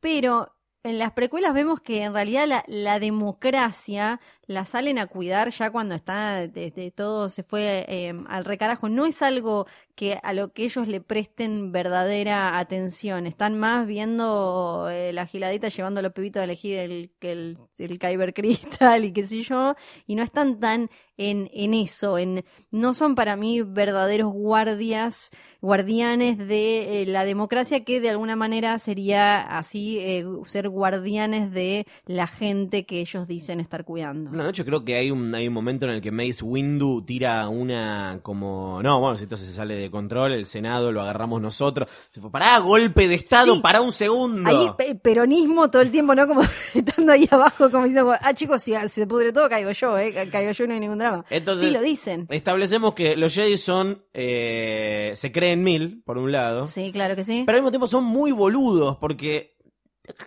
Pero 0.00 0.56
en 0.82 0.98
las 0.98 1.12
precuelas 1.12 1.52
vemos 1.52 1.80
que 1.80 2.02
en 2.02 2.14
realidad 2.14 2.46
la, 2.46 2.64
la 2.68 2.98
democracia 3.00 4.20
la 4.46 4.64
salen 4.64 4.98
a 4.98 5.06
cuidar 5.06 5.50
ya 5.50 5.70
cuando 5.70 5.94
está 5.94 6.46
desde 6.46 6.90
todo 6.90 7.28
se 7.28 7.42
fue 7.42 7.84
eh, 7.88 8.14
al 8.28 8.44
recarajo. 8.44 8.88
No 8.88 9.06
es 9.06 9.22
algo 9.22 9.66
que 9.96 10.20
a 10.22 10.34
lo 10.34 10.52
que 10.52 10.64
ellos 10.64 10.86
le 10.86 11.00
presten 11.00 11.72
verdadera 11.72 12.58
atención. 12.58 13.26
Están 13.26 13.58
más 13.58 13.86
viendo 13.86 14.88
eh, 14.90 15.12
la 15.12 15.26
giladita 15.26 15.68
llevando 15.68 16.00
a 16.00 16.02
los 16.02 16.12
pibitos 16.12 16.40
a 16.40 16.44
elegir 16.44 16.76
el, 16.76 17.10
el, 17.20 17.58
el 17.78 17.98
Kyber 17.98 18.34
Crystal 18.34 19.04
y 19.04 19.12
qué 19.12 19.26
sé 19.26 19.42
yo. 19.42 19.74
Y 20.06 20.14
no 20.14 20.22
están 20.22 20.60
tan 20.60 20.90
en, 21.16 21.50
en 21.54 21.72
eso. 21.72 22.18
En, 22.18 22.44
no 22.70 22.92
son 22.92 23.14
para 23.14 23.36
mí 23.36 23.62
verdaderos 23.62 24.32
guardias, 24.32 25.30
guardianes 25.62 26.36
de 26.38 27.02
eh, 27.02 27.06
la 27.06 27.24
democracia 27.24 27.82
que 27.82 28.00
de 28.00 28.10
alguna 28.10 28.36
manera 28.36 28.78
sería 28.78 29.40
así 29.40 29.98
eh, 29.98 30.26
ser 30.44 30.68
guardianes 30.68 31.50
de 31.52 31.86
la 32.04 32.26
gente 32.26 32.84
que 32.84 33.00
ellos 33.00 33.26
dicen 33.26 33.60
estar 33.60 33.86
cuidando. 33.86 34.30
No, 34.36 34.44
de 34.44 34.50
hecho 34.50 34.64
creo 34.64 34.84
que 34.84 34.94
hay 34.96 35.10
un, 35.10 35.34
hay 35.34 35.48
un 35.48 35.54
momento 35.54 35.86
en 35.86 35.92
el 35.92 36.00
que 36.00 36.10
Mace 36.12 36.44
Windu 36.44 37.02
tira 37.02 37.48
una 37.48 38.20
como... 38.22 38.80
No, 38.82 39.00
bueno, 39.00 39.16
si 39.16 39.24
entonces 39.24 39.48
se 39.48 39.54
sale 39.54 39.74
de 39.74 39.90
control, 39.90 40.32
el 40.32 40.46
Senado 40.46 40.92
lo 40.92 41.02
agarramos 41.02 41.40
nosotros. 41.40 41.88
Tipo, 42.12 42.30
Pará, 42.30 42.58
golpe 42.58 43.08
de 43.08 43.14
Estado, 43.14 43.54
Sí. 43.54 43.60
para 43.60 43.80
un 43.80 43.92
segundo. 43.92 44.48
Ahí 44.48 44.70
pe- 44.76 44.94
peronismo 44.94 45.70
todo 45.70 45.82
el 45.82 45.90
tiempo, 45.90 46.14
¿no? 46.14 46.26
Como 46.26 46.42
estando 46.74 47.12
ahí 47.12 47.26
abajo, 47.30 47.70
como 47.70 47.84
diciendo, 47.84 48.14
ah, 48.20 48.34
chicos, 48.34 48.62
si 48.62 48.74
se 48.88 49.06
pudre 49.06 49.32
todo, 49.32 49.48
caigo 49.48 49.70
yo, 49.72 49.98
¿eh? 49.98 50.12
Ca- 50.12 50.30
Caigo 50.30 50.52
yo 50.52 50.64
y 50.64 50.68
no 50.68 50.74
hay 50.74 50.80
ningún 50.80 50.98
drama. 50.98 51.24
Entonces, 51.30 51.68
sí, 51.68 51.72
lo 51.74 51.80
dicen. 51.80 52.26
Establecemos 52.30 52.94
que 52.94 53.16
los 53.16 53.32
Jedi 53.34 53.56
son... 53.58 54.02
eh, 54.12 55.12
se 55.16 55.32
creen 55.32 55.62
mil, 55.64 56.02
por 56.04 56.18
un 56.18 56.30
lado. 56.32 56.66
Sí, 56.66 56.90
claro 56.92 57.16
que 57.16 57.24
sí. 57.24 57.42
Pero 57.46 57.56
al 57.56 57.62
mismo 57.62 57.70
tiempo 57.70 57.86
son 57.86 58.04
muy 58.04 58.32
boludos 58.32 58.96
porque 58.98 59.55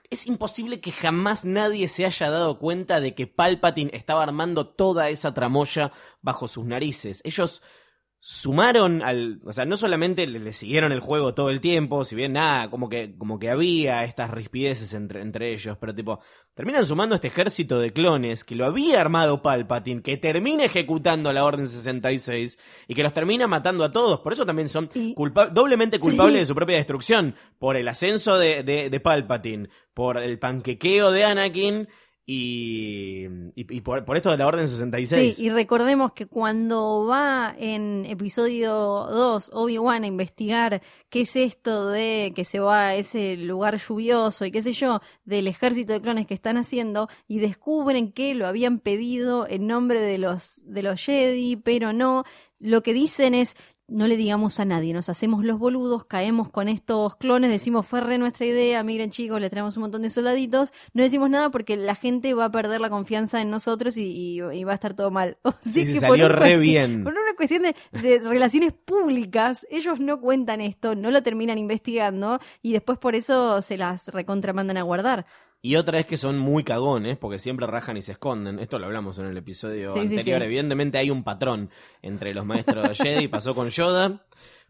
es 0.09 0.27
imposible 0.27 0.81
que 0.81 0.91
jamás 0.91 1.45
nadie 1.45 1.87
se 1.87 2.05
haya 2.05 2.29
dado 2.29 2.59
cuenta 2.59 2.99
de 2.99 3.15
que 3.15 3.27
Palpatine 3.27 3.91
estaba 3.93 4.23
armando 4.23 4.67
toda 4.67 5.09
esa 5.09 5.33
tramoya 5.33 5.91
bajo 6.21 6.47
sus 6.47 6.65
narices. 6.65 7.21
Ellos 7.23 7.61
sumaron 8.21 9.01
al, 9.01 9.39
o 9.45 9.53
sea, 9.53 9.63
no 9.65 9.77
solamente 9.77 10.27
le, 10.27 10.39
le 10.39 10.51
siguieron 10.53 10.91
el 10.91 10.99
juego 10.99 11.33
todo 11.33 11.49
el 11.49 11.61
tiempo, 11.61 12.03
si 12.03 12.15
bien 12.15 12.33
nada, 12.33 12.69
como 12.69 12.89
que 12.89 13.15
como 13.17 13.39
que 13.39 13.49
había 13.49 14.03
estas 14.03 14.29
rispideces 14.29 14.93
entre, 14.93 15.21
entre 15.21 15.53
ellos, 15.53 15.77
pero 15.79 15.95
tipo 15.95 16.19
terminan 16.53 16.85
sumando 16.85 17.15
este 17.15 17.27
ejército 17.29 17.79
de 17.79 17.93
clones 17.93 18.43
que 18.43 18.55
lo 18.55 18.65
había 18.65 18.99
armado 18.99 19.41
Palpatine, 19.41 20.01
que 20.01 20.17
termina 20.17 20.65
ejecutando 20.65 21.31
la 21.31 21.45
Orden 21.45 21.69
66 21.69 22.59
y 22.89 22.93
que 22.93 23.03
los 23.03 23.13
termina 23.13 23.47
matando 23.47 23.85
a 23.85 23.91
todos. 23.93 24.19
Por 24.19 24.33
eso 24.33 24.45
también 24.45 24.67
son 24.67 24.89
culpa- 25.15 25.47
doblemente 25.47 25.97
culpables 25.99 26.33
Sí. 26.35 26.39
de 26.39 26.45
su 26.45 26.55
propia 26.55 26.75
destrucción. 26.75 27.35
Por 27.57 27.77
el 27.77 27.87
ascenso 27.87 28.37
de, 28.37 28.63
de, 28.63 28.89
de 28.89 28.99
Palpatine, 28.99 29.69
por 29.93 30.17
el 30.17 30.37
panquequeo 30.37 31.11
de 31.11 31.23
Anakin 31.23 31.87
y, 32.31 33.27
y, 33.55 33.81
por 33.81 34.15
esto 34.15 34.29
de 34.29 34.37
la 34.37 34.45
Orden 34.45 34.67
66. 34.67 35.35
Sí, 35.35 35.45
y 35.45 35.49
recordemos 35.49 36.13
que 36.13 36.27
cuando 36.27 37.07
va 37.07 37.55
en 37.57 38.05
episodio 38.05 38.71
2 38.71 39.49
Obi-Wan 39.51 40.03
a 40.03 40.07
investigar 40.07 40.83
qué 41.09 41.21
es 41.21 41.35
esto 41.35 41.89
de 41.89 42.31
que 42.35 42.45
se 42.45 42.59
va 42.59 42.89
a 42.89 42.95
ese 42.95 43.35
lugar 43.35 43.79
lluvioso 43.79 44.45
y 44.45 44.51
qué 44.51 44.61
sé 44.61 44.73
yo, 44.73 44.99
del 45.25 45.47
ejército 45.47 45.93
de 45.93 46.01
clones 46.01 46.27
que 46.27 46.35
están 46.35 46.57
haciendo, 46.57 47.09
y 47.27 47.39
descubren 47.39 48.11
que 48.11 48.35
lo 48.35 48.45
habían 48.45 48.77
pedido 48.77 49.47
en 49.49 49.65
nombre 49.65 49.99
de 49.99 50.19
los, 50.19 50.61
de 50.65 50.83
los 50.83 51.03
Jedi, 51.03 51.55
pero 51.55 51.93
no, 51.93 52.25
lo 52.59 52.83
que 52.83 52.93
dicen 52.93 53.33
es, 53.33 53.55
no 53.89 54.07
le 54.07 54.17
digamos 54.17 54.59
a 54.59 54.65
nadie, 54.65 54.93
nos 54.93 55.09
hacemos 55.09 55.43
los 55.43 55.59
boludos, 55.59 56.05
caemos 56.05 56.49
con 56.49 56.69
estos 56.69 57.15
clones, 57.15 57.49
decimos 57.49 57.85
fue 57.85 58.01
re 58.01 58.17
nuestra 58.17 58.45
idea, 58.45 58.83
miren 58.83 59.09
chicos, 59.09 59.39
le 59.41 59.49
traemos 59.49 59.75
un 59.77 59.81
montón 59.81 60.01
de 60.03 60.09
soldaditos, 60.09 60.71
no 60.93 61.03
decimos 61.03 61.29
nada 61.29 61.49
porque 61.49 61.75
la 61.77 61.95
gente 61.95 62.33
va 62.33 62.45
a 62.45 62.51
perder 62.51 62.81
la 62.81 62.89
confianza 62.89 63.41
en 63.41 63.49
nosotros 63.49 63.97
y, 63.97 64.03
y- 64.05 64.41
y 64.41 64.63
va 64.63 64.71
a 64.71 64.75
estar 64.75 64.93
todo 64.93 65.11
mal. 65.11 65.37
Sí, 65.63 65.85
que 65.93 65.99
salió 65.99 66.29
re 66.29 66.57
bien. 66.57 67.03
Por 67.03 67.13
una 67.13 67.33
cuestión 67.35 67.63
de, 67.63 67.75
de 68.01 68.19
relaciones 68.19 68.73
públicas, 68.73 69.65
ellos 69.69 69.99
no 69.99 70.19
cuentan 70.21 70.61
esto, 70.61 70.95
no 70.95 71.11
lo 71.11 71.23
terminan 71.23 71.57
investigando 71.57 72.39
y 72.61 72.73
después 72.73 72.97
por 72.99 73.15
eso 73.15 73.61
se 73.61 73.77
las 73.77 74.07
recontramandan 74.09 74.77
a 74.77 74.81
guardar. 74.83 75.25
Y 75.61 75.75
otra 75.75 75.99
es 75.99 76.05
que 76.05 76.15
son 76.15 76.37
muy 76.37 76.63
cagones, 76.63 77.17
porque 77.17 77.37
siempre 77.37 77.67
rajan 77.67 77.97
y 77.97 78.01
se 78.01 78.13
esconden. 78.13 78.59
Esto 78.59 78.79
lo 78.79 78.85
hablamos 78.85 79.19
en 79.19 79.25
el 79.25 79.35
episodio 79.37 79.91
Sí, 79.91 80.07
sí, 80.07 80.15
anterior. 80.17 80.39
sí. 80.41 80.45
Evidentemente 80.45 80.97
hay 80.97 81.09
un 81.09 81.23
patrón 81.23 81.69
entre 82.01 82.33
los 82.33 82.45
maestros 82.45 82.97
Jedi. 82.97 83.27
Pasó 83.27 83.53
con 83.53 83.69
Yoda, 83.69 84.23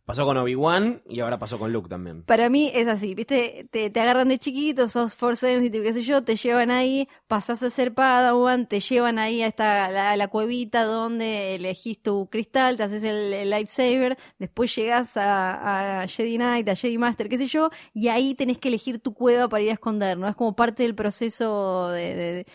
pasó 0.09 0.25
con 0.25 0.37
Obi-Wan 0.37 1.03
y 1.07 1.19
ahora 1.19 1.37
pasó 1.37 1.59
con 1.59 1.71
Luke 1.71 1.87
también. 1.87 2.23
Para 2.23 2.49
mí 2.49 2.71
es 2.73 2.87
así, 2.87 3.13
¿viste? 3.13 3.67
Te, 3.69 3.91
agarran 4.01 4.29
de 4.29 4.39
chiquito, 4.39 4.87
sos 4.87 5.13
force 5.13 5.45
sensitive, 5.45 5.83
qué 5.83 5.93
sé 5.93 6.01
yo, 6.01 6.23
te 6.23 6.35
llevan 6.35 6.71
ahí, 6.71 7.07
pasás 7.27 7.61
a 7.61 7.69
ser 7.69 7.93
Padawan, 7.93 8.67
te 8.67 8.79
llevan 8.79 9.19
ahí 9.19 9.43
a 9.43 9.47
esta, 9.47 9.91
la, 9.91 10.17
la 10.17 10.27
cuevita 10.27 10.83
donde 10.83 11.53
elegís 11.53 12.01
tu 12.01 12.27
cristal, 12.27 12.75
te 12.75 12.81
haces 12.81 13.03
el, 13.03 13.51
lightsaber, 13.51 14.17
después 14.39 14.75
llegás 14.75 15.15
a, 15.15 16.01
a 16.01 16.07
Jedi 16.07 16.37
Knight, 16.37 16.67
a 16.69 16.75
Jedi 16.75 16.97
Master, 16.97 17.29
qué 17.29 17.37
sé 17.37 17.45
yo, 17.45 17.69
y 17.93 18.07
ahí 18.07 18.33
tenés 18.33 18.57
que 18.57 18.69
elegir 18.69 18.97
tu 18.97 19.13
cueva 19.13 19.47
para 19.47 19.61
ir 19.61 19.69
a 19.69 19.73
esconder, 19.73 20.17
¿no? 20.17 20.27
Es 20.27 20.35
como 20.35 20.55
parte 20.55 20.81
del 20.81 20.95
proceso 20.95 21.89
de 21.91 22.47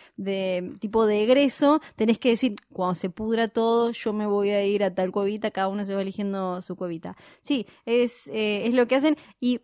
tipo 0.80 1.06
de 1.06 1.22
egreso, 1.22 1.80
tenés 1.94 2.18
que 2.18 2.30
decir, 2.30 2.56
cuando 2.72 2.96
se 2.96 3.10
pudra 3.10 3.46
todo, 3.46 3.92
yo 3.92 4.12
me 4.12 4.26
voy 4.26 4.50
a 4.50 4.64
ir 4.66 4.82
a 4.82 4.92
tal 4.92 5.12
cuevita, 5.12 5.52
cada 5.52 5.68
uno 5.68 5.84
se 5.84 5.94
va 5.94 6.02
eligiendo 6.02 6.60
su 6.60 6.74
cuevita. 6.74 7.16
Sí, 7.44 7.66
es, 7.86 8.26
eh, 8.28 8.66
es 8.66 8.74
lo 8.74 8.88
que 8.88 8.96
hacen. 8.96 9.16
Y 9.38 9.60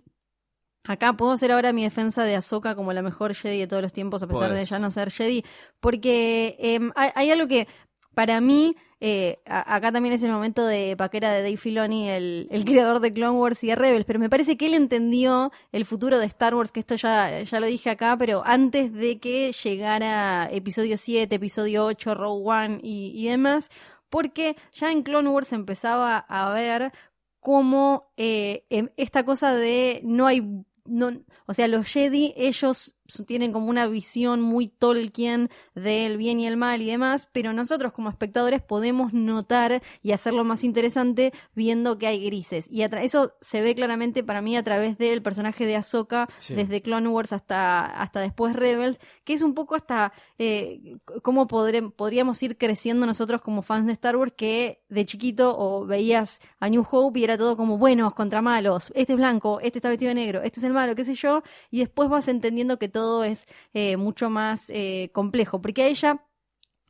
acá 0.84 1.12
puedo 1.14 1.32
hacer 1.32 1.52
ahora 1.52 1.72
mi 1.72 1.82
defensa 1.82 2.24
de 2.24 2.36
Ahsoka 2.36 2.74
como 2.74 2.92
la 2.92 3.02
mejor 3.02 3.34
Jedi 3.34 3.58
de 3.58 3.66
todos 3.66 3.82
los 3.82 3.92
tiempos, 3.92 4.22
a 4.22 4.26
pesar 4.28 4.50
de 4.54 4.64
ya 4.64 4.78
no 4.78 4.90
ser 4.90 5.10
Jedi, 5.10 5.44
porque 5.80 6.56
em, 6.58 6.92
hay, 6.94 7.10
hay 7.14 7.30
algo 7.30 7.46
que 7.48 7.66
para 8.14 8.40
mí, 8.40 8.74
eh, 8.98 9.38
a- 9.46 9.76
acá 9.76 9.92
también 9.92 10.12
es 10.14 10.22
el 10.22 10.32
momento 10.32 10.66
de 10.66 10.96
paquera 10.96 11.30
de 11.32 11.42
Dave 11.42 11.56
Filoni, 11.56 12.08
el, 12.10 12.48
el 12.50 12.64
creador 12.64 13.00
de 13.00 13.12
Clone 13.12 13.38
Wars 13.38 13.62
y 13.62 13.68
de 13.68 13.76
Rebels, 13.76 14.04
pero 14.04 14.18
me 14.18 14.28
parece 14.30 14.56
que 14.56 14.66
él 14.66 14.74
entendió 14.74 15.52
el 15.72 15.84
futuro 15.84 16.18
de 16.18 16.26
Star 16.26 16.54
Wars, 16.54 16.72
que 16.72 16.80
esto 16.80 16.96
ya, 16.96 17.42
ya 17.42 17.60
lo 17.60 17.66
dije 17.66 17.90
acá, 17.90 18.16
pero 18.18 18.42
antes 18.44 18.92
de 18.92 19.18
que 19.20 19.52
llegara 19.52 20.48
episodio 20.50 20.96
7, 20.96 21.36
episodio 21.36 21.84
8, 21.84 22.14
Rogue 22.14 22.42
One 22.44 22.80
y, 22.82 23.12
y 23.14 23.28
demás, 23.28 23.70
porque 24.08 24.56
ya 24.72 24.90
en 24.90 25.02
Clone 25.02 25.28
Wars 25.28 25.52
empezaba 25.52 26.18
a 26.18 26.52
ver 26.52 26.92
cómo 27.40 28.12
eh, 28.16 28.64
em, 28.70 28.90
esta 28.96 29.24
cosa 29.24 29.54
de 29.54 30.00
no 30.04 30.26
hay 30.26 30.64
no, 30.84 31.22
o 31.46 31.54
sea, 31.54 31.68
los 31.68 31.86
Jedi, 31.86 32.34
ellos 32.36 32.96
tienen 33.26 33.52
como 33.52 33.66
una 33.68 33.86
visión 33.86 34.40
muy 34.40 34.68
Tolkien 34.68 35.50
del 35.74 36.16
bien 36.16 36.40
y 36.40 36.46
el 36.46 36.56
mal 36.56 36.82
y 36.82 36.86
demás, 36.86 37.28
pero 37.32 37.52
nosotros 37.52 37.92
como 37.92 38.08
espectadores 38.08 38.62
podemos 38.62 39.12
notar 39.12 39.82
y 40.02 40.12
hacerlo 40.12 40.44
más 40.44 40.64
interesante 40.64 41.32
viendo 41.54 41.98
que 41.98 42.06
hay 42.06 42.24
grises. 42.24 42.66
Y 42.70 42.82
eso 42.82 43.32
se 43.40 43.62
ve 43.62 43.74
claramente 43.74 44.22
para 44.24 44.42
mí 44.42 44.56
a 44.56 44.62
través 44.62 44.98
del 44.98 45.22
personaje 45.22 45.66
de 45.66 45.76
Ahsoka, 45.76 46.28
Sí. 46.38 46.54
desde 46.54 46.82
Clone 46.82 47.08
Wars 47.08 47.32
hasta, 47.32 47.84
hasta 47.86 48.20
después 48.20 48.54
Rebels, 48.54 48.98
que 49.24 49.34
es 49.34 49.42
un 49.42 49.54
poco 49.54 49.74
hasta 49.74 50.12
eh, 50.38 50.96
cómo 51.22 51.46
podríamos 51.46 52.42
ir 52.42 52.56
creciendo 52.56 53.06
nosotros 53.06 53.42
como 53.42 53.62
fans 53.62 53.86
de 53.86 53.92
Star 53.92 54.16
Wars, 54.16 54.32
que 54.36 54.82
de 54.88 55.06
chiquito 55.06 55.56
o 55.58 55.86
veías 55.86 56.40
a 56.58 56.68
New 56.68 56.84
Hope 56.90 57.18
y 57.20 57.24
era 57.24 57.36
todo 57.38 57.56
como 57.56 57.78
buenos 57.78 58.14
contra 58.14 58.42
malos, 58.42 58.92
este 58.94 59.12
es 59.14 59.18
blanco, 59.18 59.60
este 59.60 59.78
está 59.78 59.88
vestido 59.88 60.10
de 60.10 60.14
negro, 60.14 60.42
este 60.42 60.60
es 60.60 60.64
el 60.64 60.72
malo, 60.72 60.94
qué 60.94 61.04
sé 61.04 61.14
yo, 61.14 61.42
y 61.70 61.78
después 61.80 62.08
vas 62.08 62.28
entendiendo 62.28 62.78
que 62.78 62.88
todo 62.88 62.99
es 63.24 63.46
eh, 63.72 63.96
mucho 63.96 64.30
más 64.30 64.70
eh, 64.70 65.10
complejo, 65.12 65.60
porque 65.60 65.88
ella 65.88 66.26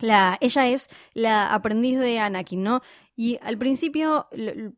la, 0.01 0.39
ella 0.41 0.69
es 0.69 0.89
la 1.13 1.53
aprendiz 1.53 1.99
de 1.99 2.19
Anakin, 2.19 2.63
¿no? 2.63 2.81
Y 3.17 3.39
al 3.43 3.59
principio 3.59 4.29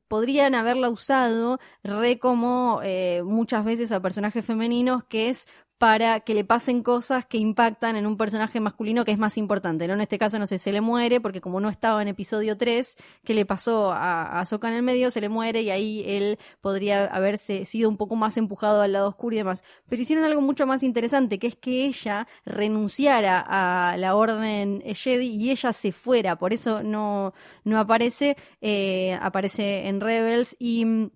podrían 0.08 0.56
haberla 0.56 0.90
usado 0.90 1.60
re 1.84 2.18
como 2.18 2.80
eh, 2.82 3.22
muchas 3.24 3.64
veces 3.64 3.92
a 3.92 4.02
personajes 4.02 4.44
femeninos, 4.44 5.04
que 5.04 5.28
es 5.28 5.46
para 5.82 6.20
que 6.20 6.32
le 6.32 6.44
pasen 6.44 6.84
cosas 6.84 7.26
que 7.26 7.38
impactan 7.38 7.96
en 7.96 8.06
un 8.06 8.16
personaje 8.16 8.60
masculino 8.60 9.04
que 9.04 9.10
es 9.10 9.18
más 9.18 9.36
importante, 9.36 9.88
¿no? 9.88 9.94
En 9.94 10.00
este 10.00 10.16
caso, 10.16 10.38
no 10.38 10.46
sé, 10.46 10.60
se 10.60 10.70
le 10.70 10.80
muere, 10.80 11.20
porque 11.20 11.40
como 11.40 11.60
no 11.60 11.68
estaba 11.68 12.00
en 12.00 12.06
episodio 12.06 12.56
3, 12.56 12.96
que 13.24 13.34
le 13.34 13.44
pasó 13.46 13.90
a, 13.90 14.40
a 14.40 14.44
en 14.68 14.74
el 14.74 14.84
medio, 14.84 15.10
se 15.10 15.20
le 15.20 15.28
muere 15.28 15.62
y 15.62 15.70
ahí 15.70 16.04
él 16.06 16.38
podría 16.60 17.06
haberse 17.06 17.64
sido 17.64 17.88
un 17.88 17.96
poco 17.96 18.14
más 18.14 18.36
empujado 18.36 18.80
al 18.80 18.92
lado 18.92 19.08
oscuro 19.08 19.34
y 19.34 19.38
demás. 19.38 19.64
Pero 19.88 20.00
hicieron 20.00 20.24
algo 20.24 20.40
mucho 20.40 20.68
más 20.68 20.84
interesante, 20.84 21.40
que 21.40 21.48
es 21.48 21.56
que 21.56 21.84
ella 21.86 22.28
renunciara 22.44 23.44
a 23.44 23.96
la 23.96 24.14
orden 24.14 24.84
Jedi 24.94 25.34
y 25.34 25.50
ella 25.50 25.72
se 25.72 25.90
fuera, 25.90 26.36
por 26.38 26.52
eso 26.52 26.84
no, 26.84 27.34
no 27.64 27.80
aparece, 27.80 28.36
eh, 28.60 29.18
aparece 29.20 29.88
en 29.88 30.00
Rebels 30.00 30.54
y... 30.60 30.84
mm, 30.84 31.10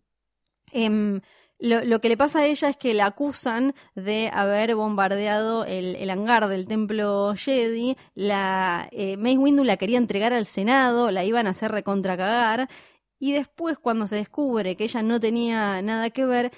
Em, 0.73 1.21
lo, 1.59 1.85
lo 1.85 2.01
que 2.01 2.09
le 2.09 2.17
pasa 2.17 2.41
a 2.41 2.47
ella 2.47 2.69
es 2.69 2.77
que 2.77 2.93
la 2.95 3.07
acusan 3.07 3.75
de 3.95 4.31
haber 4.33 4.75
bombardeado 4.75 5.65
el, 5.65 6.11
hangar 6.11 6.49
del 6.49 6.67
templo 6.67 7.35
Jedi. 7.37 7.97
La 8.15 8.89
eh, 8.93 9.17
Mace 9.17 9.39
Windu 9.39 9.65
la 9.65 9.77
quería 9.77 9.99
entregar 9.99 10.33
al 10.33 10.47
Senado, 10.47 11.11
la 11.11 11.25
iban 11.25 11.47
a 11.47 11.51
hacer 11.51 11.73
recontracagar. 11.73 12.69
Y 13.19 13.33
después, 13.33 13.79
cuando 13.79 14.07
se 14.07 14.17
descubre 14.17 14.77
que 14.77 14.85
ella 14.85 15.03
no 15.03 15.19
tenía 15.21 15.81
nada 15.81 16.11
que 16.11 16.27
ver, 16.27 16.53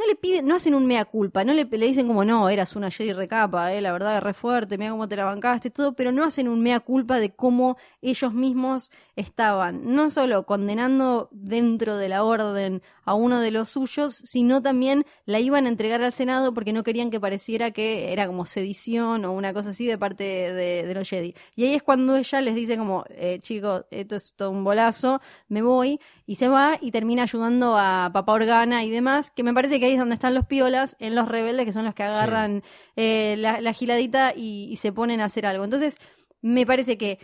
no 0.00 0.06
le 0.06 0.16
piden, 0.16 0.46
no 0.46 0.54
hacen 0.54 0.74
un 0.74 0.86
mea 0.86 1.04
culpa, 1.04 1.44
no 1.44 1.52
le, 1.52 1.66
dicen 1.66 2.06
como 2.06 2.24
no, 2.24 2.48
eras 2.48 2.74
una 2.74 2.90
Jedi 2.90 3.12
recapa, 3.12 3.74
eh, 3.74 3.82
la 3.82 3.92
verdad 3.92 4.16
es 4.16 4.22
re 4.22 4.32
fuerte, 4.32 4.78
mira 4.78 4.92
cómo 4.92 5.06
te 5.08 5.16
la 5.16 5.26
bancaste, 5.26 5.70
todo, 5.70 5.92
pero 5.92 6.10
no 6.10 6.24
hacen 6.24 6.48
un 6.48 6.62
mea 6.62 6.80
culpa 6.80 7.20
de 7.20 7.34
cómo 7.34 7.76
ellos 8.00 8.32
mismos 8.32 8.90
estaban, 9.14 9.94
no 9.94 10.08
solo 10.08 10.46
condenando 10.46 11.28
dentro 11.32 11.96
de 11.96 12.08
la 12.08 12.24
orden 12.24 12.82
a 13.10 13.14
uno 13.14 13.40
de 13.40 13.50
los 13.50 13.70
suyos, 13.70 14.22
sino 14.24 14.62
también 14.62 15.04
la 15.26 15.40
iban 15.40 15.66
a 15.66 15.68
entregar 15.68 16.00
al 16.00 16.12
Senado 16.12 16.54
porque 16.54 16.72
no 16.72 16.84
querían 16.84 17.10
que 17.10 17.18
pareciera 17.18 17.72
que 17.72 18.12
era 18.12 18.28
como 18.28 18.44
sedición 18.44 19.24
o 19.24 19.32
una 19.32 19.52
cosa 19.52 19.70
así 19.70 19.84
de 19.84 19.98
parte 19.98 20.22
de, 20.22 20.86
de 20.86 20.94
los 20.94 21.08
Jedi. 21.08 21.34
Y 21.56 21.64
ahí 21.64 21.74
es 21.74 21.82
cuando 21.82 22.14
ella 22.14 22.40
les 22.40 22.54
dice 22.54 22.76
como, 22.76 23.04
eh, 23.08 23.40
chicos, 23.42 23.84
esto 23.90 24.14
es 24.14 24.32
todo 24.36 24.52
un 24.52 24.62
bolazo, 24.62 25.20
me 25.48 25.60
voy, 25.60 25.98
y 26.24 26.36
se 26.36 26.46
va 26.46 26.78
y 26.80 26.92
termina 26.92 27.24
ayudando 27.24 27.76
a 27.76 28.10
Papá 28.12 28.32
Organa 28.34 28.84
y 28.84 28.90
demás, 28.90 29.32
que 29.32 29.42
me 29.42 29.52
parece 29.52 29.80
que 29.80 29.86
ahí 29.86 29.94
es 29.94 29.98
donde 29.98 30.14
están 30.14 30.34
los 30.34 30.46
piolas, 30.46 30.94
en 31.00 31.16
los 31.16 31.28
rebeldes, 31.28 31.66
que 31.66 31.72
son 31.72 31.86
los 31.86 31.96
que 31.96 32.04
agarran 32.04 32.62
eh, 32.94 33.34
la, 33.38 33.60
la 33.60 33.72
giladita 33.72 34.34
y, 34.36 34.68
y 34.70 34.76
se 34.76 34.92
ponen 34.92 35.20
a 35.20 35.24
hacer 35.24 35.46
algo. 35.46 35.64
Entonces, 35.64 35.96
me 36.42 36.64
parece 36.64 36.96
que 36.96 37.18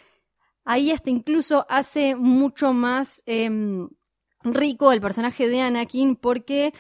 ahí 0.65 0.91
hasta 0.91 1.11
incluso 1.11 1.65
hace 1.69 2.17
mucho 2.17 2.73
más 2.75 3.23
em, 3.25 3.89
rico 4.55 4.93
el 4.93 5.01
personaje 5.01 5.49
de 5.49 5.61
Anakin 5.61 6.17
porque 6.17 6.73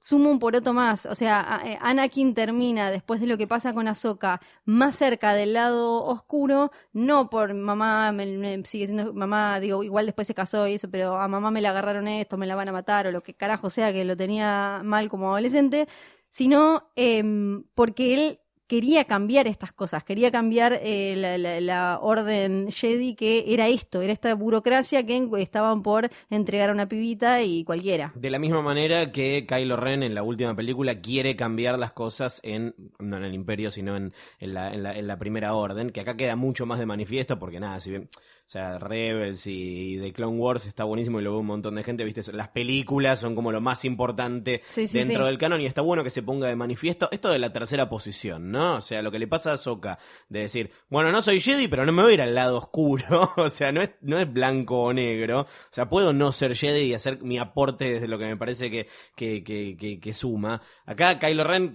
suma 0.00 0.30
un 0.30 0.38
poroto 0.38 0.72
más. 0.72 1.06
O 1.06 1.14
sea, 1.14 1.60
eh, 1.64 1.78
Anakin 1.80 2.34
termina, 2.34 2.90
después 2.90 3.20
de 3.20 3.26
lo 3.26 3.36
que 3.36 3.46
pasa 3.46 3.74
con 3.74 3.88
Ahsoka, 3.88 4.40
más 4.64 4.96
cerca 4.96 5.34
del 5.34 5.52
lado 5.52 6.04
oscuro, 6.04 6.70
no 6.92 7.28
por 7.30 7.54
mamá, 7.54 8.12
me 8.12 8.64
sigue 8.64 8.86
siendo 8.86 9.12
mamá, 9.12 9.60
digo, 9.60 9.82
igual 9.82 10.06
después 10.06 10.26
se 10.26 10.34
casó 10.34 10.66
y 10.66 10.74
eso, 10.74 10.90
pero 10.90 11.18
a 11.18 11.28
mamá 11.28 11.50
me 11.50 11.60
la 11.60 11.70
agarraron 11.70 12.08
esto, 12.08 12.36
me 12.38 12.46
la 12.46 12.56
van 12.56 12.68
a 12.68 12.72
matar, 12.72 13.06
o 13.06 13.12
lo 13.12 13.22
que 13.22 13.34
carajo 13.34 13.70
sea 13.70 13.92
que 13.92 14.04
lo 14.04 14.16
tenía 14.16 14.80
mal 14.84 15.08
como 15.08 15.28
adolescente, 15.30 15.88
sino 16.30 16.90
em, 16.96 17.64
porque 17.74 18.14
él 18.14 18.40
quería 18.68 19.04
cambiar 19.04 19.48
estas 19.48 19.72
cosas, 19.72 20.04
quería 20.04 20.30
cambiar 20.30 20.78
eh, 20.82 21.16
la, 21.16 21.98
orden 22.00 22.70
Jedi 22.70 23.14
que 23.14 23.44
era 23.48 23.66
esto, 23.68 24.02
era 24.02 24.12
esta 24.12 24.34
burocracia 24.34 25.04
que 25.04 25.26
estaban 25.38 25.82
por 25.82 26.10
entregar 26.30 26.70
a 26.70 26.72
una 26.72 26.88
pibita 26.88 27.42
y 27.42 27.64
cualquiera. 27.64 28.12
De 28.14 28.30
la 28.30 28.38
misma 28.38 28.62
manera 28.62 29.10
que 29.10 29.46
Kylo 29.46 29.76
Ren 29.76 30.02
en 30.02 30.14
la 30.14 30.22
última 30.22 30.54
película 30.54 31.00
quiere 31.00 31.34
cambiar 31.34 31.78
las 31.78 31.92
cosas 31.92 32.40
en, 32.44 32.74
no 32.98 33.16
en 33.16 33.24
el 33.24 33.34
Imperio, 33.34 33.70
sino 33.70 33.96
en, 33.96 34.12
en 34.38 34.54
la, 34.54 34.72
en, 34.72 34.82
la, 34.82 34.96
en 34.96 35.06
la 35.06 35.18
Primera 35.18 35.54
Orden, 35.54 35.90
que 35.90 36.00
acá 36.00 36.16
queda 36.16 36.36
mucho 36.36 36.66
más 36.66 36.78
de 36.78 36.86
manifiesto, 36.86 37.38
porque 37.38 37.58
nada, 37.58 37.80
si 37.80 37.90
bien, 37.90 38.08
sea, 38.50 38.78
Rebels 38.78 39.46
y 39.46 39.98
The 40.00 40.12
Clone 40.12 40.38
Wars 40.38 40.66
está 40.66 40.84
buenísimo 40.84 41.20
y 41.20 41.22
lo 41.22 41.32
ve 41.32 41.38
un 41.38 41.46
montón 41.46 41.74
de 41.74 41.84
gente, 41.84 42.02
viste, 42.04 42.32
las 42.32 42.48
películas 42.48 43.20
son 43.20 43.34
como 43.34 43.52
lo 43.52 43.60
más 43.60 43.84
importante 43.84 44.62
Sí, 44.68 44.86
sí, 44.86 44.98
dentro 44.98 45.24
sí. 45.24 45.26
del 45.26 45.38
canon 45.38 45.60
y 45.60 45.66
está 45.66 45.82
bueno 45.82 46.02
que 46.02 46.10
se 46.10 46.22
ponga 46.22 46.48
de 46.48 46.56
manifiesto 46.56 47.08
esto 47.12 47.28
de 47.28 47.38
la 47.38 47.52
tercera 47.52 47.90
posición, 47.90 48.50
¿no? 48.50 48.76
O 48.76 48.80
sea, 48.80 49.02
lo 49.02 49.10
que 49.10 49.18
le 49.18 49.28
pasa 49.28 49.50
a 49.50 49.54
Ahsoka, 49.54 49.98
de 50.28 50.40
decir, 50.40 50.70
bueno, 50.88 51.12
no 51.12 51.20
soy 51.20 51.40
Jedi, 51.40 51.68
pero 51.68 51.84
no 51.84 51.92
me 51.92 52.02
voy 52.02 52.12
a 52.12 52.14
ir 52.14 52.22
al 52.22 52.34
lado 52.34 52.56
oscuro, 52.58 53.32
o 53.36 53.50
sea, 53.50 53.70
no 53.70 53.82
es, 53.82 53.90
no 54.00 54.18
es 54.18 54.32
blanco 54.32 54.82
o 54.82 54.92
negro, 54.92 55.42
o 55.42 55.46
sea, 55.70 55.88
puedo 55.90 56.12
no 56.12 56.32
ser 56.32 56.56
Jedi 56.56 56.86
y 56.86 56.94
hacer 56.94 57.22
mi 57.22 57.38
aporte 57.38 57.92
desde 57.92 58.08
lo 58.08 58.18
que 58.18 58.24
me 58.24 58.36
parece 58.38 58.70
que, 58.70 58.88
que, 59.14 59.44
que, 59.44 59.76
que, 59.76 60.00
que 60.00 60.12
suma. 60.14 60.62
Acá 60.86 61.18
Kylo 61.18 61.44
Ren, 61.44 61.72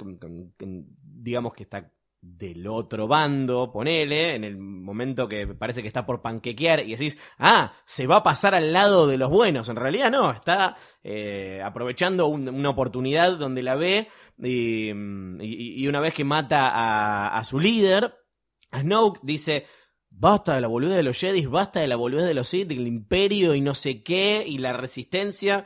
digamos 1.24 1.54
que 1.54 1.64
está 1.64 1.93
del 2.26 2.68
otro 2.68 3.06
bando, 3.06 3.70
ponele, 3.70 4.34
en 4.36 4.46
el 4.46 4.58
momento 4.58 5.28
que 5.28 5.46
parece 5.46 5.82
que 5.82 5.90
está 5.90 6.06
por 6.06 6.22
panquequear 6.22 6.80
y 6.80 6.92
decís, 6.92 7.18
ah, 7.38 7.74
se 7.86 8.08
va 8.08 8.18
a 8.18 8.24
pasar 8.24 8.56
al 8.56 8.72
lado 8.72 9.08
de 9.08 9.18
los 9.18 9.30
buenos. 9.30 9.68
En 9.68 9.76
realidad 9.76 10.10
no, 10.10 10.32
está 10.32 10.78
eh, 11.04 11.62
aprovechando 11.64 12.28
un- 12.28 12.48
una 12.48 12.70
oportunidad 12.70 13.38
donde 13.38 13.62
la 13.62 13.76
ve 13.76 14.08
y, 14.42 14.92
y 15.84 15.88
una 15.88 16.00
vez 16.00 16.14
que 16.14 16.24
mata 16.24 17.28
a, 17.38 17.44
su 17.44 17.60
líder, 17.60 18.16
Snoke 18.74 19.20
dice, 19.22 19.66
basta 20.10 20.56
de 20.56 20.62
la 20.62 20.68
boludez 20.70 20.96
de 20.96 21.04
los 21.04 21.20
Jedi, 21.20 21.46
basta 21.46 21.82
de 21.82 21.88
la 21.88 21.98
boludez 21.98 22.26
de 22.26 22.34
los 22.34 22.48
Sith, 22.48 22.70
del 22.70 22.88
imperio 22.88 23.54
y 23.54 23.60
no 23.60 23.74
sé 23.74 24.02
qué, 24.02 24.46
y 24.48 24.60
la 24.60 24.72
resistencia 24.72 25.66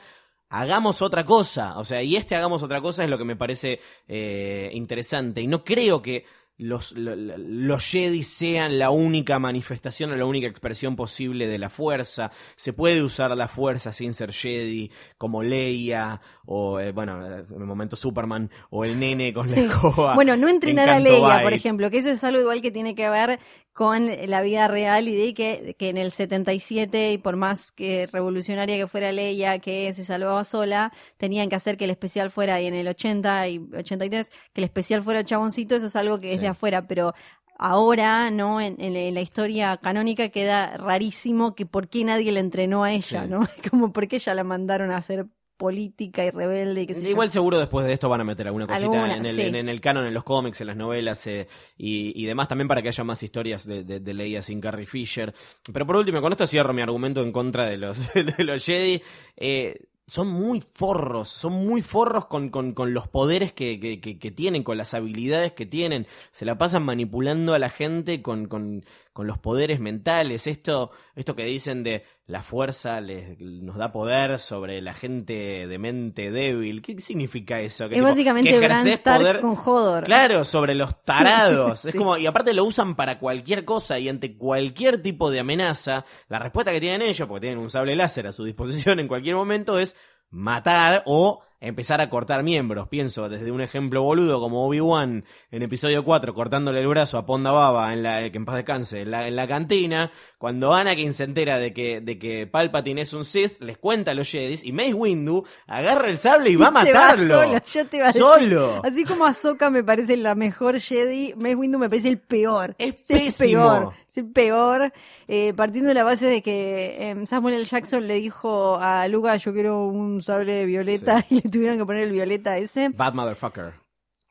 hagamos 0.50 1.04
otra 1.04 1.24
cosa. 1.24 1.78
O 1.78 1.86
sea, 1.86 2.02
y 2.02 2.16
este 2.16 2.36
hagamos 2.36 2.64
otra 2.64 2.82
cosa 2.82 3.04
es 3.04 3.12
lo 3.12 3.18
que 3.20 3.26
me 3.26 3.36
parece 3.36 3.80
eh, 4.08 4.72
interesante. 4.74 5.40
Y 5.42 5.48
no 5.48 5.64
creo 5.64 6.02
que 6.02 6.26
los, 6.60 6.92
lo- 6.94 7.16
lo- 7.16 7.38
los 7.38 7.86
Jedi 7.86 8.24
sean 8.24 8.80
la 8.80 8.90
única 8.90 9.38
manifestación 9.40 10.12
o 10.12 10.16
la 10.16 10.26
única 10.26 10.48
expresión 10.48 10.96
posible 10.96 11.48
de 11.48 11.60
la 11.60 11.70
fuerza. 11.70 12.32
Se 12.56 12.74
puede 12.74 13.04
usar 13.04 13.36
la 13.38 13.48
fuerza 13.48 13.94
sin 13.94 14.14
ser 14.14 14.32
Jedi, 14.34 14.92
como 15.18 15.44
Leia, 15.44 16.20
o 16.46 16.80
eh, 16.80 16.92
bueno, 16.92 17.24
en 17.26 17.34
el 17.50 17.66
momento 17.66 17.96
Superman, 17.96 18.50
o 18.72 18.86
el 18.86 19.00
nene 19.00 19.34
con 19.34 19.52
la 19.52 19.58
escoba. 19.60 20.16
Bueno, 20.16 20.36
no 20.36 20.48
entrenar 20.50 20.90
a 20.90 21.00
Leia, 21.00 21.42
por 21.44 21.54
ejemplo, 21.54 21.90
que 21.92 22.00
eso 22.00 22.10
es 22.10 22.24
algo 22.24 22.42
igual 22.42 22.62
que 22.62 22.72
tiene 22.72 22.96
que 22.96 23.10
ver 23.10 23.40
con 23.78 24.10
la 24.28 24.42
vida 24.42 24.68
real 24.68 25.08
y 25.08 25.16
de 25.16 25.34
que, 25.36 25.76
que 25.78 25.90
en 25.90 25.98
el 25.98 26.12
77, 26.12 27.12
y 27.14 27.18
por 27.20 27.36
más 27.36 27.72
que 27.72 28.08
revolucionaria 28.12 28.76
que 28.76 28.88
fuera 28.88 29.12
Leia, 29.12 29.60
que 29.60 29.94
se 29.94 30.04
salvaba 30.04 30.44
sola, 30.46 30.92
tenían 31.18 31.48
que 31.48 31.58
hacer 31.58 31.78
que 31.78 31.84
el 31.86 31.92
especial 31.92 32.32
fuera, 32.32 32.60
y 32.60 32.66
en 32.66 32.74
el 32.74 32.88
80 32.88 33.48
y 33.50 33.60
83, 33.78 34.32
que 34.52 34.62
el 34.62 34.64
especial 34.64 35.04
fuera 35.04 35.20
el 35.20 35.26
chaboncito, 35.28 35.76
eso 35.76 35.86
es 35.86 35.96
algo 35.96 36.20
que 36.20 36.34
es 36.34 36.42
de 36.42 36.48
afuera, 36.48 36.88
pero 36.88 37.14
ahora, 37.60 38.32
¿no? 38.32 38.60
En, 38.62 38.82
en- 38.82 39.14
la 39.14 39.22
historia 39.22 39.78
canónica 39.78 40.30
queda 40.30 40.76
rarísimo 40.78 41.54
que 41.54 41.68
por 41.68 41.88
qué 41.88 42.04
nadie 42.04 42.32
le 42.32 42.40
entrenó 42.40 42.84
a 42.84 42.92
ella, 42.92 43.24
Sí. 43.26 43.30
¿no? 43.30 43.48
Como 43.70 43.94
por 43.94 44.08
qué 44.08 44.16
ella 44.16 44.34
la 44.34 44.44
mandaron 44.44 44.90
a 44.90 44.98
hacer 44.98 45.28
política 45.58 46.24
y 46.26 46.30
rebelde 46.30 46.84
y 46.84 46.88
qué 46.88 46.96
sé 46.96 47.02
yo. 47.04 47.10
Igual 47.10 47.30
seguro 47.32 47.58
después 47.58 47.86
de 47.86 47.94
esto 47.94 48.08
van 48.10 48.22
a 48.22 48.24
meter 48.24 48.48
alguna 48.48 48.68
cosita 48.68 48.86
Alguna, 48.86 49.18
en, 49.18 49.26
el, 49.26 49.36
sí. 49.36 49.42
en, 49.42 49.56
en 49.56 49.70
el 49.70 49.82
canon, 49.82 50.06
en 50.06 50.14
los 50.14 50.24
cómics, 50.24 50.62
en 50.62 50.68
las 50.68 50.78
novelas 50.78 51.26
eh, 51.28 51.48
y, 51.78 52.14
y 52.22 52.26
demás, 52.26 52.48
también 52.48 52.68
para 52.68 52.82
que 52.82 52.88
haya 52.90 53.04
más 53.04 53.22
historias 53.24 53.66
de, 53.68 53.84
de, 53.84 54.00
de 54.00 54.14
Leia 54.14 54.42
sin 54.42 54.62
Carrie 54.62 54.86
Fisher. 54.86 55.34
Pero 55.74 55.86
por 55.86 55.96
último, 55.98 56.22
con 56.22 56.32
esto 56.32 56.48
cierro 56.48 56.74
mi 56.74 56.82
argumento 56.82 57.22
en 57.22 57.32
contra 57.32 57.66
de 57.66 57.78
los, 57.78 58.14
de 58.38 58.44
los 58.44 58.64
Jedi. 58.66 59.02
Eh, 59.36 59.80
son 60.10 60.30
muy 60.30 60.62
forros, 60.62 61.28
son 61.28 61.52
muy 61.52 61.82
forros 61.82 62.28
con, 62.28 62.48
con, 62.50 62.72
con 62.74 62.94
los 62.94 63.10
poderes 63.10 63.52
que, 63.52 63.78
que, 63.78 64.00
que- 64.00 64.18
que 64.18 64.32
tienen, 64.32 64.64
con 64.64 64.78
las 64.78 64.94
habilidades 64.94 65.52
que 65.52 65.66
tienen. 65.66 66.08
Se 66.32 66.46
la 66.46 66.58
pasan 66.58 66.84
manipulando 66.86 67.54
a 67.54 67.60
la 67.60 67.70
gente 67.70 68.22
con, 68.22 68.48
con, 68.48 68.86
con 69.18 69.26
los 69.26 69.40
poderes 69.40 69.80
mentales. 69.80 70.46
Esto, 70.46 70.92
esto 71.16 71.36
que 71.36 71.44
dicen 71.46 71.82
de 71.84 72.04
la 72.28 72.44
fuerza 72.44 73.02
les, 73.02 73.40
nos 73.40 73.76
da 73.78 73.92
poder 73.92 74.38
sobre 74.38 74.80
la 74.80 74.94
gente 74.94 75.66
de 75.66 75.78
mente 75.80 76.30
débil. 76.30 76.84
¿Qué 76.84 77.00
significa 77.02 77.60
eso? 77.60 77.90
Que, 77.90 77.96
Es 77.96 78.00
tipo, 78.00 78.10
básicamente 78.10 78.52
que 78.52 79.00
poder- 79.00 79.42
con 79.42 79.58
Hodor. 79.58 80.04
Claro, 80.04 80.44
sobre 80.44 80.76
los 80.76 81.02
tarados. 81.02 81.80
Sí, 81.80 81.88
Es 81.88 81.92
sí. 81.94 81.98
como, 81.98 82.16
y 82.16 82.28
aparte 82.28 82.54
lo 82.54 82.64
usan 82.64 82.96
para 82.96 83.18
cualquier 83.18 83.66
cosa 83.66 83.98
y 83.98 84.08
ante 84.08 84.38
cualquier 84.38 85.02
tipo 85.02 85.32
de 85.32 85.40
amenaza, 85.40 86.06
la 86.30 86.38
respuesta 86.38 86.72
que 86.72 86.80
tienen 86.80 87.02
ellos, 87.02 87.28
porque 87.28 87.48
tienen 87.48 87.58
un 87.58 87.72
sable 87.72 87.96
láser 87.96 88.28
a 88.28 88.32
su 88.32 88.44
disposición 88.44 89.00
en 89.00 89.08
cualquier 89.08 89.36
momento, 89.36 89.80
es 89.80 89.96
matar 90.30 91.02
o 91.08 91.42
empezar 91.60 92.02
a 92.02 92.10
cortar 92.10 92.44
miembros. 92.44 92.88
Pienso 92.88 93.30
desde 93.30 93.52
un 93.52 93.62
ejemplo 93.62 94.04
boludo 94.04 94.40
como 94.40 94.66
Obi-Wan 94.66 95.26
en 95.52 95.62
episodio 95.62 96.04
4 96.04 96.34
cortándole 96.34 96.82
el 96.82 96.88
brazo 96.88 97.18
a 97.18 97.26
Ponda 97.26 97.52
Baba 97.52 97.94
en 97.94 98.04
la, 98.04 98.30
que 98.30 98.38
en 98.38 98.46
paz 98.46 98.56
descanse, 98.56 99.02
en 99.02 99.12
la, 99.12 99.28
en 99.28 99.36
la 99.36 99.48
cantina. 99.48 100.12
Cuando 100.38 100.74
Anakin 100.74 101.14
se 101.14 101.24
entera 101.24 101.58
de 101.58 101.74
que, 101.74 102.02
de 102.02 102.20
que 102.20 102.48
Palpatine 102.48 103.02
es 103.02 103.14
un 103.14 103.26
Sith, 103.26 103.62
les 103.62 103.78
cuenta 103.78 104.12
a 104.12 104.14
los 104.14 104.30
Jedis 104.30 104.64
y 104.64 104.72
Mace 104.72 104.94
Windu 104.94 105.46
agarra 105.66 106.10
el 106.10 106.18
sable 106.18 106.52
y 106.52 106.56
va 106.56 106.68
a 106.68 106.72
matarlo. 106.72 107.28
solo, 107.28 107.60
yo 107.74 107.88
te 107.88 107.98
iba 107.98 108.06
a 108.06 108.08
decir. 108.10 108.22
Solo. 108.22 108.82
Así 108.84 109.04
como 109.04 109.26
Ahsoka 109.26 109.70
me 109.70 109.84
parece 109.84 110.18
la 110.18 110.36
mejor 110.36 110.80
Jedi, 110.80 111.34
Mace 111.36 111.56
Windu 111.56 111.80
me 111.80 111.90
parece 111.90 112.10
el 112.10 112.20
peor. 112.20 112.76
Es 112.78 113.10
el 113.10 113.34
peor. 113.34 113.94
Es 114.08 114.18
el 114.18 114.26
peor. 114.32 114.94
Eh, 115.28 115.54
partiendo 115.56 115.90
de 115.90 115.94
la 115.94 116.04
base 116.04 116.26
de 116.26 116.42
que 116.42 117.12
eh, 117.12 117.26
Samuel 117.26 117.56
L. 117.56 117.66
Jackson 117.66 118.08
le 118.08 118.16
dijo 118.16 118.78
a 118.80 119.08
Luca, 119.08 119.36
yo 119.38 119.54
quiero 119.54 119.88
un 119.88 120.22
sable 120.22 120.66
violeta, 120.66 121.26
y 121.30 121.42
le 121.42 121.47
tuvieron 121.52 121.78
que 121.78 121.86
poner 121.86 122.04
el 122.04 122.12
violeta 122.12 122.58
ese. 122.58 122.90
Bad 122.90 123.14
motherfucker. 123.14 123.74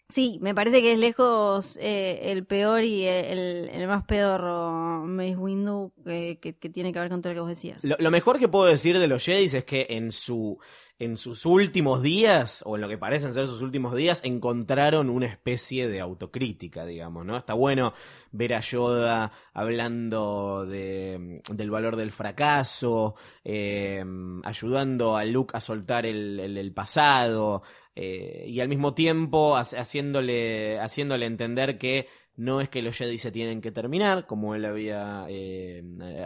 Sí, 0.09 0.39
me 0.41 0.55
parece 0.55 0.83
que 0.83 0.93
es 0.93 0.99
lejos 1.01 1.77
eh, 1.81 2.31
el 2.31 2.47
peor 2.47 2.85
y 2.85 3.05
el, 3.07 3.69
el 3.73 3.89
más 3.89 4.05
pedorro 4.05 5.05
Mace 5.05 5.37
Windu 5.37 5.93
que, 6.05 6.39
que, 6.41 6.57
que 6.57 6.69
tiene 6.69 6.93
que 6.93 7.01
ver 7.01 7.09
con 7.09 7.21
todo 7.21 7.33
lo 7.33 7.35
que 7.35 7.41
vos 7.41 7.49
decías. 7.49 7.83
Lo, 7.83 7.97
lo 7.99 8.13
mejor 8.13 8.39
que 8.39 8.47
puedo 8.47 8.67
decir 8.67 9.01
de 9.01 9.09
los 9.09 9.25
Jedi 9.25 9.47
es 9.47 9.65
que 9.65 9.87
en 9.91 10.13
su 10.13 10.61
en 10.99 11.19
sus 11.19 11.45
últimos 11.45 12.01
días, 12.03 12.63
o 12.67 12.77
en 12.77 12.81
lo 12.81 12.89
que 12.89 12.97
parecen 12.97 13.35
ser 13.35 13.47
sus 13.47 13.61
últimos 13.61 13.95
días, 13.95 14.23
encontraron 14.25 15.11
una 15.11 15.27
especie 15.27 15.89
de 15.89 16.01
autocrítica, 16.01 16.87
digamos, 16.87 17.27
¿no? 17.27 17.37
Está 17.37 17.53
bueno 17.55 17.93
ver 18.33 18.55
a 18.55 18.61
Yoda 18.61 19.31
hablando 19.53 20.65
de, 20.65 21.43
del 21.51 21.71
valor 21.71 21.97
del 21.97 22.13
fracaso, 22.13 23.15
eh, 23.45 24.03
ayudando 24.45 25.17
a 25.17 25.25
Luke 25.27 25.57
a 25.57 25.61
soltar 25.61 26.07
el, 26.07 26.73
pasado, 26.75 27.63
eh, 27.95 28.45
y 28.49 28.61
al 28.61 28.69
mismo 28.69 28.95
tiempo 28.95 29.57
ha- 29.57 29.61
haciéndole, 29.61 30.79
haciéndole 30.81 31.27
entender 31.27 31.79
que 31.79 32.07
no 32.37 32.61
es 32.61 32.69
que 32.69 32.83
los 32.83 32.97
Jedi 32.97 33.17
se 33.17 33.33
tienen 33.33 33.63
que 33.63 33.73
terminar, 33.73 34.27
como 34.27 34.55
él 34.55 34.67
había 34.67 35.25
eh, 35.29 35.83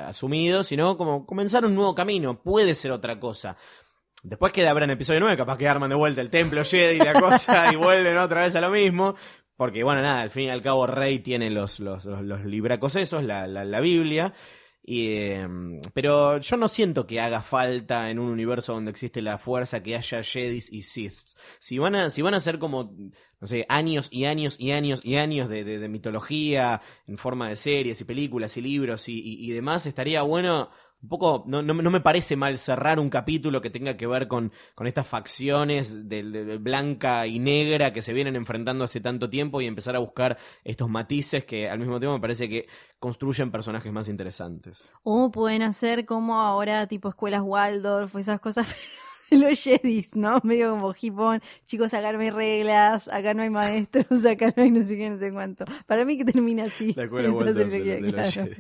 asumido, 0.07 0.65
sino 0.65 0.97
como 0.97 1.25
comenzar 1.25 1.65
un 1.65 1.77
nuevo 1.77 1.95
camino, 1.95 2.43
puede 2.43 2.75
ser 2.75 2.91
otra 2.91 3.21
cosa. 3.21 3.57
Después 4.23 4.53
que 4.53 4.67
habrá 4.67 4.85
en 4.85 4.91
episodio 4.91 5.21
9, 5.21 5.37
capaz 5.37 5.57
que 5.57 5.69
arman 5.69 5.89
de 5.89 5.97
vuelta 5.97 6.21
el 6.21 6.31
templo 6.31 6.63
Jedi 6.65 6.97
y 6.97 6.99
la 6.99 7.19
cosa 7.19 7.73
y 7.73 7.77
vuelven 7.77 8.19
otra 8.19 8.43
vez 8.43 8.55
a 8.55 8.61
lo 8.61 8.71
mismo. 8.71 9.15
Porque, 9.57 9.83
bueno, 9.83 10.01
nada, 10.03 10.23
al 10.23 10.31
fin 10.31 10.45
y 10.45 10.51
al 10.51 10.63
cabo 10.63 10.87
Rey 10.87 11.19
tiene 11.19 11.51
los, 11.51 11.81
los, 11.81 12.05
los, 12.07 12.45
libracos 12.45 12.97
esos, 12.97 13.25
la, 13.25 13.47
la, 13.47 13.65
la 13.65 13.81
Biblia. 13.81 14.33
Y, 14.83 15.09
eh, 15.09 15.47
pero 15.93 16.39
yo 16.39 16.57
no 16.57 16.67
siento 16.67 17.07
que 17.07 17.21
haga 17.21 17.43
falta 17.43 18.11
en 18.11 18.19
un 18.19 18.31
universo 18.31 18.73
donde 18.73 18.91
existe 18.91 19.21
la 19.21 19.37
fuerza 19.37 19.83
que 19.83 19.97
haya 19.97 20.23
Jedis 20.23 20.73
y 20.73 20.83
Siths. 20.83 21.37
Si 21.59 21.79
van 21.79 21.95
a, 21.95 22.11
si 22.11 22.23
van 22.23 22.35
a 22.35 22.41
ser 22.41 22.59
como, 22.59 22.97
no 23.41 23.47
sé, 23.47 23.67
años 23.69 24.09
y 24.11 24.25
años 24.25 24.57
y 24.59 24.73
años 24.73 25.01
y 25.05 25.17
años 25.17 25.49
de, 25.49 25.65
de, 25.65 25.89
mitología 25.89 26.81
en 27.07 27.19
forma 27.19 27.49
de 27.51 27.57
series 27.57 28.01
y 28.01 28.05
películas 28.05 28.57
y 28.57 28.63
libros 28.63 29.09
y, 29.09 29.21
y 29.23 29.51
demás, 29.51 29.85
estaría 29.85 30.23
bueno 30.23 30.71
un 31.03 31.09
poco, 31.09 31.45
no, 31.47 31.63
no, 31.63 31.73
no 31.75 31.91
me 31.91 32.01
parece 32.01 32.37
mal 32.37 32.59
cerrar 32.59 32.99
un 33.01 33.09
capítulo 33.09 33.61
que 33.63 33.71
tenga 33.71 33.97
que 33.97 34.07
ver 34.07 34.29
con, 34.29 34.53
con 34.75 34.87
estas 34.87 35.07
facciones 35.07 36.09
de, 36.09 36.23
de- 36.23 36.45
de 36.45 36.59
blanca 36.59 37.27
y 37.27 37.39
negra 37.39 37.93
que 37.93 38.03
se 38.03 38.13
vienen 38.13 38.37
enfrentando 38.37 38.85
hace 38.85 39.01
tanto 39.01 39.31
tiempo 39.31 39.61
y 39.61 39.67
empezar 39.67 39.97
a 39.97 40.01
buscar 40.01 40.37
estos 40.65 40.89
matices 40.91 41.45
que 41.45 41.69
al 41.71 41.79
mismo 41.79 41.99
tiempo 41.99 42.15
me 42.15 42.21
parece 42.21 42.49
que 42.49 42.69
construyen 42.99 43.51
personajes 43.51 43.91
más 43.93 44.09
interesantes. 44.09 44.91
O 45.03 45.31
pueden 45.31 45.63
hacer 45.63 46.05
como 46.05 46.39
ahora, 46.39 46.87
tipo 46.87 47.09
escuelas 47.09 47.41
Waldorf, 47.43 48.15
esas 48.17 48.41
cosas. 48.41 48.75
Los 49.31 49.61
Jedis, 49.63 50.17
¿no? 50.17 50.41
Medio 50.43 50.71
como 50.73 50.93
hipón. 51.01 51.41
Chicos, 51.65 51.95
acá 51.95 52.13
no 52.13 52.19
hay 52.19 52.31
reglas, 52.31 53.07
acá 53.07 53.33
no 53.33 53.43
hay 53.43 53.51
maestros, 53.51 54.25
acá 54.27 54.53
no 54.57 54.65
hay 54.65 54.71
no 54.73 54.83
sé 54.83 54.97
qué, 54.99 55.09
no 55.09 55.19
sé 55.19 55.33
cuánto. 55.33 55.65
Para 55.87 56.05
mí 56.05 56.19
que 56.19 56.25
termina 56.25 56.65
así. 56.65 56.93
La 56.95 57.05
escuela 57.05 57.31
Waldorf 57.33 57.71
de 57.71 57.81
de 58.01 58.13
claro. 58.13 58.31
Jedi. 58.31 58.57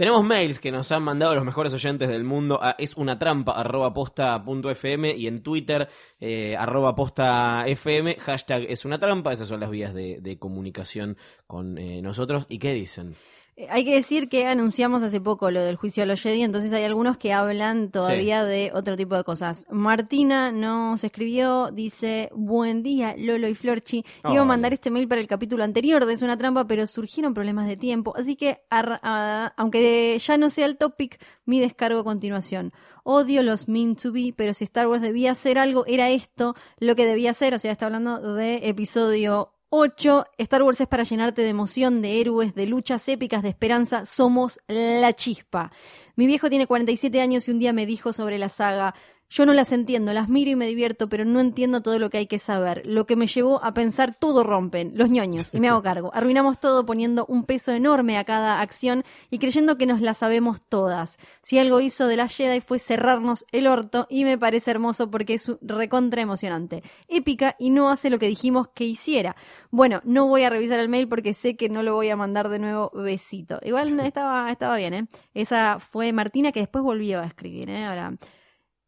Tenemos 0.00 0.24
mails 0.24 0.60
que 0.60 0.72
nos 0.72 0.90
han 0.92 1.02
mandado 1.02 1.34
los 1.34 1.44
mejores 1.44 1.74
oyentes 1.74 2.08
del 2.08 2.24
mundo 2.24 2.58
a 2.62 2.74
es 2.78 2.96
una 2.96 3.18
trampa 3.18 3.52
arroba 3.52 3.92
posta 3.92 4.42
punto 4.42 4.70
fm 4.70 5.14
y 5.14 5.26
en 5.26 5.42
Twitter 5.42 5.90
eh, 6.18 6.56
arroba 6.56 6.94
posta 6.94 7.66
fm 7.66 8.14
hashtag 8.14 8.62
es 8.70 8.86
una 8.86 8.98
trampa. 8.98 9.30
Esas 9.30 9.48
son 9.48 9.60
las 9.60 9.68
vías 9.68 9.92
de, 9.92 10.38
comunicación 10.38 11.18
con 11.46 11.76
eh, 11.76 12.00
nosotros. 12.00 12.46
¿Y 12.48 12.58
qué 12.58 12.72
dicen? 12.72 13.14
Eh, 13.60 13.66
Hay 13.70 13.84
que 13.84 13.94
decir 13.94 14.28
que 14.28 14.46
anunciamos 14.46 15.02
hace 15.02 15.20
poco 15.20 15.50
lo 15.50 15.60
del 15.60 15.76
juicio 15.76 16.02
a 16.02 16.06
los 16.06 16.20
Jedi, 16.22 16.42
entonces 16.42 16.72
hay 16.72 16.84
algunos 16.84 17.18
que 17.18 17.32
hablan 17.32 17.90
todavía 17.90 18.42
de 18.44 18.70
otro 18.74 18.96
tipo 18.96 19.14
de 19.16 19.24
cosas. 19.24 19.66
Martina 19.70 20.50
nos 20.50 21.04
escribió, 21.04 21.70
dice, 21.70 22.30
buen 22.34 22.82
día, 22.82 23.14
Lolo 23.18 23.48
y 23.48 23.54
Florchi. 23.54 23.98
Iba 24.24 24.30
Hola. 24.30 24.40
a 24.40 24.44
mandar 24.44 24.72
este 24.72 24.90
mail 24.90 25.06
para 25.08 25.20
el 25.20 25.26
capítulo 25.26 25.62
anterior 25.62 26.06
de 26.06 26.14
Es 26.14 26.22
una 26.22 26.38
trampa, 26.38 26.66
pero 26.66 26.86
surgieron 26.86 27.34
problemas 27.34 27.66
de 27.68 27.76
tiempo, 27.76 28.14
así 28.16 28.34
que, 28.36 28.62
ar- 28.70 28.98
a- 29.02 29.52
aunque 29.56 30.18
ya 30.18 30.36
no 30.38 30.48
sea 30.48 30.66
el 30.66 30.76
topic, 30.78 31.20
mi 31.44 31.60
descargo 31.60 32.00
a 32.00 32.04
continuación. 32.04 32.72
Odio 33.04 33.42
los 33.42 33.68
mean 33.68 33.94
to 33.96 34.12
be, 34.12 34.32
pero 34.36 34.54
si 34.54 34.64
Star 34.64 34.86
Wars 34.88 35.02
debía 35.02 35.32
hacer 35.32 35.58
algo, 35.58 35.84
era 35.86 36.08
esto 36.10 36.54
lo 36.78 36.96
que 36.96 37.04
debía 37.06 37.32
hacer, 37.32 37.52
o 37.54 37.58
sea, 37.58 37.72
está 37.72 37.86
hablando 37.86 38.34
de 38.34 38.68
episodio 38.68 39.52
8. 39.72 40.24
Star 40.38 40.64
Wars 40.64 40.80
es 40.80 40.88
para 40.88 41.04
llenarte 41.04 41.42
de 41.42 41.48
emoción, 41.48 42.02
de 42.02 42.20
héroes, 42.20 42.56
de 42.56 42.66
luchas 42.66 43.08
épicas, 43.08 43.44
de 43.44 43.50
esperanza. 43.50 44.04
Somos 44.04 44.58
la 44.66 45.12
chispa. 45.12 45.70
Mi 46.16 46.26
viejo 46.26 46.50
tiene 46.50 46.66
47 46.66 47.20
años 47.20 47.46
y 47.46 47.52
un 47.52 47.60
día 47.60 47.72
me 47.72 47.86
dijo 47.86 48.12
sobre 48.12 48.38
la 48.38 48.48
saga. 48.48 48.96
Yo 49.32 49.46
no 49.46 49.52
las 49.54 49.70
entiendo, 49.70 50.12
las 50.12 50.28
miro 50.28 50.50
y 50.50 50.56
me 50.56 50.66
divierto, 50.66 51.08
pero 51.08 51.24
no 51.24 51.38
entiendo 51.38 51.82
todo 51.82 52.00
lo 52.00 52.10
que 52.10 52.18
hay 52.18 52.26
que 52.26 52.40
saber. 52.40 52.82
Lo 52.84 53.06
que 53.06 53.14
me 53.14 53.28
llevó 53.28 53.62
a 53.62 53.72
pensar 53.72 54.12
todo 54.12 54.42
rompen, 54.42 54.90
los 54.96 55.08
ñoños, 55.08 55.50
y 55.52 55.60
me 55.60 55.68
hago 55.68 55.84
cargo. 55.84 56.10
Arruinamos 56.14 56.58
todo 56.58 56.84
poniendo 56.84 57.26
un 57.26 57.44
peso 57.44 57.70
enorme 57.70 58.18
a 58.18 58.24
cada 58.24 58.60
acción 58.60 59.04
y 59.30 59.38
creyendo 59.38 59.78
que 59.78 59.86
nos 59.86 60.00
la 60.00 60.14
sabemos 60.14 60.60
todas. 60.60 61.16
Si 61.42 61.60
algo 61.60 61.78
hizo 61.78 62.08
de 62.08 62.16
la 62.16 62.26
Jedi 62.26 62.60
fue 62.60 62.80
cerrarnos 62.80 63.46
el 63.52 63.68
orto 63.68 64.08
y 64.10 64.24
me 64.24 64.36
parece 64.36 64.72
hermoso 64.72 65.12
porque 65.12 65.34
es 65.34 65.52
recontra 65.62 66.22
emocionante. 66.22 66.82
Épica 67.06 67.54
y 67.56 67.70
no 67.70 67.90
hace 67.90 68.10
lo 68.10 68.18
que 68.18 68.26
dijimos 68.26 68.66
que 68.74 68.82
hiciera. 68.82 69.36
Bueno, 69.70 70.00
no 70.02 70.26
voy 70.26 70.42
a 70.42 70.50
revisar 70.50 70.80
el 70.80 70.88
mail 70.88 71.06
porque 71.06 71.34
sé 71.34 71.54
que 71.56 71.68
no 71.68 71.84
lo 71.84 71.94
voy 71.94 72.08
a 72.10 72.16
mandar 72.16 72.48
de 72.48 72.58
nuevo 72.58 72.90
besito. 72.94 73.60
Igual 73.62 74.00
estaba, 74.00 74.50
estaba 74.50 74.76
bien, 74.76 74.92
¿eh? 74.92 75.06
Esa 75.34 75.78
fue 75.78 76.12
Martina 76.12 76.50
que 76.50 76.58
después 76.58 76.82
volvió 76.82 77.20
a 77.20 77.26
escribir, 77.26 77.70
¿eh? 77.70 77.84
Ahora. 77.84 78.16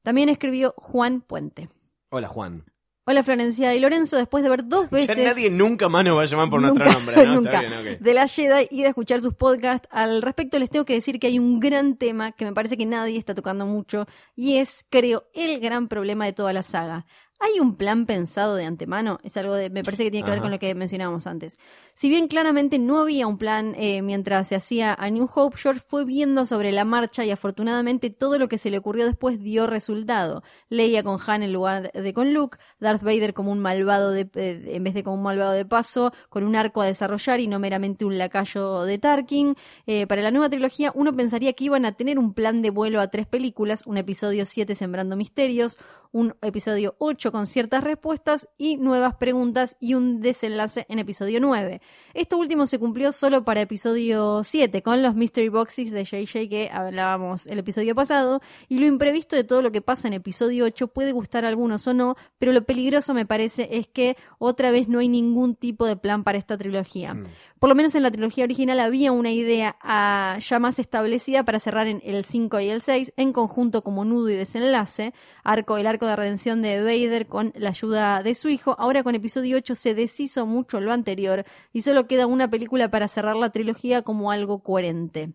También 0.03 0.29
escribió 0.29 0.75
Juan 0.77 1.21
Puente. 1.21 1.69
Hola 2.11 2.29
Juan. 2.29 2.65
Hola 3.05 3.25
Florencia 3.25 3.75
y 3.75 3.81
Lorenzo, 3.81 4.17
después 4.17 4.45
de 4.45 4.51
ver 4.51 4.69
dos 4.69 4.89
veces... 4.89 5.17
Ya 5.17 5.25
nadie 5.25 5.51
nunca 5.51 5.89
más 5.89 6.05
nos 6.05 6.17
va 6.17 6.23
a 6.23 6.25
llamar 6.25 6.51
por 6.51 6.63
Nunca, 6.63 6.85
nuestro 6.85 7.01
nombre, 7.01 7.27
¿no? 7.27 7.35
nunca. 7.35 7.63
Está 7.63 7.81
bien, 7.81 7.95
ok. 7.97 8.01
de 8.01 8.15
la 8.15 8.29
Jedi 8.29 8.69
y 8.71 8.83
de 8.83 8.89
escuchar 8.89 9.21
sus 9.21 9.35
podcasts. 9.35 9.89
Al 9.91 10.23
respecto 10.23 10.57
les 10.61 10.71
tengo 10.71 10.85
que 10.85 10.95
decir 10.95 11.19
que 11.19 11.27
hay 11.27 11.39
un 11.41 11.59
gran 11.59 11.97
tema 11.97 12.31
que 12.31 12.45
me 12.45 12.53
parece 12.53 12.77
que 12.77 12.87
nadie 12.87 13.19
está 13.19 13.35
tocando 13.35 13.67
mucho 13.67 14.07
y 14.37 14.59
es, 14.59 14.85
creo, 14.89 15.25
el 15.35 15.59
gran 15.59 15.89
problema 15.89 16.27
de 16.27 16.33
toda 16.33 16.53
la 16.53 16.63
saga. 16.63 17.05
¿Hay 17.45 17.59
un 17.59 17.74
plan 17.74 18.07
pensado 18.07 18.55
de 18.55 18.64
antemano? 18.64 19.18
Es 19.24 19.36
algo 19.36 19.55
de, 19.55 19.68
me 19.68 19.82
parece 19.82 20.05
que 20.05 20.12
tiene 20.12 20.24
que 20.24 20.30
ver 20.30 20.40
con 20.40 20.53
lo 20.53 20.61
que 20.61 20.76
mencionábamos 20.76 21.26
antes. 21.26 21.59
Si 21.93 22.09
bien 22.09 22.28
claramente 22.28 22.78
no 22.78 23.01
había 23.01 23.26
un 23.26 23.36
plan 23.36 23.74
eh, 23.76 24.01
mientras 24.01 24.47
se 24.47 24.55
hacía 24.55 24.95
a 24.97 25.11
New 25.11 25.28
Hope, 25.34 25.57
George 25.57 25.82
fue 25.84 26.05
viendo 26.05 26.47
sobre 26.47 26.70
la 26.70 26.84
marcha 26.84 27.24
y 27.24 27.32
afortunadamente 27.32 28.11
todo 28.11 28.38
lo 28.38 28.47
que 28.47 28.59
se 28.59 28.70
le 28.70 28.78
ocurrió 28.78 29.07
después 29.07 29.40
dio 29.40 29.66
resultado. 29.66 30.45
Leia 30.68 31.03
con 31.03 31.18
Han 31.26 31.43
en 31.43 31.53
lugar 31.53 31.90
de 31.90 32.14
con 32.14 32.32
Luke, 32.32 32.59
Darth 32.78 33.03
Vader 33.03 33.34
como 33.34 33.51
un 33.51 33.59
malvado 33.59 34.12
de, 34.12 34.30
eh, 34.36 34.62
en 34.68 34.84
vez 34.84 34.95
de 34.95 35.03
como 35.03 35.16
un 35.16 35.24
malvado 35.24 35.51
de 35.51 35.64
paso, 35.64 36.12
con 36.28 36.45
un 36.45 36.55
arco 36.55 36.80
a 36.80 36.86
desarrollar 36.86 37.40
y 37.40 37.49
no 37.49 37.59
meramente 37.59 38.05
un 38.05 38.18
lacayo 38.18 38.84
de 38.84 38.99
Tarkin. 38.99 39.57
Eh, 39.88 40.07
para 40.07 40.22
la 40.22 40.30
nueva 40.30 40.49
trilogía 40.49 40.93
uno 40.95 41.12
pensaría 41.12 41.55
que 41.55 41.64
iban 41.64 41.86
a 41.86 41.97
tener 41.97 42.20
un 42.20 42.34
plan 42.34 42.62
de 42.62 42.70
vuelo 42.70 43.01
a 43.01 43.09
tres 43.09 43.26
películas, 43.26 43.82
un 43.84 43.97
episodio 43.97 44.47
7 44.47 44.76
sembrando 44.76 45.16
misterios, 45.16 45.80
un 46.13 46.35
episodio 46.43 46.95
8 46.99 47.33
con 47.33 47.47
ciertas 47.47 47.83
respuestas 47.83 48.49
y 48.59 48.77
nuevas 48.77 49.17
preguntas 49.17 49.77
y 49.81 49.95
un 49.95 50.21
desenlace 50.21 50.87
en 50.89 50.99
episodio 50.99 51.41
9. 51.41 51.81
Esto 52.15 52.39
último 52.39 52.67
se 52.67 52.79
cumplió 52.79 53.13
solo 53.13 53.45
para 53.45 53.63
episodio 53.63 54.45
7 54.45 54.83
con 54.83 55.03
los 55.03 55.15
Mystery 55.15 55.49
Boxes 55.49 55.91
de 55.91 56.05
JJ 56.05 56.49
que 56.49 56.71
hablábamos 56.73 57.47
el 57.47 57.59
episodio 57.59 57.95
pasado 57.95 58.41
y 58.69 58.79
lo 58.79 58.87
imprevisto 58.87 59.35
de 59.37 59.45
todo 59.45 59.63
lo 59.63 59.73
que 59.73 59.81
pasa 59.81 60.07
en 60.09 60.15
episodio 60.15 60.67
8 60.67 60.89
puede 60.89 61.13
gustar 61.13 61.45
a 61.45 61.49
algunos 61.49 61.87
o 61.87 61.95
no, 61.95 62.17
pero 62.39 62.53
lo 62.53 62.65
peligroso 62.65 63.15
me 63.15 63.27
parece 63.27 63.69
es 63.73 63.89
que 63.89 64.17
otra 64.39 64.71
vez 64.71 64.89
no 64.89 64.99
hay 64.99 65.09
ningún 65.09 65.55
tipo 65.55 65.87
de 65.87 65.97
plan 65.97 66.25
para 66.25 66.39
esta 66.39 66.59
trilogía. 66.59 67.15
Mm. 67.15 67.27
Por 67.59 67.69
lo 67.69 67.77
menos 67.77 67.95
en 67.95 68.03
la 68.03 68.11
trilogía 68.11 68.43
original 68.43 68.81
había 68.81 69.13
una 69.13 69.31
idea 69.31 69.77
ah, 69.81 70.37
ya 70.41 70.59
más 70.59 70.81
establecida 70.81 71.45
para 71.45 71.61
cerrar 71.61 71.87
en 71.87 72.03
el 72.05 72.25
5 72.25 72.59
y 72.59 72.69
el 72.69 72.83
6 72.83 73.13
en 73.17 73.33
conjunto 73.33 73.83
como 73.83 74.05
nudo 74.05 74.31
y 74.31 74.35
desenlace. 74.35 75.15
Arco, 75.45 75.77
el 75.77 75.87
arco 75.87 76.02
de 76.07 76.17
redención 76.17 76.63
de 76.63 76.81
Vader 76.81 77.27
con 77.27 77.53
la 77.57 77.71
ayuda 77.71 78.23
de 78.23 78.35
su 78.35 78.49
hijo. 78.49 78.75
Ahora 78.79 79.03
con 79.03 79.15
episodio 79.15 79.57
8 79.57 79.75
se 79.75 79.95
deshizo 79.95 80.47
mucho 80.47 80.81
lo 80.81 80.93
anterior 80.93 81.45
y 81.73 81.83
solo 81.83 82.07
queda 82.07 82.27
una 82.27 82.49
película 82.49 82.91
para 82.91 83.09
cerrar 83.09 83.37
la 83.37 83.51
trilogía 83.51 84.03
como 84.03 84.31
algo 84.31 84.63
coherente. 84.63 85.33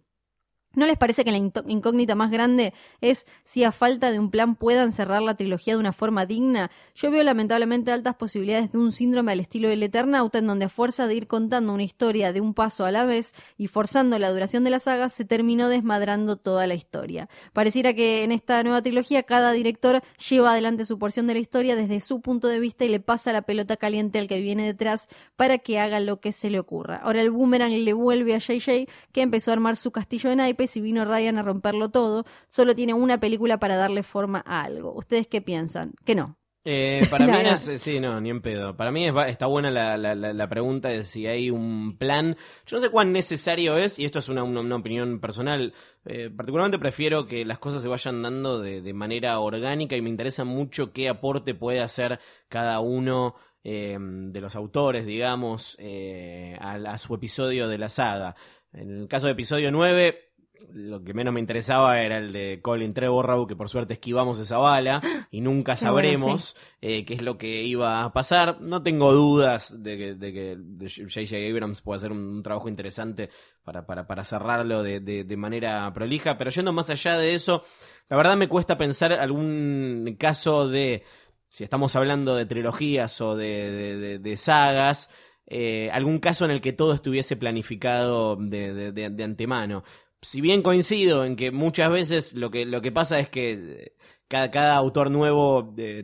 ¿No 0.78 0.86
les 0.86 0.96
parece 0.96 1.26
que 1.26 1.32
la 1.32 1.38
incógnita 1.40 2.14
más 2.14 2.30
grande 2.30 2.72
es 3.02 3.26
si 3.46 3.64
a 3.64 3.72
falta 3.72 4.12
de 4.12 4.20
un 4.20 4.30
plan 4.30 4.56
puedan 4.56 4.92
cerrar 4.92 5.24
la 5.24 5.34
trilogía 5.34 5.74
de 5.74 5.80
una 5.80 5.92
forma 5.92 6.28
digna? 6.28 6.70
Yo 6.94 7.10
veo 7.10 7.24
lamentablemente 7.24 7.92
altas 7.92 8.14
posibilidades 8.14 8.72
de 8.72 8.78
un 8.78 8.92
síndrome 8.92 9.32
al 9.32 9.40
estilo 9.40 9.70
del 9.70 9.82
Eternauta, 9.82 10.38
en 10.38 10.46
donde 10.46 10.66
a 10.66 10.70
fuerza 10.70 11.08
de 11.08 11.16
ir 11.16 11.26
contando 11.26 11.74
una 11.74 11.82
historia 11.82 12.32
de 12.32 12.42
un 12.42 12.54
paso 12.54 12.86
a 12.86 12.92
la 12.92 13.06
vez 13.06 13.34
y 13.58 13.66
forzando 13.66 14.20
la 14.20 14.30
duración 14.30 14.64
de 14.64 14.70
la 14.70 14.80
saga, 14.80 15.10
se 15.10 15.26
terminó 15.26 15.68
desmadrando 15.68 16.36
toda 16.36 16.68
la 16.68 16.76
historia. 16.76 17.28
Pareciera 17.54 17.96
que 17.96 18.24
en 18.24 18.32
esta 18.32 18.62
nueva 18.62 18.84
trilogía 18.84 19.24
cada 19.24 19.54
director 19.54 20.04
lleva 20.30 20.52
adelante 20.52 20.86
su 20.86 21.00
porción 21.00 21.26
de 21.26 21.34
la 21.34 21.40
historia 21.40 21.76
desde 21.76 22.02
su 22.02 22.22
punto 22.22 22.50
de 22.50 22.60
vista 22.60 22.86
y 22.86 22.90
le 22.90 23.00
pasa 23.00 23.34
la 23.34 23.42
pelota 23.42 23.78
caliente 23.78 24.20
al 24.20 24.28
que 24.28 24.42
viene 24.42 24.68
detrás 24.68 25.08
para 25.38 25.58
que 25.58 25.80
haga 25.80 26.00
lo 26.00 26.20
que 26.20 26.34
se 26.34 26.52
le 26.52 26.60
ocurra. 26.60 26.98
Ahora 26.98 27.22
el 27.22 27.32
boomerang 27.32 27.72
le 27.72 27.94
vuelve 27.94 28.36
a 28.36 28.38
JJ, 28.38 28.88
que 29.12 29.24
empezó 29.24 29.50
a 29.50 29.54
armar 29.56 29.76
su 29.76 29.90
castillo 29.90 30.30
de 30.30 30.36
naipes 30.36 30.67
y 30.76 30.82
vino 30.82 31.06
Ryan 31.06 31.38
a 31.38 31.44
romperlo 31.44 31.90
todo. 31.90 32.26
Solo 32.50 32.76
tiene 32.76 32.94
una 32.94 33.20
película 33.20 33.60
para 33.60 33.78
darle 33.78 34.04
forma 34.04 34.44
a 34.46 34.64
algo. 34.64 34.94
¿Ustedes 34.94 35.28
qué 35.28 35.42
piensan? 35.42 35.94
Que 36.04 36.16
no. 36.16 36.38
Eh, 36.70 37.08
para 37.10 37.26
No, 37.28 37.38
mí 37.38 37.44
no. 37.44 37.52
es, 37.52 37.66
eh, 37.70 37.78
sí, 37.78 38.02
no, 38.02 38.20
ni 38.20 38.30
en 38.30 38.42
pedo. 38.42 38.76
Para 38.76 38.92
mí 38.92 39.08
es, 39.08 39.14
está 39.28 39.46
buena 39.46 39.72
la, 39.72 39.96
la- 39.96 40.16
la- 40.16 40.34
la 40.34 40.50
pregunta 40.50 40.90
de 40.90 41.06
si 41.06 41.26
hay 41.26 41.50
un 41.50 41.98
plan. 41.98 42.36
Yo 42.66 42.76
no 42.76 42.82
sé 42.82 42.90
cuán 42.90 43.14
necesario 43.14 43.78
es, 43.78 43.98
y 44.00 44.04
esto 44.06 44.20
es 44.20 44.28
una, 44.28 44.44
una- 44.44 44.60
una 44.60 44.76
opinión 44.76 45.22
personal. 45.22 45.74
eh, 46.04 46.30
particularmente 46.36 46.78
prefiero 46.80 47.26
que 47.26 47.46
las 47.46 47.60
cosas 47.60 47.82
se 47.82 47.88
vayan 47.88 48.22
dando 48.22 48.60
de, 48.60 48.82
de 48.82 48.94
manera 48.94 49.40
orgánica 49.40 49.96
y 49.96 50.02
me 50.02 50.10
interesa 50.10 50.44
mucho 50.44 50.92
qué 50.92 51.08
aporte 51.08 51.54
puede 51.56 51.80
hacer 51.80 52.20
cada 52.50 52.82
uno 52.82 53.36
eh, 53.64 53.98
de 54.00 54.42
los 54.42 54.56
autores, 54.58 55.06
digamos, 55.06 55.76
eh, 55.80 56.58
a, 56.60 56.74
a 56.74 56.98
su 56.98 57.14
episodio 57.16 57.68
de 57.70 57.78
la 57.78 57.88
saga. 57.90 58.36
En 58.74 59.02
el 59.02 59.08
caso 59.08 59.28
de 59.28 59.34
episodio 59.34 59.72
9, 59.72 60.27
lo 60.74 61.04
que 61.04 61.14
menos 61.14 61.34
me 61.34 61.40
interesaba 61.40 62.02
era 62.02 62.18
el 62.18 62.32
de 62.32 62.60
Colin 62.62 62.94
Trevorrow, 62.94 63.48
que 63.48 63.56
por 63.56 63.70
suerte 63.70 63.94
esquivamos 63.94 64.40
esa 64.40 64.58
bala 64.58 65.02
y 65.32 65.42
nunca 65.42 65.74
bueno, 65.74 65.80
sabremos 65.80 66.56
eh, 66.82 67.06
qué 67.06 67.14
es 67.16 67.22
lo 67.22 67.38
que 67.38 67.64
iba 67.64 68.04
a 68.04 68.14
pasar. 68.14 68.62
No 68.62 68.84
tengo 68.84 69.14
dudas 69.14 69.82
de 69.84 69.98
que, 69.98 70.16
de 70.16 70.34
que 70.34 70.58
J.J. 70.88 71.36
Abrams 71.50 71.82
puede 71.82 71.98
hacer 71.98 72.12
un, 72.12 72.42
trabajo 72.44 72.70
interesante 72.70 73.30
para, 73.64 73.86
para, 73.86 74.08
para 74.08 74.24
cerrarlo 74.24 74.84
de, 74.84 75.00
de, 75.00 75.24
de 75.24 75.38
manera 75.38 75.92
prolija, 75.94 76.38
pero 76.38 76.50
yendo 76.52 76.74
más 76.74 76.90
allá 76.90 77.18
de 77.18 77.34
eso, 77.36 77.64
la 78.10 78.18
verdad 78.18 78.38
me 78.38 78.48
cuesta 78.48 78.78
pensar 78.78 79.14
algún 79.14 80.16
caso 80.20 80.68
de, 80.70 81.04
si 81.50 81.64
estamos 81.64 81.96
hablando 81.96 82.36
de 82.36 82.46
trilogías 82.46 83.20
o 83.22 83.36
de, 83.36 84.20
de, 84.20 84.38
sagas, 84.38 85.10
eh, 85.50 85.90
algún 85.94 86.20
caso 86.20 86.44
en 86.46 86.52
el 86.52 86.60
que 86.62 86.74
todo 86.74 86.94
estuviese 86.94 87.38
planificado 87.38 88.36
de, 88.36 88.74
de- 88.74 88.92
de- 88.92 89.10
de 89.10 89.24
antemano. 89.24 89.84
Si 90.22 90.42
bien 90.42 90.62
coincido 90.62 91.26
en 91.26 91.36
que 91.36 91.52
muchas 91.52 91.92
veces 91.92 92.34
lo 92.34 92.50
que, 92.52 92.66
lo 92.66 92.82
que 92.82 92.92
pasa 92.92 93.20
es 93.20 93.30
que 93.30 93.52
eh, 93.54 93.94
cada, 94.28 94.50
cada 94.52 94.76
autor 94.76 95.12
nuevo 95.12 95.62
de- 95.76 96.04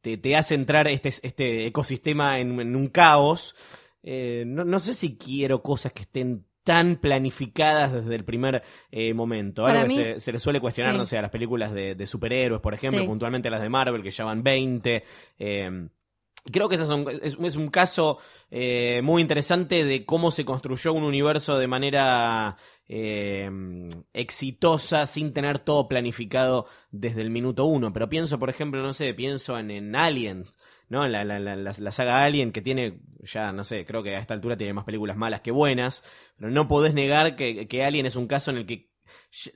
te, 0.00 0.16
te 0.16 0.36
hace 0.36 0.54
entrar 0.54 0.86
este, 0.88 1.08
este 1.08 1.66
ecosistema 1.66 2.38
en, 2.38 2.58
en 2.60 2.76
un 2.76 2.88
caos, 2.88 3.54
eh, 4.02 4.44
no, 4.46 4.64
no 4.64 4.78
sé 4.78 4.94
si 4.94 5.16
quiero 5.16 5.62
cosas 5.62 5.92
que 5.92 6.02
estén 6.02 6.44
tan 6.62 6.96
planificadas 6.96 7.92
desde 7.92 8.14
el 8.14 8.24
primer 8.24 8.62
eh, 8.92 9.12
momento. 9.14 9.62
Para 9.64 9.80
Algo 9.82 9.94
que 9.94 9.98
mí- 9.98 10.04
se, 10.14 10.20
se 10.20 10.32
le 10.32 10.38
suele 10.38 10.60
cuestionar, 10.60 10.92
sí. 10.92 10.98
no 10.98 11.06
sé, 11.06 11.18
a 11.18 11.22
las 11.22 11.30
películas 11.30 11.72
de, 11.72 11.94
de 11.96 12.06
superhéroes, 12.06 12.60
por 12.60 12.74
ejemplo, 12.74 13.00
Sí. 13.00 13.06
puntualmente 13.06 13.50
las 13.50 13.62
de 13.62 13.68
Marvel, 13.68 14.02
que 14.02 14.10
ya 14.10 14.24
van 14.24 14.42
20. 14.42 15.02
eh, 15.38 15.88
Creo 16.50 16.70
que 16.70 16.76
ese 16.76 16.84
es 16.84 16.90
un, 16.90 17.06
es, 17.22 17.36
es 17.38 17.56
un 17.56 17.68
caso 17.68 18.16
eh, 18.50 19.00
muy 19.02 19.20
interesante 19.20 19.84
de 19.84 20.06
cómo 20.06 20.30
se 20.30 20.46
construyó 20.46 20.94
un 20.94 21.02
universo 21.04 21.58
de 21.58 21.66
manera 21.66 22.56
eh, 22.92 23.48
exitosa 24.12 25.06
sin 25.06 25.32
tener 25.32 25.60
todo 25.60 25.86
planificado 25.86 26.66
desde 26.90 27.22
el 27.22 27.30
minuto 27.30 27.64
uno. 27.64 27.92
Pero 27.92 28.08
pienso, 28.08 28.40
por 28.40 28.50
ejemplo, 28.50 28.82
no 28.82 28.92
sé, 28.92 29.14
pienso 29.14 29.56
en, 29.56 29.70
en 29.70 29.94
Alien, 29.94 30.46
¿no? 30.88 31.06
La, 31.06 31.22
la, 31.22 31.38
la, 31.38 31.54
la, 31.54 31.92
saga 31.92 32.24
Alien 32.24 32.50
que 32.50 32.62
tiene, 32.62 32.98
ya 33.20 33.52
no 33.52 33.62
sé, 33.62 33.84
creo 33.84 34.02
que 34.02 34.16
a 34.16 34.18
esta 34.18 34.34
altura 34.34 34.56
tiene 34.56 34.72
más 34.72 34.84
películas 34.84 35.16
malas 35.16 35.40
que 35.40 35.52
buenas, 35.52 36.02
pero 36.36 36.50
no 36.50 36.66
podés 36.66 36.92
negar 36.92 37.36
que, 37.36 37.68
que 37.68 37.84
Alien 37.84 38.06
es 38.06 38.16
un 38.16 38.26
caso 38.26 38.50
en 38.50 38.56
el 38.56 38.66
que 38.66 38.89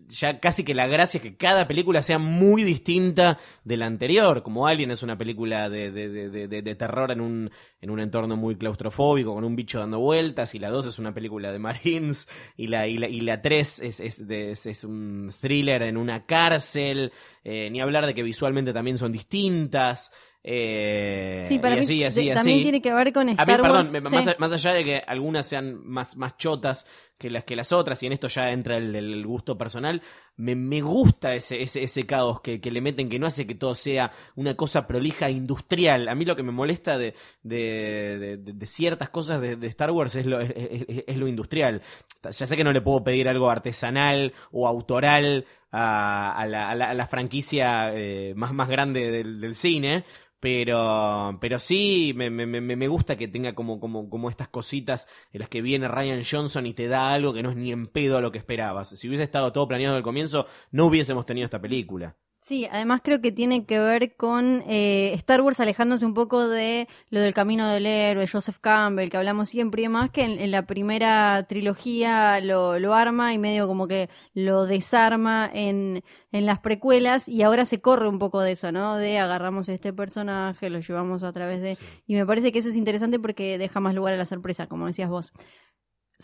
ya- 0.08 0.38
casi 0.40 0.64
que 0.64 0.74
la 0.74 0.86
gracia 0.86 1.18
es 1.18 1.22
que 1.22 1.36
cada 1.36 1.66
película 1.66 2.02
sea 2.02 2.18
muy 2.18 2.62
distinta 2.64 3.38
de 3.64 3.76
la 3.76 3.86
anterior. 3.86 4.42
Como 4.42 4.66
Alien 4.66 4.90
es 4.90 5.02
una 5.02 5.18
película 5.18 5.68
de, 5.68 5.90
de, 5.90 6.08
de, 6.08 6.48
de- 6.62 6.74
terror 6.74 7.10
en 7.10 7.20
un, 7.20 7.50
en 7.80 7.90
un 7.90 8.00
entorno 8.00 8.36
muy 8.36 8.56
claustrofóbico, 8.56 9.34
con 9.34 9.44
un 9.44 9.56
bicho 9.56 9.78
dando 9.78 9.98
vueltas, 9.98 10.54
y 10.54 10.58
la 10.58 10.70
2 10.70 10.86
es 10.86 10.98
una 10.98 11.12
película 11.14 11.52
de 11.52 11.58
Marines, 11.58 12.28
y 12.56 12.66
la, 12.68 12.86
y 12.86 12.98
la, 12.98 13.08
y 13.08 13.20
la 13.20 13.40
3 13.42 13.78
es, 13.80 14.00
es, 14.00 14.20
es- 14.20 14.66
es 14.66 14.84
un 14.84 15.30
thriller 15.40 15.82
en 15.82 15.96
una 15.96 16.26
cárcel, 16.26 17.12
eh, 17.44 17.68
ni 17.70 17.80
hablar 17.80 18.06
de 18.06 18.14
que 18.14 18.22
visualmente 18.22 18.72
también 18.72 18.98
son 18.98 19.12
distintas. 19.12 20.12
eh, 20.46 21.44
Sí, 21.48 21.58
para 21.58 21.74
y 21.74 21.78
mí 21.78 21.84
así, 21.84 22.04
así, 22.04 22.24
de- 22.26 22.32
así. 22.32 22.38
también 22.40 22.62
tiene 22.62 22.82
que 22.82 22.92
ver 22.92 23.12
con 23.12 23.22
A 23.22 23.24
mí, 23.26 23.30
Star 23.32 23.46
perdón, 23.46 23.70
Wars. 23.92 24.24
sí. 24.24 24.30
más 24.38 24.52
allá 24.52 24.72
de 24.74 24.84
que 24.84 24.96
algunas 25.06 25.46
sean 25.46 25.80
más, 25.86 26.16
más 26.16 26.36
chotas 26.36 26.86
que 27.24 27.30
las 27.30 27.44
que 27.44 27.56
las 27.56 27.72
otras, 27.72 28.02
y 28.02 28.06
en 28.06 28.12
esto 28.12 28.28
ya 28.28 28.50
entra 28.50 28.76
el, 28.76 28.94
el 28.94 29.26
gusto 29.26 29.56
personal, 29.56 30.02
me, 30.36 30.54
me 30.54 30.82
gusta 30.82 31.34
ese, 31.34 31.62
ese, 31.62 31.82
ese 31.82 32.04
caos 32.04 32.42
que, 32.42 32.60
que 32.60 32.70
le 32.70 32.82
meten, 32.82 33.08
que 33.08 33.18
no 33.18 33.26
hace 33.26 33.46
que 33.46 33.54
todo 33.54 33.74
sea 33.74 34.12
una 34.36 34.54
cosa 34.56 34.86
prolija 34.86 35.30
industrial. 35.30 36.08
A 36.08 36.14
mí 36.14 36.26
lo 36.26 36.36
que 36.36 36.42
me 36.42 36.52
molesta 36.52 36.98
de, 36.98 37.14
de, 37.42 38.66
ciertas 38.66 39.08
cosas 39.08 39.40
de, 39.40 39.66
Star 39.68 39.90
Wars 39.90 40.16
es 40.16 40.26
lo, 40.26 40.38
es, 40.40 41.16
lo 41.16 41.26
industrial. 41.26 41.80
Ya 42.22 42.32
sé 42.46 42.56
que 42.58 42.64
no 42.64 42.72
le 42.72 42.82
puedo 42.82 43.02
pedir 43.02 43.26
algo 43.26 43.48
artesanal 43.48 44.34
o 44.52 44.68
autoral 44.68 45.46
a, 45.72 46.44
la, 46.46 46.74
la- 46.74 47.06
franquicia 47.06 47.90
eh, 47.94 48.34
más, 48.36 48.52
más 48.52 48.68
grande 48.68 49.10
del, 49.10 49.40
del 49.40 49.54
cine, 49.56 50.04
pero, 50.40 51.38
pero 51.40 51.58
sí 51.58 52.12
me, 52.14 52.28
me, 52.28 52.44
me 52.46 52.88
gusta 52.88 53.16
que 53.16 53.28
tenga 53.28 53.54
como, 53.54 53.80
como, 53.80 54.10
como 54.10 54.28
estas 54.28 54.48
cositas 54.48 55.06
en 55.32 55.40
las 55.40 55.48
que 55.48 55.62
viene 55.62 55.88
Ryan 55.88 56.20
Johnson 56.22 56.66
y 56.66 56.74
te 56.74 56.86
da 56.86 57.13
algo 57.14 57.32
que 57.32 57.42
no 57.42 57.50
es 57.50 57.56
ni 57.56 57.72
en 57.72 57.86
pedo 57.86 58.18
a 58.18 58.20
lo 58.20 58.32
que 58.32 58.38
esperabas. 58.38 58.88
Si 58.88 59.08
hubiese 59.08 59.24
estado 59.24 59.52
todo 59.52 59.66
planeado 59.66 59.96
al 59.96 60.02
comienzo, 60.02 60.46
no 60.70 60.86
hubiésemos 60.86 61.26
tenido 61.26 61.44
esta 61.44 61.60
película. 61.60 62.16
Sí, 62.46 62.68
además 62.70 63.00
creo 63.02 63.22
que 63.22 63.32
tiene 63.32 63.64
que 63.64 63.78
ver 63.78 64.16
con 64.16 64.62
eh, 64.68 65.14
Star 65.14 65.40
Wars 65.40 65.60
alejándose 65.60 66.04
un 66.04 66.12
poco 66.12 66.46
de 66.46 66.88
lo 67.08 67.20
del 67.20 67.32
camino 67.32 67.66
del 67.66 67.86
héroe, 67.86 68.28
Joseph 68.28 68.58
Campbell, 68.60 69.08
que 69.08 69.16
hablamos 69.16 69.48
siempre 69.48 69.80
y 69.80 69.86
demás, 69.86 70.10
que 70.10 70.24
en, 70.24 70.38
en 70.38 70.50
la 70.50 70.66
primera 70.66 71.46
trilogía 71.48 72.40
lo, 72.40 72.78
lo 72.78 72.92
arma 72.92 73.32
y 73.32 73.38
medio 73.38 73.66
como 73.66 73.88
que 73.88 74.10
lo 74.34 74.66
desarma 74.66 75.50
en, 75.54 76.04
en 76.32 76.44
las 76.44 76.58
precuelas 76.58 77.30
y 77.30 77.40
ahora 77.40 77.64
se 77.64 77.80
corre 77.80 78.08
un 78.08 78.18
poco 78.18 78.42
de 78.42 78.52
eso, 78.52 78.72
¿no? 78.72 78.96
De 78.96 79.18
agarramos 79.18 79.70
este 79.70 79.94
personaje, 79.94 80.68
lo 80.68 80.80
llevamos 80.80 81.22
a 81.22 81.32
través 81.32 81.62
de... 81.62 81.78
Y 82.06 82.14
me 82.14 82.26
parece 82.26 82.52
que 82.52 82.58
eso 82.58 82.68
es 82.68 82.76
interesante 82.76 83.18
porque 83.18 83.56
deja 83.56 83.80
más 83.80 83.94
lugar 83.94 84.12
a 84.12 84.18
la 84.18 84.26
sorpresa, 84.26 84.66
como 84.66 84.86
decías 84.86 85.08
vos. 85.08 85.32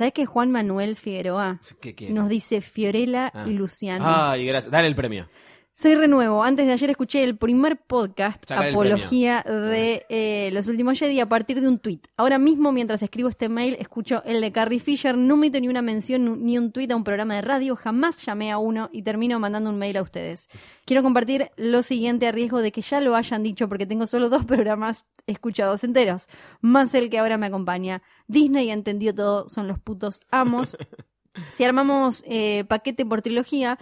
¿Sabes 0.00 0.14
que 0.14 0.24
Juan 0.24 0.50
Manuel 0.50 0.96
Figueroa 0.96 1.60
nos 2.08 2.28
dice 2.30 2.62
Fiorella 2.62 3.30
Ah. 3.34 3.44
y 3.46 3.50
Luciano? 3.52 4.02
Ay, 4.06 4.46
gracias. 4.46 4.72
Dale 4.72 4.88
el 4.88 4.94
premio. 4.96 5.28
Soy 5.74 5.94
renuevo. 5.94 6.44
Antes 6.44 6.66
de 6.66 6.74
ayer 6.74 6.90
escuché 6.90 7.24
el 7.24 7.38
primer 7.38 7.80
podcast, 7.80 8.50
Apología 8.50 9.42
de 9.42 10.04
eh, 10.10 10.50
los 10.52 10.66
últimos 10.66 10.98
Jedi, 10.98 11.20
a 11.20 11.28
partir 11.28 11.60
de 11.62 11.68
un 11.68 11.78
tweet. 11.78 12.00
Ahora 12.18 12.38
mismo, 12.38 12.70
mientras 12.70 13.02
escribo 13.02 13.30
este 13.30 13.48
mail, 13.48 13.76
escucho 13.80 14.22
el 14.26 14.42
de 14.42 14.52
Carrie 14.52 14.78
Fisher. 14.78 15.16
No 15.16 15.38
meto 15.38 15.58
ni 15.58 15.68
una 15.68 15.80
mención 15.80 16.44
ni 16.44 16.58
un 16.58 16.70
tweet 16.70 16.90
a 16.90 16.96
un 16.96 17.04
programa 17.04 17.34
de 17.36 17.40
radio. 17.40 17.76
Jamás 17.76 18.22
llamé 18.26 18.50
a 18.50 18.58
uno 18.58 18.90
y 18.92 19.02
termino 19.02 19.40
mandando 19.40 19.70
un 19.70 19.78
mail 19.78 19.96
a 19.96 20.02
ustedes. 20.02 20.50
Quiero 20.84 21.02
compartir 21.02 21.50
lo 21.56 21.82
siguiente 21.82 22.26
a 22.26 22.32
riesgo 22.32 22.60
de 22.60 22.72
que 22.72 22.82
ya 22.82 23.00
lo 23.00 23.16
hayan 23.16 23.42
dicho 23.42 23.66
porque 23.66 23.86
tengo 23.86 24.06
solo 24.06 24.28
dos 24.28 24.44
programas 24.46 25.06
escuchados 25.26 25.82
enteros, 25.82 26.28
más 26.60 26.94
el 26.94 27.08
que 27.08 27.18
ahora 27.18 27.38
me 27.38 27.46
acompaña. 27.46 28.02
Disney 28.26 28.70
entendió 28.70 29.14
todo, 29.14 29.48
son 29.48 29.66
los 29.66 29.78
putos 29.78 30.20
amos. 30.30 30.76
Si 31.52 31.62
armamos 31.62 32.24
eh, 32.26 32.64
paquete 32.64 33.06
por 33.06 33.22
trilogía, 33.22 33.78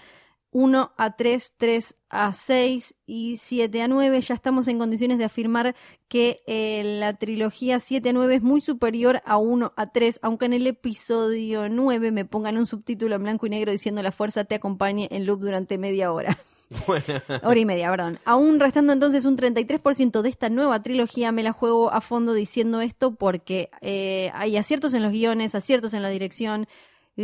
1 0.51 0.93
a 0.97 1.17
3, 1.17 1.55
3 1.57 1.95
a 2.11 2.33
6 2.33 2.97
y 3.07 3.37
7 3.37 3.83
a 3.83 3.89
9, 3.89 4.21
ya 4.21 4.35
estamos 4.35 4.67
en 4.69 4.79
condiciones 4.79 5.19
de 5.19 5.25
afirmar 5.25 5.75
que 6.09 6.41
eh, 6.47 6.83
la 6.99 7.15
trilogía 7.15 7.81
7 7.81 8.09
a 8.09 8.13
9 8.13 8.37
es 8.37 8.43
muy 8.43 8.61
superior 8.61 9.21
a 9.25 9.37
1 9.37 9.73
a 9.77 9.87
3, 9.93 10.21
aunque 10.23 10.47
en 10.47 10.55
el 10.55 10.67
episodio 10.67 11.69
9 11.69 12.13
me 12.13 12.25
pongan 12.25 12.57
un 12.57 12.67
subtítulo 12.67 13.15
en 13.17 13.23
blanco 13.23 13.47
y 13.47 13.51
negro 13.51 13.73
diciendo 13.73 14.03
la 14.03 14.13
fuerza 14.13 14.45
te 14.45 14.55
acompañe 14.55 15.09
en 15.11 15.27
loop 15.27 15.41
durante 15.41 15.79
media 15.79 16.13
hora. 16.13 16.39
Hora 17.43 17.59
y 17.59 17.65
media, 17.65 17.91
perdón. 17.91 18.21
Aún 18.25 18.61
restando 18.61 18.93
entonces 18.93 19.25
un 19.25 19.37
33% 19.37 20.21
de 20.21 20.29
esta 20.29 20.51
nueva 20.51 20.83
trilogía, 20.83 21.33
me 21.33 21.43
la 21.43 21.53
juego 21.53 21.91
a 21.93 22.01
fondo 22.01 22.35
diciendo 22.35 22.81
esto 22.81 23.15
porque 23.15 23.71
eh, 23.81 24.31
hay 24.35 24.57
aciertos 24.57 24.95
en 24.95 25.03
los 25.03 25.13
guiones, 25.13 25.55
aciertos 25.55 25.95
en 25.95 26.03
la 26.03 26.11
dirección, 26.11 26.69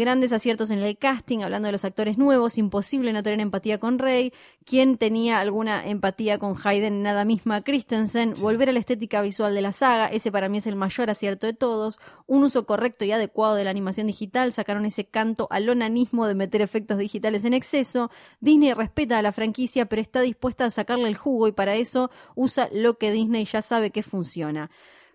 grandes 0.00 0.32
aciertos 0.32 0.70
en 0.70 0.80
el 0.80 0.98
casting, 0.98 1.40
hablando 1.40 1.66
de 1.66 1.72
los 1.72 1.84
actores 1.84 2.18
nuevos, 2.18 2.58
imposible 2.58 3.12
no 3.12 3.22
tener 3.22 3.40
empatía 3.40 3.78
con 3.78 3.98
Rey, 3.98 4.32
quien 4.64 4.98
tenía 4.98 5.40
alguna 5.40 5.86
empatía 5.86 6.38
con 6.38 6.56
Hayden, 6.62 7.02
nada 7.02 7.24
misma. 7.24 7.62
Christensen, 7.62 8.34
volver 8.40 8.68
a 8.68 8.72
la 8.72 8.80
estética 8.80 9.22
visual 9.22 9.54
de 9.54 9.62
la 9.62 9.72
saga, 9.72 10.08
ese 10.08 10.32
para 10.32 10.48
mí 10.48 10.58
es 10.58 10.66
el 10.66 10.76
mayor 10.76 11.10
acierto 11.10 11.46
de 11.46 11.52
todos, 11.52 12.00
un 12.26 12.44
uso 12.44 12.66
correcto 12.66 13.04
y 13.04 13.12
adecuado 13.12 13.54
de 13.54 13.64
la 13.64 13.70
animación 13.70 14.06
digital, 14.06 14.52
sacaron 14.52 14.84
ese 14.86 15.04
canto 15.04 15.48
al 15.50 15.68
onanismo 15.68 16.26
de 16.26 16.34
meter 16.34 16.60
efectos 16.60 16.98
digitales 16.98 17.44
en 17.44 17.54
exceso, 17.54 18.10
Disney 18.40 18.72
respeta 18.72 19.18
a 19.18 19.22
la 19.22 19.32
franquicia 19.32 19.86
pero 19.86 20.02
está 20.02 20.20
dispuesta 20.20 20.64
a 20.66 20.70
sacarle 20.70 21.08
el 21.08 21.16
jugo 21.16 21.48
y 21.48 21.52
para 21.52 21.76
eso 21.76 22.10
usa 22.34 22.68
lo 22.72 22.98
que 22.98 23.12
Disney 23.12 23.44
ya 23.44 23.62
sabe 23.62 23.90
que 23.90 24.02
funciona. 24.02 24.70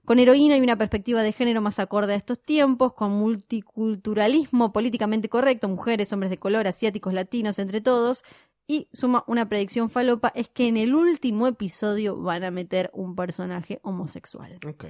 Con 0.10 0.18
heroína 0.18 0.57
y 0.57 0.62
una 0.62 0.76
perspectiva 0.76 1.22
de 1.22 1.34
género 1.34 1.62
más 1.62 1.78
acorde 1.78 2.14
a 2.14 2.16
estos 2.16 2.41
tiempos, 2.41 2.93
con 2.93 3.12
multiculturalismo 3.12 4.74
políticamente 4.74 5.30
correcto, 5.30 5.70
mujeres, 5.70 6.12
hombres 6.12 6.32
de 6.32 6.39
color, 6.39 6.68
asiáticos, 6.68 7.14
latinos, 7.14 7.60
entre 7.60 7.80
todos. 7.80 8.24
Y 8.66 8.88
suma 8.91 9.24
una 9.28 9.47
predicción 9.47 9.91
falopa, 9.91 10.32
es 10.34 10.49
que 10.49 10.68
en 10.68 10.78
el 10.78 10.95
último 10.95 11.45
episodio 11.45 12.18
van 12.18 12.43
a 12.43 12.49
meter 12.49 12.89
un 12.91 13.16
personaje 13.16 13.82
homosexual. 13.84 14.57
Ok. 14.68 14.86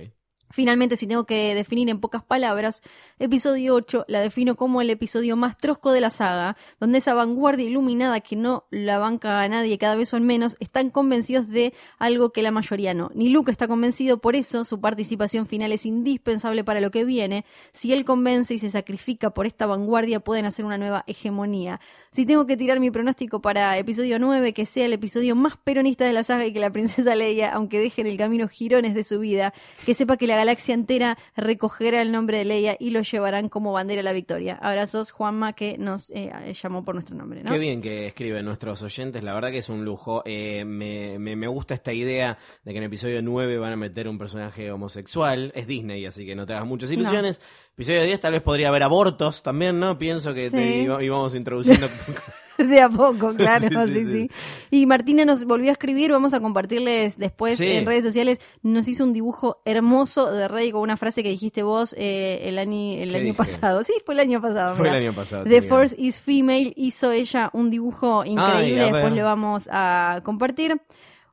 Finalmente, 0.51 0.97
si 0.97 1.05
tengo 1.05 1.25
que 1.25 1.53
definir 1.53 1.89
en 1.89 1.99
pocas 1.99 2.23
palabras, 2.23 2.81
episodio 3.19 3.75
8 3.75 4.05
la 4.07 4.19
defino 4.19 4.55
como 4.55 4.81
el 4.81 4.89
episodio 4.89 5.35
más 5.35 5.57
trosco 5.57 5.91
de 5.91 6.01
la 6.01 6.09
saga, 6.09 6.57
donde 6.79 6.97
esa 6.97 7.13
vanguardia 7.13 7.67
iluminada 7.67 8.19
que 8.19 8.35
no 8.35 8.65
la 8.71 8.97
banca 8.97 9.41
a 9.41 9.47
nadie, 9.47 9.77
cada 9.77 9.95
vez 9.95 10.09
son 10.09 10.23
menos, 10.23 10.57
están 10.59 10.89
convencidos 10.89 11.49
de 11.49 11.73
algo 11.99 12.31
que 12.31 12.41
la 12.41 12.49
mayoría 12.49 12.95
no. 12.95 13.11
Ni 13.13 13.29
Luke 13.29 13.51
está 13.51 13.67
convencido, 13.67 14.21
por 14.21 14.35
eso 14.35 14.65
su 14.65 14.81
participación 14.81 15.45
final 15.45 15.71
es 15.71 15.85
indispensable 15.85 16.63
para 16.63 16.81
lo 16.81 16.89
que 16.89 17.05
viene. 17.05 17.45
Si 17.71 17.93
él 17.93 18.03
convence 18.03 18.55
y 18.55 18.59
se 18.59 18.71
sacrifica 18.71 19.29
por 19.29 19.45
esta 19.45 19.67
vanguardia, 19.67 20.19
pueden 20.19 20.45
hacer 20.45 20.65
una 20.65 20.79
nueva 20.79 21.03
hegemonía. 21.05 21.79
Si 22.11 22.25
tengo 22.25 22.47
que 22.47 22.57
tirar 22.57 22.79
mi 22.79 22.89
pronóstico 22.89 23.39
para 23.39 23.77
episodio 23.77 24.17
9, 24.17 24.53
que 24.53 24.65
sea 24.65 24.85
el 24.85 24.93
episodio 24.93 25.35
más 25.35 25.57
peronista 25.57 26.05
de 26.05 26.13
la 26.13 26.23
saga 26.23 26.47
y 26.47 26.53
que 26.53 26.59
la 26.59 26.71
princesa 26.71 27.13
Leia, 27.13 27.53
aunque 27.53 27.79
deje 27.79 28.01
en 28.01 28.07
el 28.07 28.17
camino 28.17 28.47
girones 28.47 28.95
de 28.95 29.03
su 29.03 29.19
vida, 29.19 29.53
que 29.85 29.93
sepa 29.93 30.17
que 30.17 30.25
la 30.25 30.38
galaxia 30.39 30.73
entera 30.73 31.17
recogerá 31.37 32.01
el 32.01 32.11
nombre 32.11 32.39
de 32.39 32.45
Leia 32.45 32.75
y 32.79 32.89
lo 32.89 33.01
llevarán 33.01 33.47
como 33.49 33.71
bandera 33.71 34.01
a 34.01 34.03
la 34.03 34.13
victoria. 34.13 34.57
Abrazos, 34.61 35.11
Juanma, 35.11 35.53
que 35.53 35.77
nos 35.77 36.09
eh, 36.09 36.31
llamó 36.61 36.83
por 36.83 36.95
nuestro 36.95 37.15
nombre, 37.15 37.43
¿no? 37.43 37.51
Qué 37.51 37.57
bien 37.59 37.81
que 37.81 38.07
escriben 38.07 38.43
nuestros 38.45 38.81
oyentes, 38.81 39.23
la 39.23 39.33
verdad 39.33 39.51
que 39.51 39.59
es 39.59 39.69
un 39.69 39.85
lujo. 39.85 40.23
Eh, 40.25 40.65
me, 40.65 41.19
me, 41.19 41.35
me 41.35 41.47
gusta 41.47 41.73
esta 41.73 41.93
idea 41.93 42.37
de 42.63 42.71
que 42.71 42.77
en 42.77 42.83
episodio 42.83 43.21
9 43.21 43.57
van 43.59 43.73
a 43.73 43.75
meter 43.77 44.07
un 44.07 44.17
personaje 44.17 44.71
homosexual. 44.71 45.51
Es 45.55 45.67
Disney, 45.67 46.05
así 46.05 46.25
que 46.25 46.35
no 46.35 46.45
te 46.45 46.53
hagas 46.53 46.65
muchas 46.65 46.91
ilusiones. 46.91 47.39
Episodio 47.73 48.03
10 48.03 48.19
tal 48.19 48.33
vez 48.33 48.41
podría 48.41 48.69
haber 48.69 48.83
abortos 48.83 49.43
también, 49.43 49.79
¿no? 49.79 49.97
Pienso 49.97 50.33
que 50.33 50.49
te 50.49 50.73
Sí. 50.73 50.79
iba- 50.81 51.03
íbamos 51.03 51.35
introduciendo... 51.35 51.87
De 52.69 52.81
a 52.81 52.89
poco, 52.89 53.33
claro, 53.35 53.67
Sí, 53.69 53.75
sí, 53.75 53.93
sí, 53.93 54.05
sí, 54.05 54.11
sí. 54.11 54.29
Y 54.69 54.85
Martina 54.85 55.23
nos 55.25 55.45
volvió 55.45 55.69
a 55.69 55.71
escribir, 55.71 56.11
vamos 56.11 56.33
a 56.33 56.39
compartirles 56.41 57.17
después 57.17 57.57
Sí. 57.57 57.67
en 57.67 57.85
redes 57.85 58.03
sociales, 58.03 58.39
nos 58.63 58.87
hizo 58.87 59.03
un 59.05 59.13
dibujo 59.13 59.61
hermoso 59.65 60.31
de 60.31 60.47
Rey 60.47 60.71
con 60.71 60.81
una 60.81 60.97
frase 60.97 61.23
que 61.23 61.29
dijiste 61.29 61.63
vos 61.63 61.95
eh, 61.97 62.41
el 62.43 62.57
año, 62.59 63.01
el 63.01 63.09
¿Qué 63.11 63.15
año 63.15 63.25
dije? 63.27 63.37
pasado. 63.37 63.83
Sí, 63.83 63.93
fue 64.05 64.13
el 64.13 64.19
año 64.19 64.41
pasado. 64.41 64.75
Fue 64.75 64.89
el 64.89 64.95
año 64.95 65.13
pasado. 65.13 65.43
The 65.45 65.49
tenía- 65.61 65.69
Force 65.69 65.95
is 65.97 66.19
Female 66.19 66.73
hizo 66.75 67.11
ella 67.11 67.49
un 67.53 67.69
dibujo 67.69 68.23
increíble, 68.25 68.83
Ay, 68.83 68.91
después 68.91 69.13
le 69.13 69.23
vamos 69.23 69.69
a 69.71 70.21
compartir. 70.23 70.79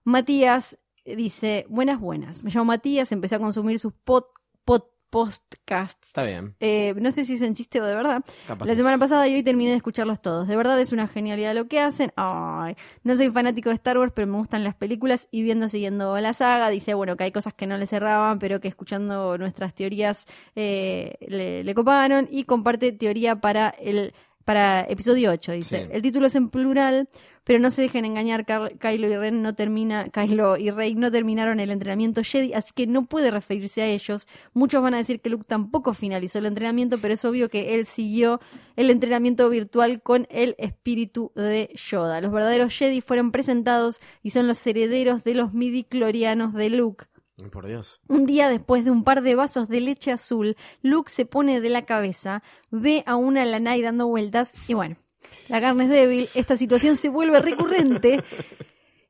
Matías 0.05 0.79
dice, 1.05 1.67
buenas, 1.69 2.01
buenas. 2.01 2.43
Me 2.45 2.51
llamo 2.51 2.67
Matías, 2.67 3.13
empecé 3.13 3.35
a 3.35 3.39
consumir 3.39 3.79
sus 3.79 3.93
pod, 3.93 4.25
pod- 4.65 4.87
podcasts. 5.17 6.09
Está 6.09 6.25
bien. 6.25 6.55
Eh, 6.61 6.93
no 6.99 7.11
sé 7.11 7.25
si 7.25 7.37
es 7.37 7.41
en 7.41 7.55
chiste 7.55 7.81
o 7.81 7.87
de 7.87 7.95
verdad. 7.95 8.23
capaz 8.47 8.67
La 8.67 8.77
semana 8.77 8.99
pasada 8.99 9.27
y 9.27 9.35
hoy 9.35 9.43
terminé 9.43 9.71
de 9.71 9.77
escucharlos 9.79 10.21
todos. 10.21 10.47
De 10.47 10.55
verdad 10.59 10.79
es 10.79 10.93
una 10.93 11.09
genialidad 11.09 11.55
lo 11.55 11.69
que 11.69 11.81
hacen. 11.81 12.13
Ay, 12.17 12.77
no 13.03 13.17
soy 13.17 13.31
fanático 13.31 13.71
de 13.71 13.77
Star 13.77 13.97
Wars, 13.97 14.13
pero 14.15 14.27
me 14.27 14.37
gustan 14.37 14.63
las 14.63 14.75
películas 14.75 15.29
y 15.31 15.43
viendo, 15.43 15.71
siguiendo 15.71 16.21
la 16.21 16.35
saga, 16.35 16.69
dice, 16.69 16.93
bueno, 16.93 17.17
que 17.17 17.25
hay 17.25 17.33
cosas 17.33 17.55
que 17.55 17.67
no 17.67 17.79
le 17.79 17.87
cerraban, 17.87 18.39
pero 18.39 18.61
que 18.61 18.69
escuchando 18.69 19.39
nuestras 19.39 19.75
teorías 19.75 20.27
eh, 20.55 21.15
le, 21.27 21.65
le 21.65 21.75
coparon 21.75 22.29
y 22.31 22.45
comparte 22.45 22.93
teoría 22.93 23.41
para 23.41 23.71
el 23.71 24.13
para 24.47 24.81
episodio 24.89 25.31
8, 25.33 25.53
dice. 25.53 25.77
Sí. 25.85 25.89
El 25.93 26.01
título 26.03 26.29
es 26.29 26.35
en 26.37 26.49
plural, 26.49 27.09
pero 27.45 27.59
no 27.59 27.71
se 27.71 27.83
dejen 27.83 28.05
engañar, 28.05 28.45
Car- 28.47 28.79
Kylo 28.79 29.09
y 29.09 29.17
Ren 29.17 29.43
no 29.43 29.55
termina, 29.55 30.09
Kylo 30.09 30.57
y 30.57 30.71
Rey 30.71 30.95
no 30.95 31.11
terminaron 31.11 31.61
el 31.61 31.71
entrenamiento 31.71 32.23
Jedi, 32.25 32.55
así 32.55 32.71
que 32.75 32.87
no 32.87 33.05
puede 33.05 33.31
referirse 33.31 33.83
a 33.83 33.87
ellos. 33.87 34.27
Muchos 34.55 34.83
van 34.83 34.95
a 34.95 34.99
decir 34.99 35.21
que 35.21 35.31
Luke 35.31 35.45
tampoco 35.47 35.93
finalizó 35.95 36.39
el 36.39 36.47
entrenamiento, 36.47 36.97
pero 36.99 37.15
es 37.15 37.25
obvio 37.25 37.49
que 37.49 37.75
él 37.75 37.87
siguió 37.87 38.41
el 38.77 38.91
entrenamiento 38.91 39.51
virtual 39.51 40.01
con 40.01 40.27
el 40.31 40.55
espíritu 40.59 41.33
de 41.35 41.71
Yoda. 41.75 42.21
Los 42.21 42.33
verdaderos 42.33 42.73
Jedi 42.73 43.01
fueron 43.01 43.33
presentados 43.33 44.01
y 44.23 44.31
son 44.31 44.47
los 44.47 44.65
herederos 44.67 45.23
de 45.25 45.35
los 45.35 45.53
midichlorianos 45.55 46.55
de 46.55 46.71
Luke. 46.71 47.07
Por 47.51 47.67
Dios. 47.67 48.01
Un 48.09 48.25
día 48.25 48.49
después 48.49 48.85
de 48.85 48.91
un 48.91 49.05
par 49.05 49.21
de 49.23 49.35
vasos 49.35 49.69
de 49.69 49.81
leche 49.83 50.11
azul, 50.11 50.57
Luke 50.83 51.11
se 51.11 51.27
pone 51.27 51.61
de 51.61 51.69
la 51.69 51.85
cabeza, 51.85 52.43
ve 52.71 53.03
a 53.07 53.17
una 53.17 53.45
Lanai 53.45 53.83
dando 53.83 54.07
vueltas 54.07 54.55
y 54.69 54.75
bueno, 54.75 54.97
la 55.49 55.61
carne 55.61 55.85
es 55.85 55.91
débil, 55.91 56.29
esta 56.35 56.57
situación 56.57 56.97
se 56.97 57.11
vuelve 57.11 57.41
recurrente 57.41 58.25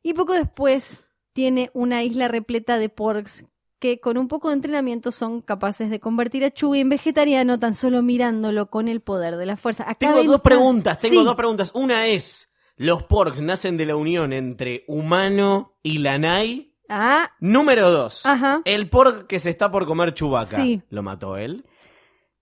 y 0.02 0.12
poco 0.14 0.32
después 0.32 1.04
tiene 1.34 1.70
una 1.72 2.02
isla 2.02 2.26
repleta 2.26 2.78
de 2.78 2.88
porks 2.88 3.44
que 3.78 4.00
con 4.00 4.18
un 4.18 4.26
poco 4.26 4.48
de 4.48 4.54
entrenamiento 4.54 5.12
son 5.12 5.40
capaces 5.40 5.88
de 5.88 6.00
convertir 6.00 6.44
a 6.44 6.50
Chewie 6.50 6.80
en 6.80 6.88
vegetariano 6.88 7.60
tan 7.60 7.74
solo 7.74 8.02
mirándolo 8.02 8.70
con 8.70 8.88
el 8.88 9.02
poder 9.02 9.36
de 9.36 9.46
la 9.46 9.56
fuerza. 9.56 9.84
Acá 9.84 10.14
Tengo 10.14 10.24
dos 10.24 10.40
preguntas, 10.40 10.98
tengo 10.98 11.20
Sí. 11.20 11.24
dos 11.24 11.36
preguntas. 11.36 11.70
Una 11.74 12.06
es, 12.06 12.48
¿los 12.76 13.04
porks 13.04 13.40
nacen 13.40 13.76
de 13.76 13.86
la 13.86 13.94
unión 13.94 14.32
entre 14.32 14.84
humano 14.88 15.78
y 15.82 15.98
lanai? 15.98 16.72
Ah, 16.88 17.30
Número 17.40 17.90
dos, 17.90 18.24
Ajá. 18.26 18.60
el 18.64 18.88
pork 18.88 19.26
que 19.26 19.40
se 19.40 19.50
está 19.50 19.70
por 19.70 19.86
comer 19.86 20.14
Chubaca, 20.14 20.56
Sí. 20.56 20.82
¿lo 20.90 21.02
mató 21.02 21.36
él? 21.36 21.64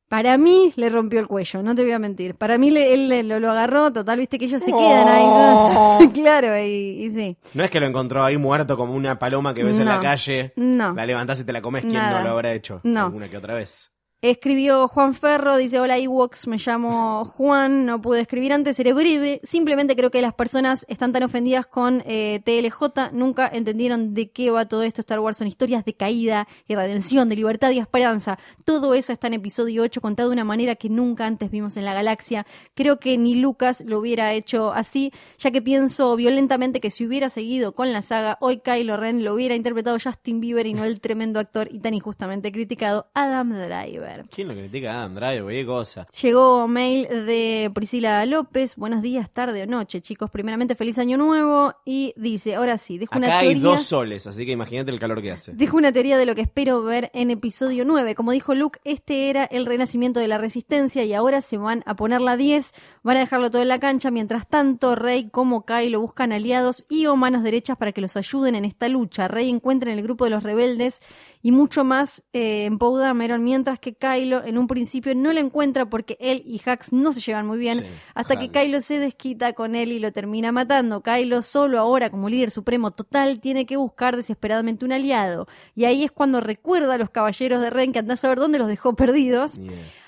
Para 0.08 0.36
mí 0.38 0.72
le 0.76 0.90
rompió 0.90 1.18
el 1.18 1.26
cuello, 1.26 1.62
no 1.62 1.74
te 1.74 1.82
voy 1.82 1.92
a 1.92 1.98
mentir. 1.98 2.34
Para 2.36 2.56
mí 2.58 2.70
le- 2.70 2.92
él 2.94 3.08
le- 3.08 3.22
lo, 3.22 3.40
lo 3.40 3.50
agarró, 3.50 3.92
total, 3.92 4.18
viste 4.18 4.38
que 4.38 4.44
ellos 4.44 4.62
se 4.62 4.70
quedan 4.70 5.08
ahí. 5.08 6.08
claro, 6.14 6.56
y, 6.58 7.04
y 7.06 7.10
sí. 7.10 7.36
No 7.54 7.64
es 7.64 7.70
que 7.70 7.80
lo 7.80 7.86
encontró 7.86 8.22
ahí 8.22 8.36
muerto 8.36 8.76
como 8.76 8.94
una 8.94 9.18
paloma 9.18 9.54
que 9.54 9.64
ves 9.64 9.78
en 9.80 9.86
la 9.86 9.98
calle, 10.00 10.52
No. 10.56 10.92
la 10.92 11.06
levantás 11.06 11.40
y 11.40 11.44
te 11.44 11.52
la 11.52 11.62
comes, 11.62 11.82
¿quién 11.82 11.94
Nada. 11.94 12.18
no 12.20 12.26
lo 12.26 12.30
habrá 12.32 12.52
hecho? 12.52 12.80
No. 12.84 13.06
Alguna 13.06 13.28
que 13.28 13.38
otra 13.38 13.54
vez. 13.54 13.90
Escribió 14.24 14.88
Juan 14.88 15.12
Ferro, 15.12 15.58
dice, 15.58 15.78
hola 15.78 15.98
Ewoks, 15.98 16.46
me 16.46 16.56
llamo 16.56 17.26
Juan, 17.26 17.84
no 17.84 18.00
pude 18.00 18.22
escribir 18.22 18.54
antes, 18.54 18.74
seré 18.74 18.94
breve. 18.94 19.38
Simplemente 19.42 19.94
creo 19.96 20.10
que 20.10 20.22
las 20.22 20.32
personas 20.32 20.86
están 20.88 21.12
tan 21.12 21.24
ofendidas 21.24 21.66
con 21.66 22.02
eh, 22.06 22.40
TLJ, 22.42 23.12
nunca 23.12 23.46
entendieron 23.52 24.14
de 24.14 24.30
qué 24.30 24.50
va 24.50 24.66
todo 24.66 24.82
esto. 24.82 25.02
Star 25.02 25.20
Wars 25.20 25.36
son 25.36 25.46
historias 25.46 25.84
de 25.84 25.92
caída 25.92 26.48
y 26.66 26.74
redención, 26.74 27.28
de 27.28 27.36
libertad 27.36 27.70
y 27.72 27.80
esperanza. 27.80 28.38
Todo 28.64 28.94
eso 28.94 29.12
está 29.12 29.26
en 29.26 29.34
episodio 29.34 29.82
8, 29.82 30.00
contado 30.00 30.30
de 30.30 30.32
una 30.32 30.44
manera 30.44 30.74
que 30.76 30.88
nunca 30.88 31.26
antes 31.26 31.50
vimos 31.50 31.76
en 31.76 31.84
la 31.84 31.92
galaxia. 31.92 32.46
Creo 32.72 32.98
que 32.98 33.18
ni 33.18 33.34
Lucas 33.34 33.82
lo 33.82 33.98
hubiera 33.98 34.32
hecho 34.32 34.72
así, 34.72 35.12
ya 35.36 35.50
que 35.50 35.60
pienso 35.60 36.16
violentamente 36.16 36.80
que 36.80 36.90
si 36.90 37.04
hubiera 37.04 37.28
seguido 37.28 37.74
con 37.74 37.92
la 37.92 38.00
saga, 38.00 38.38
hoy 38.40 38.60
Kylo 38.60 38.96
Ren 38.96 39.22
lo 39.22 39.34
hubiera 39.34 39.54
interpretado 39.54 39.98
Justin 40.02 40.40
Bieber 40.40 40.66
y 40.66 40.72
no 40.72 40.84
el 40.84 41.02
tremendo 41.02 41.40
actor 41.40 41.68
y 41.70 41.80
tan 41.80 41.92
injustamente 41.92 42.50
criticado 42.52 43.10
Adam 43.12 43.52
Driver. 43.52 44.13
¿Quién 44.30 44.48
lo 44.48 44.54
critica 44.54 44.92
Adam 44.92 45.14
Driver? 45.14 45.46
Qué 45.54 45.66
cosa. 45.66 46.06
Llegó 46.22 46.68
mail 46.68 47.08
de 47.08 47.70
Priscila 47.74 48.24
López. 48.26 48.76
Buenos 48.76 49.02
días, 49.02 49.30
tarde 49.30 49.62
o 49.62 49.66
noche, 49.66 50.00
chicos. 50.00 50.30
Primeramente, 50.30 50.74
feliz 50.74 50.98
año 50.98 51.16
nuevo. 51.16 51.74
Y 51.84 52.14
dice, 52.16 52.54
ahora 52.54 52.78
sí, 52.78 52.98
dejo 52.98 53.16
una 53.16 53.26
Acá 53.26 53.38
hay 53.38 53.48
teoría. 53.54 53.62
dos 53.70 53.82
soles, 53.82 54.26
así 54.26 54.46
que 54.46 54.52
imagínate 54.52 54.90
el 54.90 55.00
calor 55.00 55.20
que 55.20 55.32
hace. 55.32 55.52
Dejo 55.52 55.76
una 55.76 55.92
teoría 55.92 56.16
de 56.16 56.26
lo 56.26 56.34
que 56.34 56.42
espero 56.42 56.82
ver 56.82 57.10
en 57.14 57.30
episodio 57.30 57.84
9. 57.84 58.14
Como 58.14 58.32
dijo 58.32 58.54
Luke, 58.54 58.78
este 58.84 59.30
era 59.30 59.44
el 59.44 59.66
renacimiento 59.66 60.20
de 60.20 60.28
la 60.28 60.38
resistencia 60.38 61.04
y 61.04 61.12
ahora 61.14 61.42
se 61.42 61.58
van 61.58 61.82
a 61.86 61.96
poner 61.96 62.20
la 62.20 62.36
10, 62.36 62.72
van 63.02 63.16
a 63.16 63.20
dejarlo 63.20 63.50
todo 63.50 63.62
en 63.62 63.68
la 63.68 63.78
cancha. 63.80 64.10
Mientras 64.10 64.46
tanto, 64.48 64.94
Rey 64.94 65.28
como 65.30 65.64
Kylo 65.64 66.00
buscan 66.00 66.32
aliados 66.32 66.84
y 66.88 67.06
o 67.06 67.16
manos 67.16 67.42
derechas 67.42 67.76
para 67.76 67.92
que 67.92 68.00
los 68.00 68.16
ayuden 68.16 68.54
en 68.54 68.64
esta 68.64 68.88
lucha. 68.88 69.28
Rey 69.28 69.50
encuentra 69.50 69.92
en 69.92 69.98
el 69.98 70.04
grupo 70.04 70.24
de 70.24 70.30
los 70.30 70.42
rebeldes 70.42 71.00
y 71.42 71.52
mucho 71.52 71.84
más 71.84 72.22
eh, 72.32 72.64
en 72.64 72.78
Poe 72.78 73.00
Dameron, 73.00 73.42
mientras 73.42 73.78
que 73.78 73.94
Kylo 74.04 74.44
en 74.44 74.58
un 74.58 74.66
principio 74.66 75.14
no 75.14 75.32
lo 75.32 75.40
encuentra 75.40 75.86
porque 75.86 76.18
él 76.20 76.42
y 76.44 76.60
Hax 76.64 76.92
no 76.92 77.12
se 77.12 77.20
llevan 77.20 77.46
muy 77.46 77.58
bien, 77.58 77.78
Sí, 77.78 77.84
hasta 78.14 78.38
que. 78.38 78.50
Kylo 78.50 78.80
se 78.80 78.98
desquita 78.98 79.54
con 79.54 79.74
él 79.74 79.90
y 79.90 79.98
lo 79.98 80.12
termina 80.12 80.52
matando. 80.52 81.02
Kylo 81.02 81.42
solo 81.42 81.80
ahora 81.80 82.10
como 82.10 82.28
líder 82.28 82.50
supremo 82.50 82.90
total 82.90 83.40
tiene 83.40 83.66
que 83.66 83.76
buscar 83.76 84.16
desesperadamente 84.16 84.84
un 84.84 84.92
aliado. 84.92 85.48
Y 85.74 85.86
ahí 85.86 86.04
es 86.04 86.12
cuando 86.12 86.40
recuerda 86.40 86.94
a 86.94 86.98
los 86.98 87.10
caballeros 87.10 87.60
de 87.60 87.70
Ren 87.70 87.92
que 87.92 87.98
anda 87.98 88.14
a 88.14 88.16
saber 88.18 88.38
dónde 88.38 88.58
los 88.58 88.68
dejó 88.68 88.94
perdidos. 88.94 89.58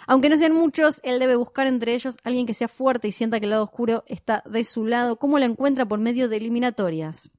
Aunque 0.06 0.28
no 0.28 0.38
sean 0.38 0.52
muchos, 0.52 1.00
él 1.02 1.18
debe 1.18 1.34
buscar 1.34 1.66
entre 1.66 1.94
ellos 1.94 2.16
alguien 2.22 2.46
que 2.46 2.54
sea 2.54 2.68
fuerte 2.68 3.08
y 3.08 3.12
sienta 3.12 3.40
que 3.40 3.46
el 3.46 3.50
lado 3.50 3.64
oscuro 3.64 4.04
está 4.06 4.42
de 4.46 4.62
su 4.62 4.84
lado. 4.84 5.16
¿Cómo 5.16 5.38
lo 5.38 5.44
encuentra? 5.44 5.86
Por 5.86 5.98
medio 5.98 6.28
de 6.28 6.36
eliminatorias. 6.36 7.30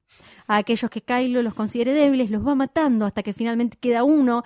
A 0.46 0.56
aquellos 0.56 0.90
que 0.90 1.00
Kylo 1.00 1.42
los 1.42 1.54
considere 1.54 1.94
débiles, 1.94 2.30
los 2.30 2.46
va 2.46 2.54
matando 2.54 3.06
hasta 3.06 3.22
que 3.22 3.32
finalmente 3.32 3.78
queda 3.80 4.04
uno. 4.04 4.44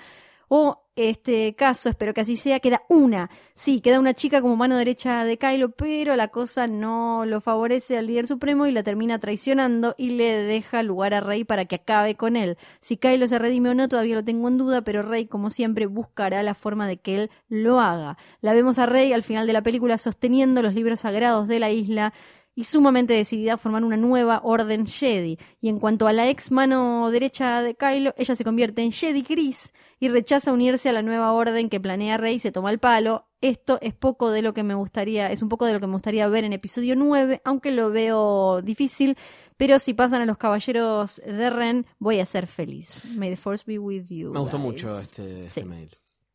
O 0.55 0.85
este 0.97 1.55
caso, 1.55 1.89
espero 1.89 2.13
que 2.13 2.21
así 2.21 2.37
sea, 2.37 2.61
queda 2.61 2.83
una. 2.91 3.31
Sí, 3.55 3.81
queda 3.81 3.99
una 3.99 4.13
chica 4.13 4.43
como 4.43 4.55
mano 4.55 4.77
derecha 4.77 5.25
de 5.25 5.39
Kylo, 5.39 5.71
pero 5.71 6.15
la 6.15 6.29
cosa 6.29 6.67
no 6.67 7.25
lo 7.25 7.41
favorece 7.41 7.97
al 7.97 8.07
líder 8.07 8.27
supremo 8.27 8.67
y 8.67 8.71
la 8.71 8.83
termina 8.83 9.19
traicionando 9.19 9.95
y 9.97 10.11
le 10.11 10.43
deja 10.43 10.83
lugar 10.83 11.15
a 11.15 11.21
Rey 11.21 11.45
para 11.45 11.65
que 11.65 11.77
acabe 11.77 12.17
con 12.17 12.37
él. 12.37 12.59
Si 12.83 12.99
Kylo 12.99 13.29
se 13.29 13.39
redime 13.39 13.71
o 13.71 13.75
no, 13.75 13.89
todavía 13.89 14.17
lo 14.17 14.25
tengo 14.25 14.47
en 14.49 14.59
duda, 14.59 14.83
pero 14.83 15.01
Rey, 15.01 15.25
como 15.25 15.49
siempre, 15.49 15.87
buscará 15.87 16.43
la 16.43 16.53
forma 16.53 16.87
de 16.87 16.99
que 16.99 17.15
él 17.15 17.31
lo 17.49 17.81
haga. 17.81 18.19
La 18.43 18.53
vemos 18.53 18.79
a 18.79 18.85
Rey 18.85 19.15
al 19.15 19.23
final 19.23 19.47
de 19.47 19.55
la 19.55 19.63
película 19.63 19.97
sosteniendo 19.97 20.61
los 20.61 20.75
libros 20.75 21.01
sagrados 21.01 21.49
de 21.49 21.61
la 21.61 21.71
isla 21.71 22.13
y 22.55 22.65
sumamente 22.65 23.15
decidida 23.15 23.55
a 23.55 23.57
formar 23.57 23.83
una 23.85 23.97
nueva 23.97 24.41
orden 24.45 24.87
Jedi. 24.87 25.39
Y 25.61 25.69
en 25.69 25.79
cuanto 25.79 26.07
a 26.07 26.13
la 26.13 26.29
ex 26.29 26.51
mano 26.51 27.11
derecha 27.11 27.63
de 27.63 27.75
Kylo, 27.75 28.15
ella 28.17 28.37
se 28.37 28.45
convierte 28.45 28.83
en 28.83 28.93
Jedi 28.93 29.23
gris 29.23 29.73
y 30.01 30.09
rechaza 30.09 30.53
unirse 30.53 30.89
a 30.89 30.93
la 30.93 31.03
nueva 31.03 31.33
orden 31.33 31.69
que 31.71 31.81
planea 31.81 32.19
Rey 32.19 32.35
y 32.35 32.39
se 32.41 32.53
toma 32.53 32.71
el 32.71 32.79
palo. 32.79 33.27
Esto 33.41 33.79
es 33.81 33.95
poco 33.95 34.31
de 34.31 34.43
lo 34.43 34.53
que 34.55 34.63
me 34.63 34.75
gustaría, 34.75 35.31
es 35.33 35.43
un 35.43 35.49
poco 35.49 35.67
de 35.67 35.73
lo 35.73 35.81
que 35.81 35.87
me 35.87 35.95
gustaría 35.95 36.29
ver 36.29 36.45
en 36.45 36.53
episodio 36.53 36.95
9, 36.95 37.41
aunque 37.45 37.71
lo 37.73 37.91
veo 37.91 38.63
difícil, 38.63 39.17
pero 39.57 39.79
si 39.79 39.95
pasan 39.95 40.23
a 40.23 40.27
los 40.27 40.39
caballeros 40.39 41.21
de 41.27 41.51
Ren, 41.51 41.87
voy 41.99 42.21
a 42.21 42.27
ser 42.27 42.47
feliz. 42.47 43.03
May 43.17 43.31
the 43.31 43.37
force 43.37 43.65
be 43.67 43.79
with 43.79 44.05
you. 44.11 44.31
Me 44.33 44.39
gustó 44.41 44.59
mucho 44.59 44.97
este, 44.99 45.41
este 45.47 45.63
Sí. 45.63 45.65
mail. 45.65 45.91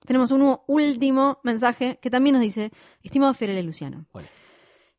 Tenemos 0.05 0.31
un 0.31 0.57
último 0.67 1.39
mensaje 1.43 1.99
que 2.01 2.09
también 2.09 2.33
nos 2.33 2.41
dice, 2.41 2.71
estimado 3.03 3.33
Fiorella 3.33 3.61
Luciano. 3.61 4.05
Hola. 4.11 4.25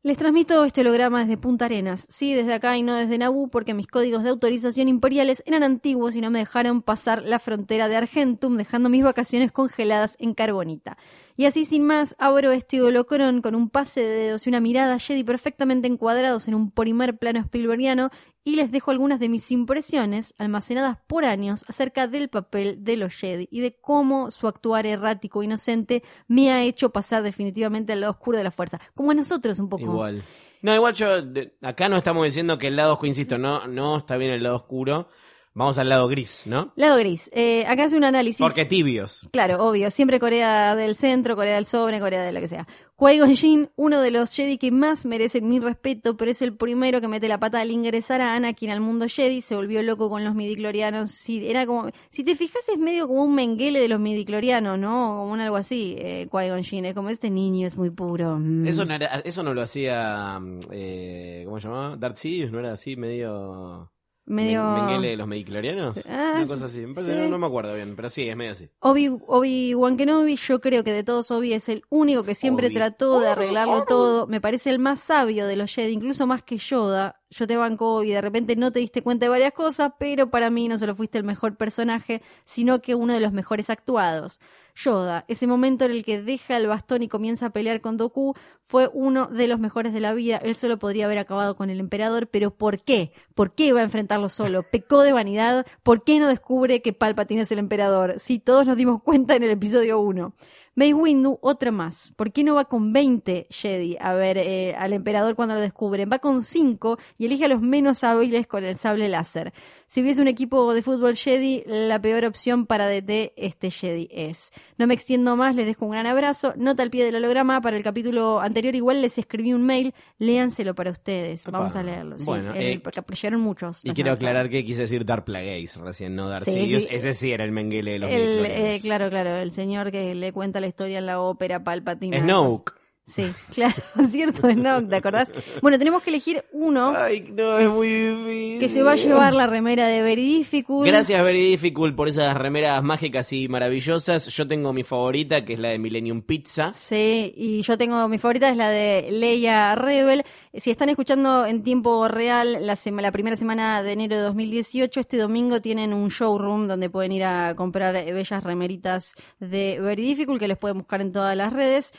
Les 0.01 0.17
transmito 0.17 0.63
este 0.63 0.79
holograma 0.79 1.19
desde 1.19 1.35
Punta 1.35 1.65
Arenas, 1.65 2.05
sí, 2.07 2.33
desde 2.33 2.53
acá 2.53 2.77
y 2.77 2.83
no 2.83 2.95
desde 2.95 3.17
Naboo, 3.17 3.49
porque 3.49 3.73
mis 3.73 3.87
códigos 3.87 4.23
de 4.23 4.29
autorización 4.29 4.87
imperiales 4.87 5.43
eran 5.45 5.61
antiguos 5.61 6.15
y 6.15 6.21
no 6.21 6.31
me 6.31 6.39
dejaron 6.39 6.81
pasar 6.81 7.21
la 7.23 7.37
frontera 7.37 7.89
de 7.89 7.97
Argentum, 7.97 8.55
dejando 8.55 8.87
mis 8.87 9.03
vacaciones 9.03 9.51
congeladas 9.51 10.15
en 10.17 10.33
Carbonita. 10.33 10.97
Y 11.35 11.47
así 11.47 11.65
sin 11.65 11.83
más, 11.83 12.15
abro 12.17 12.53
este 12.53 12.81
holocrón 12.81 13.41
con 13.41 13.55
un 13.55 13.69
pase 13.69 13.99
de 13.99 14.07
dedos 14.07 14.45
y 14.45 14.49
una 14.49 14.61
mirada 14.61 14.99
Jedi 14.99 15.25
perfectamente 15.25 15.89
encuadrados 15.89 16.47
en 16.47 16.55
un 16.55 16.71
primer 16.71 17.17
plano 17.17 17.41
Spielbergiano 17.41 18.09
y 18.49 18.55
les 18.55 18.71
dejo 18.71 18.89
algunas 18.89 19.19
de 19.19 19.29
mis 19.29 19.51
impresiones, 19.51 20.33
almacenadas 20.39 20.97
por 21.05 21.23
años, 21.23 21.63
acerca 21.67 22.07
del 22.07 22.29
papel 22.29 22.83
de 22.83 22.97
los 22.97 23.13
Jedi 23.13 23.47
y 23.51 23.59
de 23.61 23.75
cómo 23.79 24.31
su 24.31 24.47
actuar 24.47 24.87
errático 24.87 25.41
e 25.41 25.45
inocente 25.45 26.01
me 26.27 26.51
ha 26.51 26.63
hecho 26.63 26.89
pasar 26.89 27.21
definitivamente 27.21 27.93
al 27.93 28.01
lado 28.01 28.11
oscuro 28.13 28.39
de 28.39 28.43
la 28.43 28.49
fuerza. 28.51 28.79
Como 28.95 29.11
a 29.11 29.13
nosotros 29.13 29.59
un 29.59 29.69
poco. 29.69 29.83
Igual. 29.83 30.23
No, 30.63 30.73
igual 30.73 30.93
yo, 30.95 31.21
de- 31.21 31.53
acá 31.61 31.89
no 31.89 31.97
estamos 31.97 32.25
diciendo 32.25 32.57
que 32.57 32.67
el 32.67 32.75
lado 32.75 32.93
oscuro, 32.93 33.07
insisto, 33.09 33.37
no, 33.37 33.67
no 33.67 33.97
está 33.99 34.17
bien 34.17 34.31
el 34.31 34.41
lado 34.41 34.55
oscuro. 34.55 35.07
Vamos 35.53 35.77
al 35.77 35.89
lado 35.89 36.07
gris, 36.07 36.43
¿no? 36.45 36.73
Lado 36.75 36.97
gris. 36.97 37.29
Eh, 37.33 37.65
acá 37.67 37.85
hace 37.85 37.97
un 37.97 38.03
análisis. 38.03 38.39
Porque 38.39 38.65
tibios. 38.65 39.27
Claro, 39.31 39.63
obvio. 39.65 39.91
Siempre 39.91 40.19
Corea 40.19 40.75
del 40.75 40.95
Centro, 40.95 41.35
Corea 41.35 41.55
del 41.55 41.65
Sobre, 41.65 41.99
Corea 41.99 42.23
de 42.23 42.31
lo 42.31 42.39
que 42.39 42.47
sea. 42.47 42.67
Qui-Gon 42.99 43.69
uno 43.77 44.01
de 44.01 44.11
los 44.11 44.35
Jedi 44.35 44.57
que 44.57 44.71
más 44.71 45.05
merecen 45.05 45.47
mi 45.47 45.59
respeto, 45.59 46.17
pero 46.17 46.31
es 46.31 46.41
el 46.41 46.53
primero 46.55 46.99
que 46.99 47.07
mete 47.07 47.27
la 47.29 47.39
pata 47.39 47.61
al 47.61 47.71
ingresar 47.71 48.19
a 48.21 48.35
Anakin 48.35 48.69
al 48.71 48.81
mundo 48.81 49.05
Jedi. 49.07 49.41
Se 49.41 49.55
volvió 49.55 49.81
loco 49.83 50.09
con 50.09 50.23
los 50.25 50.35
midiclorianos. 50.35 51.11
Sí, 51.11 51.47
era 51.49 51.65
como, 51.65 51.89
si 52.09 52.23
te 52.23 52.35
fijas, 52.35 52.67
es 52.67 52.77
medio 52.77 53.07
como 53.07 53.23
un 53.23 53.35
menguele 53.35 53.79
de 53.79 53.87
los 53.87 53.99
midiclorianos, 53.99 54.77
¿no? 54.77 54.89
Como 55.19 55.31
un 55.31 55.39
algo 55.39 55.55
así. 55.55 55.95
Eh, 55.97 56.27
Qui-Gon 56.29 56.85
es 56.85 56.93
como 56.93 57.09
este 57.09 57.29
niño 57.29 57.65
es 57.67 57.77
muy 57.77 57.89
puro. 57.89 58.37
mm. 58.37 58.67
Eso 58.67 58.83
no, 58.85 58.93
era- 58.93 59.21
eso 59.23 59.43
no 59.43 59.53
lo 59.53 59.61
hacía, 59.61 60.37
mm, 60.39 60.59
eh, 60.71 61.41
¿cómo 61.45 61.59
se 61.59 61.67
llamaba? 61.67 61.95
Darth 61.95 62.17
Sidious, 62.17 62.51
¿no 62.51 62.59
era 62.59 62.73
así 62.73 62.95
medio... 62.95 63.89
medio. 64.29 64.63
men- 64.63 64.85
¿Menguele 64.85 65.07
de 65.09 65.17
los 65.17 65.27
mediclorianos? 65.27 66.05
Ah, 66.07 66.33
Una 66.37 66.47
cosa 66.47 66.65
así. 66.65 66.79
Me 66.79 66.93
parece- 66.93 67.13
sí. 67.13 67.19
no, 67.19 67.27
no 67.29 67.37
me 67.37 67.47
acuerdo 67.47 67.73
bien, 67.75 67.95
pero 67.95 68.09
sí, 68.09 68.27
es 68.29 68.35
medio 68.37 68.53
así. 68.53 68.69
Obi, 68.79 69.09
Obi-Wan 69.27 69.97
Kenobi, 69.97 70.35
yo 70.37 70.61
creo 70.61 70.83
que 70.83 70.93
de 70.93 71.03
todos 71.03 71.29
Obi 71.31 71.53
es 71.53 71.67
el 71.69 71.83
único 71.89 72.23
que 72.23 72.35
siempre 72.35 72.67
Obi. 72.67 72.75
trató 72.75 73.19
de 73.19 73.27
arreglarlo 73.29 73.83
todo. 73.85 74.27
Me 74.27 74.39
parece 74.39 74.69
el 74.69 74.79
más 74.79 74.99
sabio 75.01 75.45
de 75.47 75.55
los 75.55 75.73
Jedi, 75.73 75.91
incluso 75.93 76.25
más 76.27 76.43
que 76.43 76.57
Yoda. 76.57 77.17
Yo 77.31 77.45
te 77.45 77.57
banco 77.57 77.97
Obi, 77.97 78.09
de 78.11 78.21
repente 78.21 78.55
no 78.55 78.71
te 78.71 78.79
diste 78.79 79.01
cuenta 79.03 79.25
de 79.25 79.29
varias 79.29 79.53
cosas, 79.53 79.91
pero 79.99 80.29
para 80.31 80.49
mí 80.49 80.67
no 80.67 80.79
solo 80.79 80.95
fuiste 80.95 81.17
el 81.17 81.23
mejor 81.23 81.57
personaje, 81.57 82.21
sino 82.45 82.81
que 82.81 82.95
uno 82.95 83.13
de 83.13 83.19
los 83.19 83.33
mejores 83.33 83.69
actuados. 83.69 84.39
Yoda, 84.83 85.25
ese 85.27 85.45
momento 85.45 85.85
en 85.85 85.91
el 85.91 86.05
que 86.05 86.21
deja 86.21 86.55
el 86.55 86.67
bastón 86.67 87.03
y 87.03 87.09
comienza 87.09 87.47
a 87.47 87.49
pelear 87.49 87.81
con 87.81 87.97
Doku, 87.97 88.33
fue 88.63 88.89
uno 88.93 89.27
de 89.27 89.47
los 89.47 89.59
mejores 89.59 89.93
de 89.93 89.99
la 89.99 90.13
vida. 90.13 90.37
Él 90.37 90.55
solo 90.55 90.79
podría 90.79 91.05
haber 91.05 91.17
acabado 91.17 91.55
con 91.55 91.69
el 91.69 91.79
emperador, 91.79 92.27
pero 92.27 92.51
¿por 92.51 92.81
qué? 92.81 93.11
¿Por 93.35 93.53
qué 93.53 93.67
iba 93.67 93.81
a 93.81 93.83
enfrentarlo 93.83 94.29
solo? 94.29 94.63
¿Pecó 94.63 95.01
de 95.01 95.11
vanidad? 95.11 95.65
¿Por 95.83 96.03
qué 96.03 96.19
no 96.19 96.27
descubre 96.27 96.81
que 96.81 96.93
Palpatine 96.93 97.41
es 97.41 97.51
el 97.51 97.59
emperador? 97.59 98.15
Sí, 98.19 98.39
todos 98.39 98.65
nos 98.65 98.77
dimos 98.77 99.01
cuenta 99.03 99.35
en 99.35 99.43
el 99.43 99.51
episodio 99.51 99.99
1. 99.99 100.33
Mace 100.75 100.93
Windu, 100.93 101.39
otro 101.41 101.73
más. 101.73 102.13
¿Por 102.15 102.31
qué 102.31 102.43
no 102.45 102.55
va 102.55 102.63
con 102.63 102.93
20 102.93 103.47
Jedi 103.49 103.97
a 103.99 104.13
ver 104.13 104.37
eh, 104.37 104.75
al 104.77 104.93
emperador 104.93 105.35
cuando 105.35 105.55
lo 105.55 105.59
descubren? 105.59 106.09
Va 106.09 106.19
con 106.19 106.41
5 106.41 106.97
y 107.17 107.25
elige 107.25 107.45
a 107.45 107.49
los 107.49 107.61
menos 107.61 108.05
hábiles 108.05 108.47
con 108.47 108.63
el 108.63 108.77
sable 108.77 109.09
láser. 109.09 109.51
Si 109.91 110.01
hubiese 110.03 110.21
un 110.21 110.27
equipo 110.27 110.71
de 110.75 110.83
fútbol 110.83 111.15
Jedi, 111.15 111.63
la 111.65 111.99
peor 111.99 112.23
opción 112.23 112.67
para 112.67 112.87
DT 112.87 113.33
este 113.37 113.71
Jedi 113.71 114.07
es. 114.11 114.51
No 114.77 114.85
me 114.85 114.93
extiendo 114.93 115.35
más, 115.35 115.55
les 115.55 115.65
dejo 115.65 115.85
un 115.85 115.91
gran 115.93 116.05
abrazo. 116.05 116.53
Nota 116.57 116.83
al 116.83 116.91
pie 116.91 117.03
del 117.05 117.15
holograma. 117.15 117.59
Para 117.59 117.75
el 117.75 117.81
capítulo 117.81 118.39
anterior 118.39 118.75
igual 118.75 119.01
les 119.01 119.17
escribí 119.17 119.51
un 119.51 119.65
mail. 119.65 119.95
Léanselo 120.19 120.75
para 120.75 120.91
ustedes. 120.91 121.43
Vamos 121.45 121.75
a 121.75 121.81
leerlo. 121.81 122.19
sí. 122.19 122.25
Bueno, 122.25 122.53
El- 122.53 122.61
eh, 122.67 122.79
porque 122.83 123.01
llegaron 123.15 123.41
muchos. 123.41 123.83
Y 123.83 123.89
quiero 123.93 124.11
aclarar 124.11 124.47
que 124.51 124.63
quise 124.63 124.83
decir 124.83 125.03
Darth 125.05 125.25
Plagueis 125.25 125.75
recién, 125.77 126.15
no 126.15 126.29
Darth 126.29 126.45
Sí, 126.45 126.51
Sidious. 126.51 126.83
sí. 126.83 126.89
Ese 126.91 127.13
sí 127.15 127.31
era 127.31 127.43
el 127.43 127.51
menguele 127.51 127.93
de 127.93 127.99
los 127.99 128.11
El, 128.11 128.45
eh, 128.45 128.79
claro, 128.83 129.09
claro, 129.09 129.37
el 129.37 129.51
señor 129.51 129.89
que 129.91 130.13
le 130.13 130.31
cuenta 130.31 130.59
la 130.59 130.67
historia 130.67 130.99
en 130.99 131.07
la 131.07 131.19
ópera 131.19 131.63
Palpatine. 131.63 132.21
Snoke. 132.21 132.73
Sí, 133.09 133.25
claro, 133.53 133.73
cierto, 134.09 134.49
Snoke, 134.49 134.87
¿te 134.89 134.95
acordás? 134.95 135.33
Bueno, 135.61 135.77
tenemos 135.79 136.03
que 136.03 136.11
elegir 136.11 136.43
uno 136.51 136.93
Ay, 136.95 137.21
no, 137.35 137.57
es 137.57 137.67
muy 137.69 137.87
difícil. 137.87 138.59
que 138.59 138.69
se 138.69 138.83
va 138.83 138.91
a 138.91 138.95
llevar 138.95 139.33
la 139.33 139.47
remera 139.47 139.87
de 139.87 140.01
Very 140.01 140.37
Difficult. 140.37 140.87
Gracias, 140.87 141.21
Very 141.23 141.41
Difficult, 141.51 141.95
por 141.95 142.07
esas 142.07 142.35
remeras 142.37 142.83
mágicas 142.83 143.33
y 143.33 143.47
maravillosas. 143.47 144.27
Yo 144.27 144.47
tengo 144.47 144.73
mi 144.73 144.83
favorita, 144.83 145.43
que 145.43 145.53
es 145.53 145.59
la 145.59 145.69
de 145.69 145.79
Millennium 145.79 146.21
Pizza. 146.21 146.71
Sí, 146.75 147.33
y 147.35 147.61
yo 147.63 147.77
tengo 147.77 148.07
mi 148.07 148.17
favorita, 148.19 148.49
es 148.49 148.57
la 148.57 148.69
de 148.69 149.07
Leia 149.11 149.73
Rebel. 149.75 150.23
Si 150.53 150.69
están 150.71 150.89
escuchando 150.89 151.45
en 151.45 151.63
tiempo 151.63 152.07
real 152.07 152.65
la, 152.67 152.75
sema- 152.75 153.01
la 153.01 153.11
primera 153.11 153.35
semana 153.35 153.81
de 153.83 153.91
enero 153.93 154.15
de 154.17 154.21
2018, 154.21 154.99
este 154.99 155.17
domingo 155.17 155.61
tienen 155.61 155.93
un 155.93 156.09
showroom 156.09 156.67
donde 156.67 156.89
pueden 156.89 157.11
ir 157.11 157.23
a 157.23 157.55
comprar 157.55 157.93
bellas 157.93 158.43
remeritas 158.43 159.13
de 159.39 159.79
Very 159.81 160.03
Difficult 160.03 160.39
que 160.39 160.47
les 160.47 160.57
pueden 160.57 160.77
buscar 160.77 161.01
en 161.01 161.11
todas 161.11 161.35
las 161.35 161.53
redes. 161.53 161.91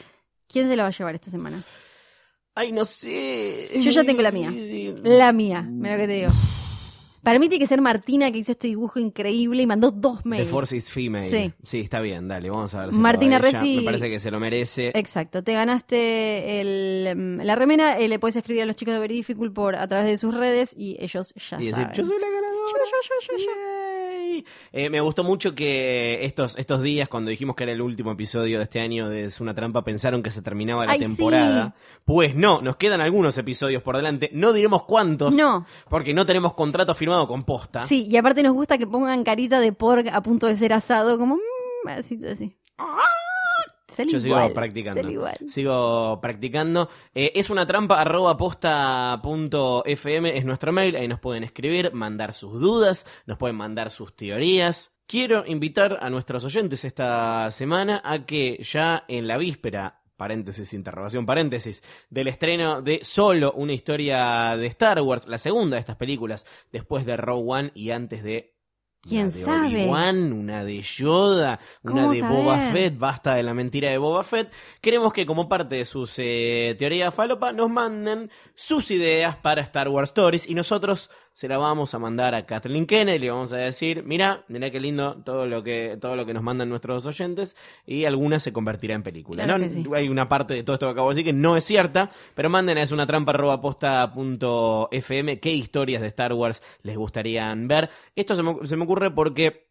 ¿Quién 0.50 0.68
se 0.68 0.76
la 0.76 0.82
va 0.84 0.88
a 0.88 0.92
llevar 0.92 1.14
esta 1.14 1.30
semana? 1.30 1.62
Ay, 2.54 2.72
no 2.72 2.84
sé. 2.84 3.70
Yo 3.80 3.90
ya 3.90 4.04
tengo 4.04 4.22
la 4.22 4.32
mía. 4.32 4.52
La 5.04 5.32
mía, 5.32 5.62
mira 5.62 5.94
lo 5.96 6.00
que 6.02 6.06
te 6.08 6.12
digo. 6.14 6.30
Para 7.22 7.38
mí 7.38 7.50
tiene 7.50 7.62
que 7.62 7.68
ser 7.68 7.82
Martina 7.82 8.32
que 8.32 8.38
hizo 8.38 8.52
este 8.52 8.68
dibujo 8.68 8.98
increíble 8.98 9.62
y 9.62 9.66
mandó 9.66 9.90
dos 9.90 10.22
The 10.22 10.28
mails. 10.30 10.50
Force 10.50 10.74
is 10.74 10.90
Female. 10.90 11.52
Sí. 11.62 11.78
está 11.80 12.00
bien, 12.00 12.26
dale, 12.28 12.48
vamos 12.48 12.74
a 12.74 12.86
ver. 12.86 12.94
si 12.94 12.98
Martina. 12.98 13.38
Reffi- 13.38 13.76
Me 13.76 13.82
parece 13.84 14.08
que 14.08 14.18
se 14.18 14.30
lo 14.30 14.40
merece. 14.40 14.90
Exacto, 14.94 15.44
te 15.44 15.52
ganaste 15.52 16.60
el, 16.62 17.14
mm, 17.16 17.40
la 17.42 17.56
remera, 17.56 17.98
eh, 17.98 18.08
le 18.08 18.18
puedes 18.18 18.36
escribir 18.36 18.62
a 18.62 18.66
los 18.66 18.74
chicos 18.74 18.94
de 18.94 19.00
Very 19.00 19.14
Difficult 19.16 19.52
por 19.52 19.76
a 19.76 19.86
través 19.86 20.08
de 20.08 20.16
sus 20.16 20.34
redes 20.34 20.74
y 20.78 20.96
ellos 20.98 21.34
ya 21.36 21.56
y 21.60 21.66
decir, 21.66 21.72
saben. 21.74 21.92
yo 21.92 22.04
soy 22.06 22.18
la 22.20 22.26
ganadora. 22.26 22.70
Yo, 22.72 22.78
yo, 22.90 22.96
yo, 23.28 23.36
yo, 23.38 23.44
yo. 23.44 23.50
Eh, 24.72 24.90
me 24.90 25.00
gustó 25.00 25.24
mucho 25.24 25.54
que 25.54 26.24
estos, 26.24 26.56
estos 26.58 26.82
días, 26.82 27.08
cuando 27.08 27.30
dijimos 27.30 27.56
que 27.56 27.64
era 27.64 27.72
el 27.72 27.80
último 27.80 28.12
episodio 28.12 28.58
de 28.58 28.64
este 28.64 28.80
año 28.80 29.08
de 29.08 29.24
Es 29.24 29.40
una 29.40 29.54
trampa, 29.54 29.84
pensaron 29.84 30.22
que 30.22 30.30
se 30.30 30.42
terminaba 30.42 30.86
la 30.86 30.92
Ay, 30.92 31.00
temporada. 31.00 31.74
Pues 32.04 32.34
no, 32.34 32.60
nos 32.62 32.76
quedan 32.76 33.00
algunos 33.00 33.36
episodios 33.38 33.82
por 33.82 33.96
delante. 33.96 34.30
No 34.32 34.52
diremos 34.52 34.84
cuántos. 34.84 35.34
No. 35.34 35.66
Porque 35.88 36.14
no 36.14 36.26
tenemos 36.26 36.54
contrato 36.54 36.94
firmado 36.94 37.26
con 37.28 37.44
posta. 37.44 37.84
Sí, 37.84 38.06
y 38.10 38.16
aparte 38.16 38.42
nos 38.42 38.54
gusta 38.54 38.78
que 38.78 38.86
pongan 38.86 39.24
carita 39.24 39.60
de 39.60 39.72
pork 39.72 40.08
a 40.12 40.22
punto 40.22 40.46
de 40.46 40.56
ser 40.56 40.72
asado, 40.72 41.18
como 41.18 41.36
mm, 41.36 41.88
así, 41.88 42.18
así. 42.26 42.56
Sale 43.90 44.12
Yo 44.12 44.20
sigo 44.20 44.36
igual, 44.36 44.52
practicando. 44.52 45.10
igual. 45.10 45.36
Sigo 45.48 46.20
practicando. 46.20 46.88
Eh, 47.14 47.32
es 47.34 47.50
una 47.50 47.66
trampa 47.66 48.00
arroba 48.00 48.36
posta 48.36 49.18
punto 49.22 49.82
fm 49.84 50.36
es 50.36 50.44
nuestro 50.44 50.72
mail. 50.72 50.96
Ahí 50.96 51.08
nos 51.08 51.20
pueden 51.20 51.44
escribir, 51.44 51.92
mandar 51.92 52.32
sus 52.32 52.60
dudas, 52.60 53.06
nos 53.26 53.36
pueden 53.38 53.56
mandar 53.56 53.90
sus 53.90 54.14
teorías. 54.14 54.94
Quiero 55.06 55.44
invitar 55.44 55.98
a 56.00 56.08
nuestros 56.08 56.44
oyentes 56.44 56.84
esta 56.84 57.50
semana 57.50 58.00
a 58.04 58.24
que 58.24 58.62
ya 58.62 59.04
en 59.08 59.26
la 59.26 59.38
víspera, 59.38 60.02
paréntesis, 60.16 60.72
interrogación, 60.72 61.26
paréntesis, 61.26 61.82
del 62.10 62.28
estreno 62.28 62.80
de 62.80 63.00
Solo, 63.02 63.52
una 63.56 63.72
historia 63.72 64.56
de 64.56 64.66
Star 64.66 65.00
Wars, 65.00 65.26
la 65.26 65.38
segunda 65.38 65.76
de 65.76 65.80
estas 65.80 65.96
películas, 65.96 66.46
después 66.70 67.06
de 67.06 67.16
Rogue 67.16 67.50
One 67.50 67.72
y 67.74 67.90
antes 67.90 68.22
de 68.22 68.49
¿Quién 69.02 69.28
una 69.28 69.34
de 69.34 69.42
sabe? 69.42 69.66
Obi-Wan, 69.84 70.32
una 70.32 70.64
de 70.64 70.82
Yoda, 70.82 71.58
una 71.82 72.02
¿Cómo 72.02 72.12
de 72.12 72.20
saber? 72.20 72.36
Boba 72.36 72.58
Fett, 72.70 72.98
basta 72.98 73.34
de 73.34 73.42
la 73.42 73.54
mentira 73.54 73.88
de 73.90 73.98
Boba 73.98 74.22
Fett. 74.22 74.52
Queremos 74.80 75.12
que 75.12 75.24
como 75.24 75.48
parte 75.48 75.76
de 75.76 75.84
sus 75.86 76.14
eh, 76.18 76.76
teorías 76.78 77.14
falopa 77.14 77.52
nos 77.52 77.70
manden 77.70 78.30
sus 78.54 78.90
ideas 78.90 79.36
para 79.36 79.62
Star 79.62 79.88
Wars 79.88 80.10
Stories 80.10 80.48
y 80.48 80.54
nosotros 80.54 81.10
se 81.40 81.48
la 81.48 81.56
vamos 81.56 81.94
a 81.94 81.98
mandar 81.98 82.34
a 82.34 82.44
Kathleen 82.44 82.84
Kennedy 82.84 83.16
y 83.16 83.18
le 83.18 83.30
vamos 83.30 83.50
a 83.54 83.56
decir, 83.56 84.04
mira, 84.04 84.44
mira 84.48 84.70
qué 84.70 84.78
lindo 84.78 85.22
todo 85.24 85.46
lo 85.46 85.62
que 85.62 85.96
todo 85.98 86.14
lo 86.14 86.26
que 86.26 86.34
nos 86.34 86.42
mandan 86.42 86.68
nuestros 86.68 87.06
oyentes 87.06 87.56
y 87.86 88.04
alguna 88.04 88.38
se 88.40 88.52
convertirá 88.52 88.94
en 88.94 89.02
película. 89.02 89.44
Claro 89.44 89.64
¿no? 89.64 89.70
sí. 89.70 89.82
Hay 89.94 90.10
una 90.10 90.28
parte 90.28 90.52
de 90.52 90.62
todo 90.64 90.74
esto 90.74 90.86
que 90.88 90.92
acabo 90.92 91.08
de 91.08 91.14
decir 91.14 91.24
que 91.24 91.32
no 91.32 91.56
es 91.56 91.64
cierta, 91.64 92.10
pero 92.34 92.50
manden 92.50 92.76
a 92.76 92.82
es 92.82 92.92
una 92.92 93.06
trampa 93.06 93.32
arroba 93.32 93.58
posta 93.58 94.12
punto 94.12 94.90
fm 94.92 95.40
qué 95.40 95.50
historias 95.50 96.02
de 96.02 96.08
Star 96.08 96.34
Wars 96.34 96.62
les 96.82 96.98
gustarían 96.98 97.66
ver. 97.68 97.88
Esto 98.14 98.36
se 98.36 98.42
me, 98.42 98.66
se 98.66 98.76
me 98.76 98.84
ocurre 98.84 99.10
porque 99.10 99.69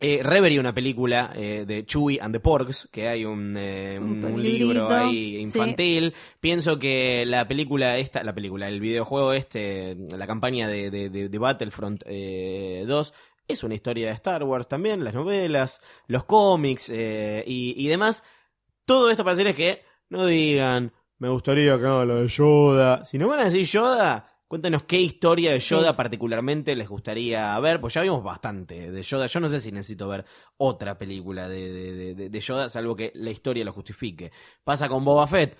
Eh, 0.00 0.20
Reverie, 0.22 0.60
una 0.60 0.72
película 0.72 1.32
eh, 1.34 1.64
de 1.66 1.84
Chewie 1.84 2.20
and 2.20 2.32
the 2.32 2.38
Porks, 2.38 2.88
que 2.92 3.08
hay 3.08 3.24
un, 3.24 3.56
eh, 3.56 3.98
un, 4.00 4.24
Un 4.24 4.40
libro 4.42 4.88
ahí 4.88 5.34
sí. 5.34 5.40
infantil. 5.40 6.14
Pienso 6.38 6.78
que 6.78 7.24
la 7.26 7.48
película 7.48 7.98
esta, 7.98 8.22
la 8.22 8.32
película, 8.32 8.68
el 8.68 8.80
videojuego 8.80 9.32
este, 9.32 9.96
la 10.16 10.28
campaña 10.28 10.68
de, 10.68 10.90
de, 10.90 11.38
Battlefront 11.38 12.04
eh, 12.06 12.84
2, 12.86 13.12
es 13.48 13.64
una 13.64 13.74
historia 13.74 14.06
de 14.06 14.12
Star 14.14 14.44
Wars 14.44 14.68
también, 14.68 15.02
las 15.02 15.14
novelas, 15.14 15.80
los 16.06 16.24
cómics 16.24 16.90
eh, 16.90 17.42
y, 17.44 17.74
y 17.76 17.88
demás. 17.88 18.22
Todo 18.84 19.10
esto 19.10 19.24
para 19.24 19.34
decirles 19.34 19.56
que 19.56 19.82
no 20.10 20.26
digan, 20.26 20.92
me 21.18 21.28
gustaría 21.28 21.76
que 21.76 21.86
haga 21.86 22.04
lo 22.04 22.22
de 22.22 22.28
Yoda. 22.28 23.04
Si 23.04 23.18
no 23.18 23.26
van 23.26 23.40
a 23.40 23.44
decir 23.44 23.64
Yoda, 23.64 24.27
cuéntenos 24.48 24.82
qué 24.84 25.00
historia 25.00 25.52
de 25.52 25.60
Sí. 25.60 25.68
Yoda 25.74 25.94
particularmente 25.94 26.74
les 26.74 26.88
gustaría 26.88 27.58
ver, 27.60 27.80
pues 27.80 27.94
ya 27.94 28.00
vimos 28.02 28.24
bastante 28.24 28.90
de 28.90 29.02
Yoda. 29.02 29.26
Yo 29.26 29.38
no 29.40 29.48
sé 29.48 29.60
si 29.60 29.70
necesito 29.70 30.08
ver 30.08 30.24
otra 30.56 30.98
película 30.98 31.48
de, 31.48 32.14
de, 32.14 32.28
de- 32.30 32.40
Yoda, 32.40 32.68
salvo 32.68 32.96
que 32.96 33.12
la 33.14 33.30
historia 33.30 33.64
lo 33.64 33.72
justifique. 33.72 34.32
Pasa 34.64 34.88
con 34.88 35.04
Boba 35.04 35.26
Fett. 35.26 35.56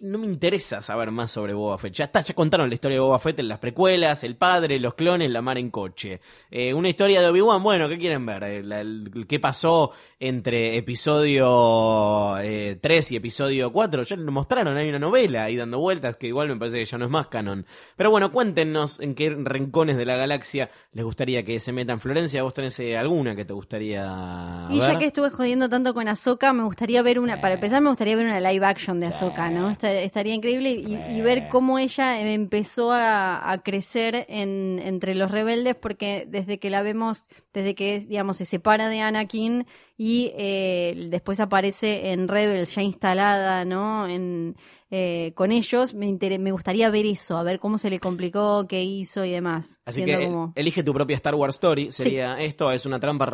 No 0.00 0.18
me 0.18 0.26
interesa 0.26 0.80
saber 0.82 1.10
más 1.10 1.30
sobre 1.32 1.54
Boba 1.54 1.78
Fett. 1.78 1.92
Ya 1.94 2.04
está, 2.04 2.20
ya 2.20 2.34
contaron 2.34 2.68
la 2.68 2.74
historia 2.74 2.96
de 2.96 3.00
Boba 3.00 3.18
Fett 3.18 3.38
en 3.38 3.48
las 3.48 3.58
precuelas, 3.58 4.22
el 4.24 4.36
padre, 4.36 4.78
los 4.80 4.94
clones, 4.94 5.30
la 5.30 5.42
mar 5.42 5.58
en 5.58 5.70
coche. 5.70 6.20
Eh, 6.50 6.72
una 6.74 6.88
historia 6.88 7.20
de 7.20 7.28
Obi-Wan, 7.28 7.62
bueno, 7.62 7.88
¿qué 7.88 7.98
quieren 7.98 8.24
ver? 8.26 8.42
Eh, 8.44 8.62
la- 8.62 8.80
el- 8.80 9.26
¿Qué 9.28 9.40
pasó 9.40 9.92
entre 10.20 10.76
episodio 10.76 12.38
eh, 12.40 12.78
3 12.80 13.12
y 13.12 13.16
episodio 13.16 13.72
4? 13.72 14.02
Ya 14.02 14.16
lo 14.16 14.32
mostraron, 14.32 14.76
hay 14.76 14.88
una 14.88 14.98
novela 14.98 15.44
ahí 15.44 15.56
dando 15.56 15.78
vueltas 15.78 16.16
que 16.16 16.28
igual 16.28 16.48
me 16.48 16.56
parece 16.56 16.78
que 16.78 16.84
ya 16.84 16.98
no 16.98 17.04
es 17.06 17.10
más 17.10 17.26
canon. 17.28 17.66
Pero 17.96 18.10
bueno, 18.10 18.30
cuéntenos 18.30 19.00
en 19.00 19.14
qué 19.14 19.30
rincones 19.30 19.96
de 19.96 20.04
la 20.04 20.16
galaxia 20.16 20.70
les 20.92 21.04
gustaría 21.04 21.42
que 21.44 21.58
se 21.60 21.72
metan. 21.72 22.00
Florencia, 22.00 22.42
¿vos 22.42 22.54
tenés 22.54 22.78
eh, 22.80 22.96
alguna 22.96 23.34
que 23.34 23.44
te 23.44 23.52
gustaría 23.52 24.66
Y 24.70 24.78
ver? 24.78 24.92
ya 24.92 24.98
que 24.98 25.06
estuve 25.06 25.30
jodiendo 25.30 25.68
tanto 25.68 25.94
con 25.94 26.08
Ahsoka, 26.08 26.52
me 26.52 26.64
gustaría 26.64 27.02
ver 27.02 27.18
una, 27.18 27.40
para 27.40 27.54
empezar 27.54 27.80
me 27.82 27.88
gustaría 27.88 28.16
ver 28.16 28.26
una 28.26 28.40
live 28.40 28.64
action 28.64 29.00
de 29.00 29.06
Ahsoka, 29.06 29.50
¿no? 29.50 29.71
Esta- 29.72 29.92
estaría 29.92 30.34
increíble 30.34 30.70
y, 30.70 31.02
y 31.06 31.20
ver 31.22 31.48
cómo 31.48 31.78
ella 31.78 32.20
empezó 32.20 32.92
a, 32.92 33.50
a 33.50 33.62
crecer 33.62 34.26
en, 34.28 34.78
entre 34.82 35.14
los 35.14 35.30
rebeldes, 35.30 35.74
porque 35.74 36.24
desde 36.28 36.58
que 36.58 36.70
la 36.70 36.82
vemos, 36.82 37.24
desde 37.52 37.74
que, 37.74 38.00
digamos, 38.00 38.36
se 38.38 38.44
separa 38.44 38.88
de 38.88 39.00
Anakin 39.00 39.66
y 39.96 40.32
eh, 40.36 41.06
después 41.10 41.38
aparece 41.40 42.12
en 42.12 42.28
Rebels 42.28 42.74
ya 42.74 42.82
instalada, 42.82 43.64
¿no? 43.64 44.06
En, 44.08 44.56
eh, 44.94 45.32
con 45.34 45.52
ellos, 45.52 45.94
me, 45.94 46.06
me 46.38 46.52
gustaría 46.52 46.90
ver 46.90 47.06
eso, 47.06 47.38
a 47.38 47.42
ver 47.42 47.58
cómo 47.58 47.78
se 47.78 47.88
le 47.88 47.98
complicó, 47.98 48.66
qué 48.68 48.82
hizo 48.82 49.24
y 49.24 49.30
demás. 49.30 49.80
Así 49.86 50.04
que 50.04 50.24
como- 50.26 50.52
elige 50.54 50.82
tu 50.82 50.92
propia 50.92 51.16
Star 51.16 51.34
Wars 51.34 51.54
Story. 51.56 51.90
Sería 51.90 52.38
esto, 52.42 52.70
es 52.70 52.84
una 52.84 53.00
trampa 53.00 53.24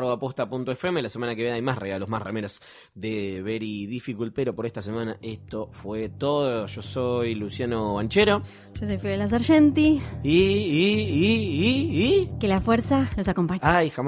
FM. 0.72 1.02
La 1.02 1.08
semana 1.08 1.34
que 1.34 1.42
viene 1.42 1.56
hay 1.56 1.62
más 1.62 1.76
regalos, 1.78 2.08
más 2.08 2.22
remeras 2.22 2.60
de 2.94 3.42
Very 3.42 3.86
Difficult. 3.86 4.32
Pero 4.34 4.54
por 4.54 4.66
esta 4.66 4.82
semana 4.82 5.18
esto 5.20 5.68
fue 5.72 6.08
todo. 6.08 6.66
Yo 6.66 6.82
soy 6.82 7.34
Luciano 7.34 7.94
Banchero. 7.94 8.42
Yo 8.80 8.86
soy 8.86 8.98
Fiorella 8.98 9.26
Sargenti, 9.28 10.00
Y, 10.22 10.30
y, 10.30 11.00
y, 11.00 11.34
y, 11.34 12.04
y. 12.04 12.30
que 12.38 12.46
la 12.46 12.60
fuerza 12.60 13.10
los 13.16 13.26
acompañe. 13.26 13.60
Ay, 13.64 13.90
jamás 13.90 14.07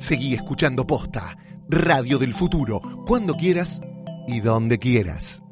Seguí 0.00 0.32
escuchando 0.32 0.86
Posta, 0.86 1.36
Radio 1.68 2.18
del 2.18 2.32
Futuro, 2.32 2.80
cuando 3.06 3.34
quieras 3.34 3.82
y 4.26 4.40
donde 4.40 4.78
quieras. 4.78 5.42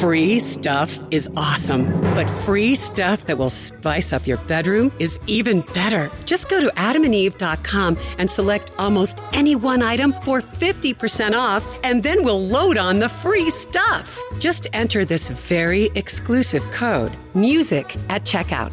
Free 0.00 0.38
stuff 0.38 1.00
is 1.10 1.28
awesome, 1.36 2.00
but 2.14 2.28
free 2.44 2.74
stuff 2.74 3.26
that 3.26 3.36
will 3.36 3.50
spice 3.50 4.12
up 4.12 4.26
your 4.26 4.36
bedroom 4.46 4.92
is 4.98 5.18
even 5.26 5.62
better. 5.74 6.10
Just 6.24 6.48
go 6.48 6.60
to 6.60 6.68
adamandeve.com 6.76 7.96
and 8.18 8.30
select 8.30 8.70
almost 8.78 9.20
any 9.32 9.54
one 9.56 9.82
item 9.82 10.12
for 10.22 10.40
50% 10.40 11.34
off, 11.34 11.64
and 11.82 12.02
then 12.02 12.22
we'll 12.22 12.40
load 12.40 12.78
on 12.78 12.98
the 12.98 13.08
free 13.08 13.50
stuff. 13.50 14.20
Just 14.38 14.66
enter 14.72 15.04
this 15.04 15.30
very 15.30 15.90
exclusive 15.94 16.62
code, 16.70 17.12
MUSIC, 17.34 17.96
at 18.08 18.24
checkout, 18.24 18.72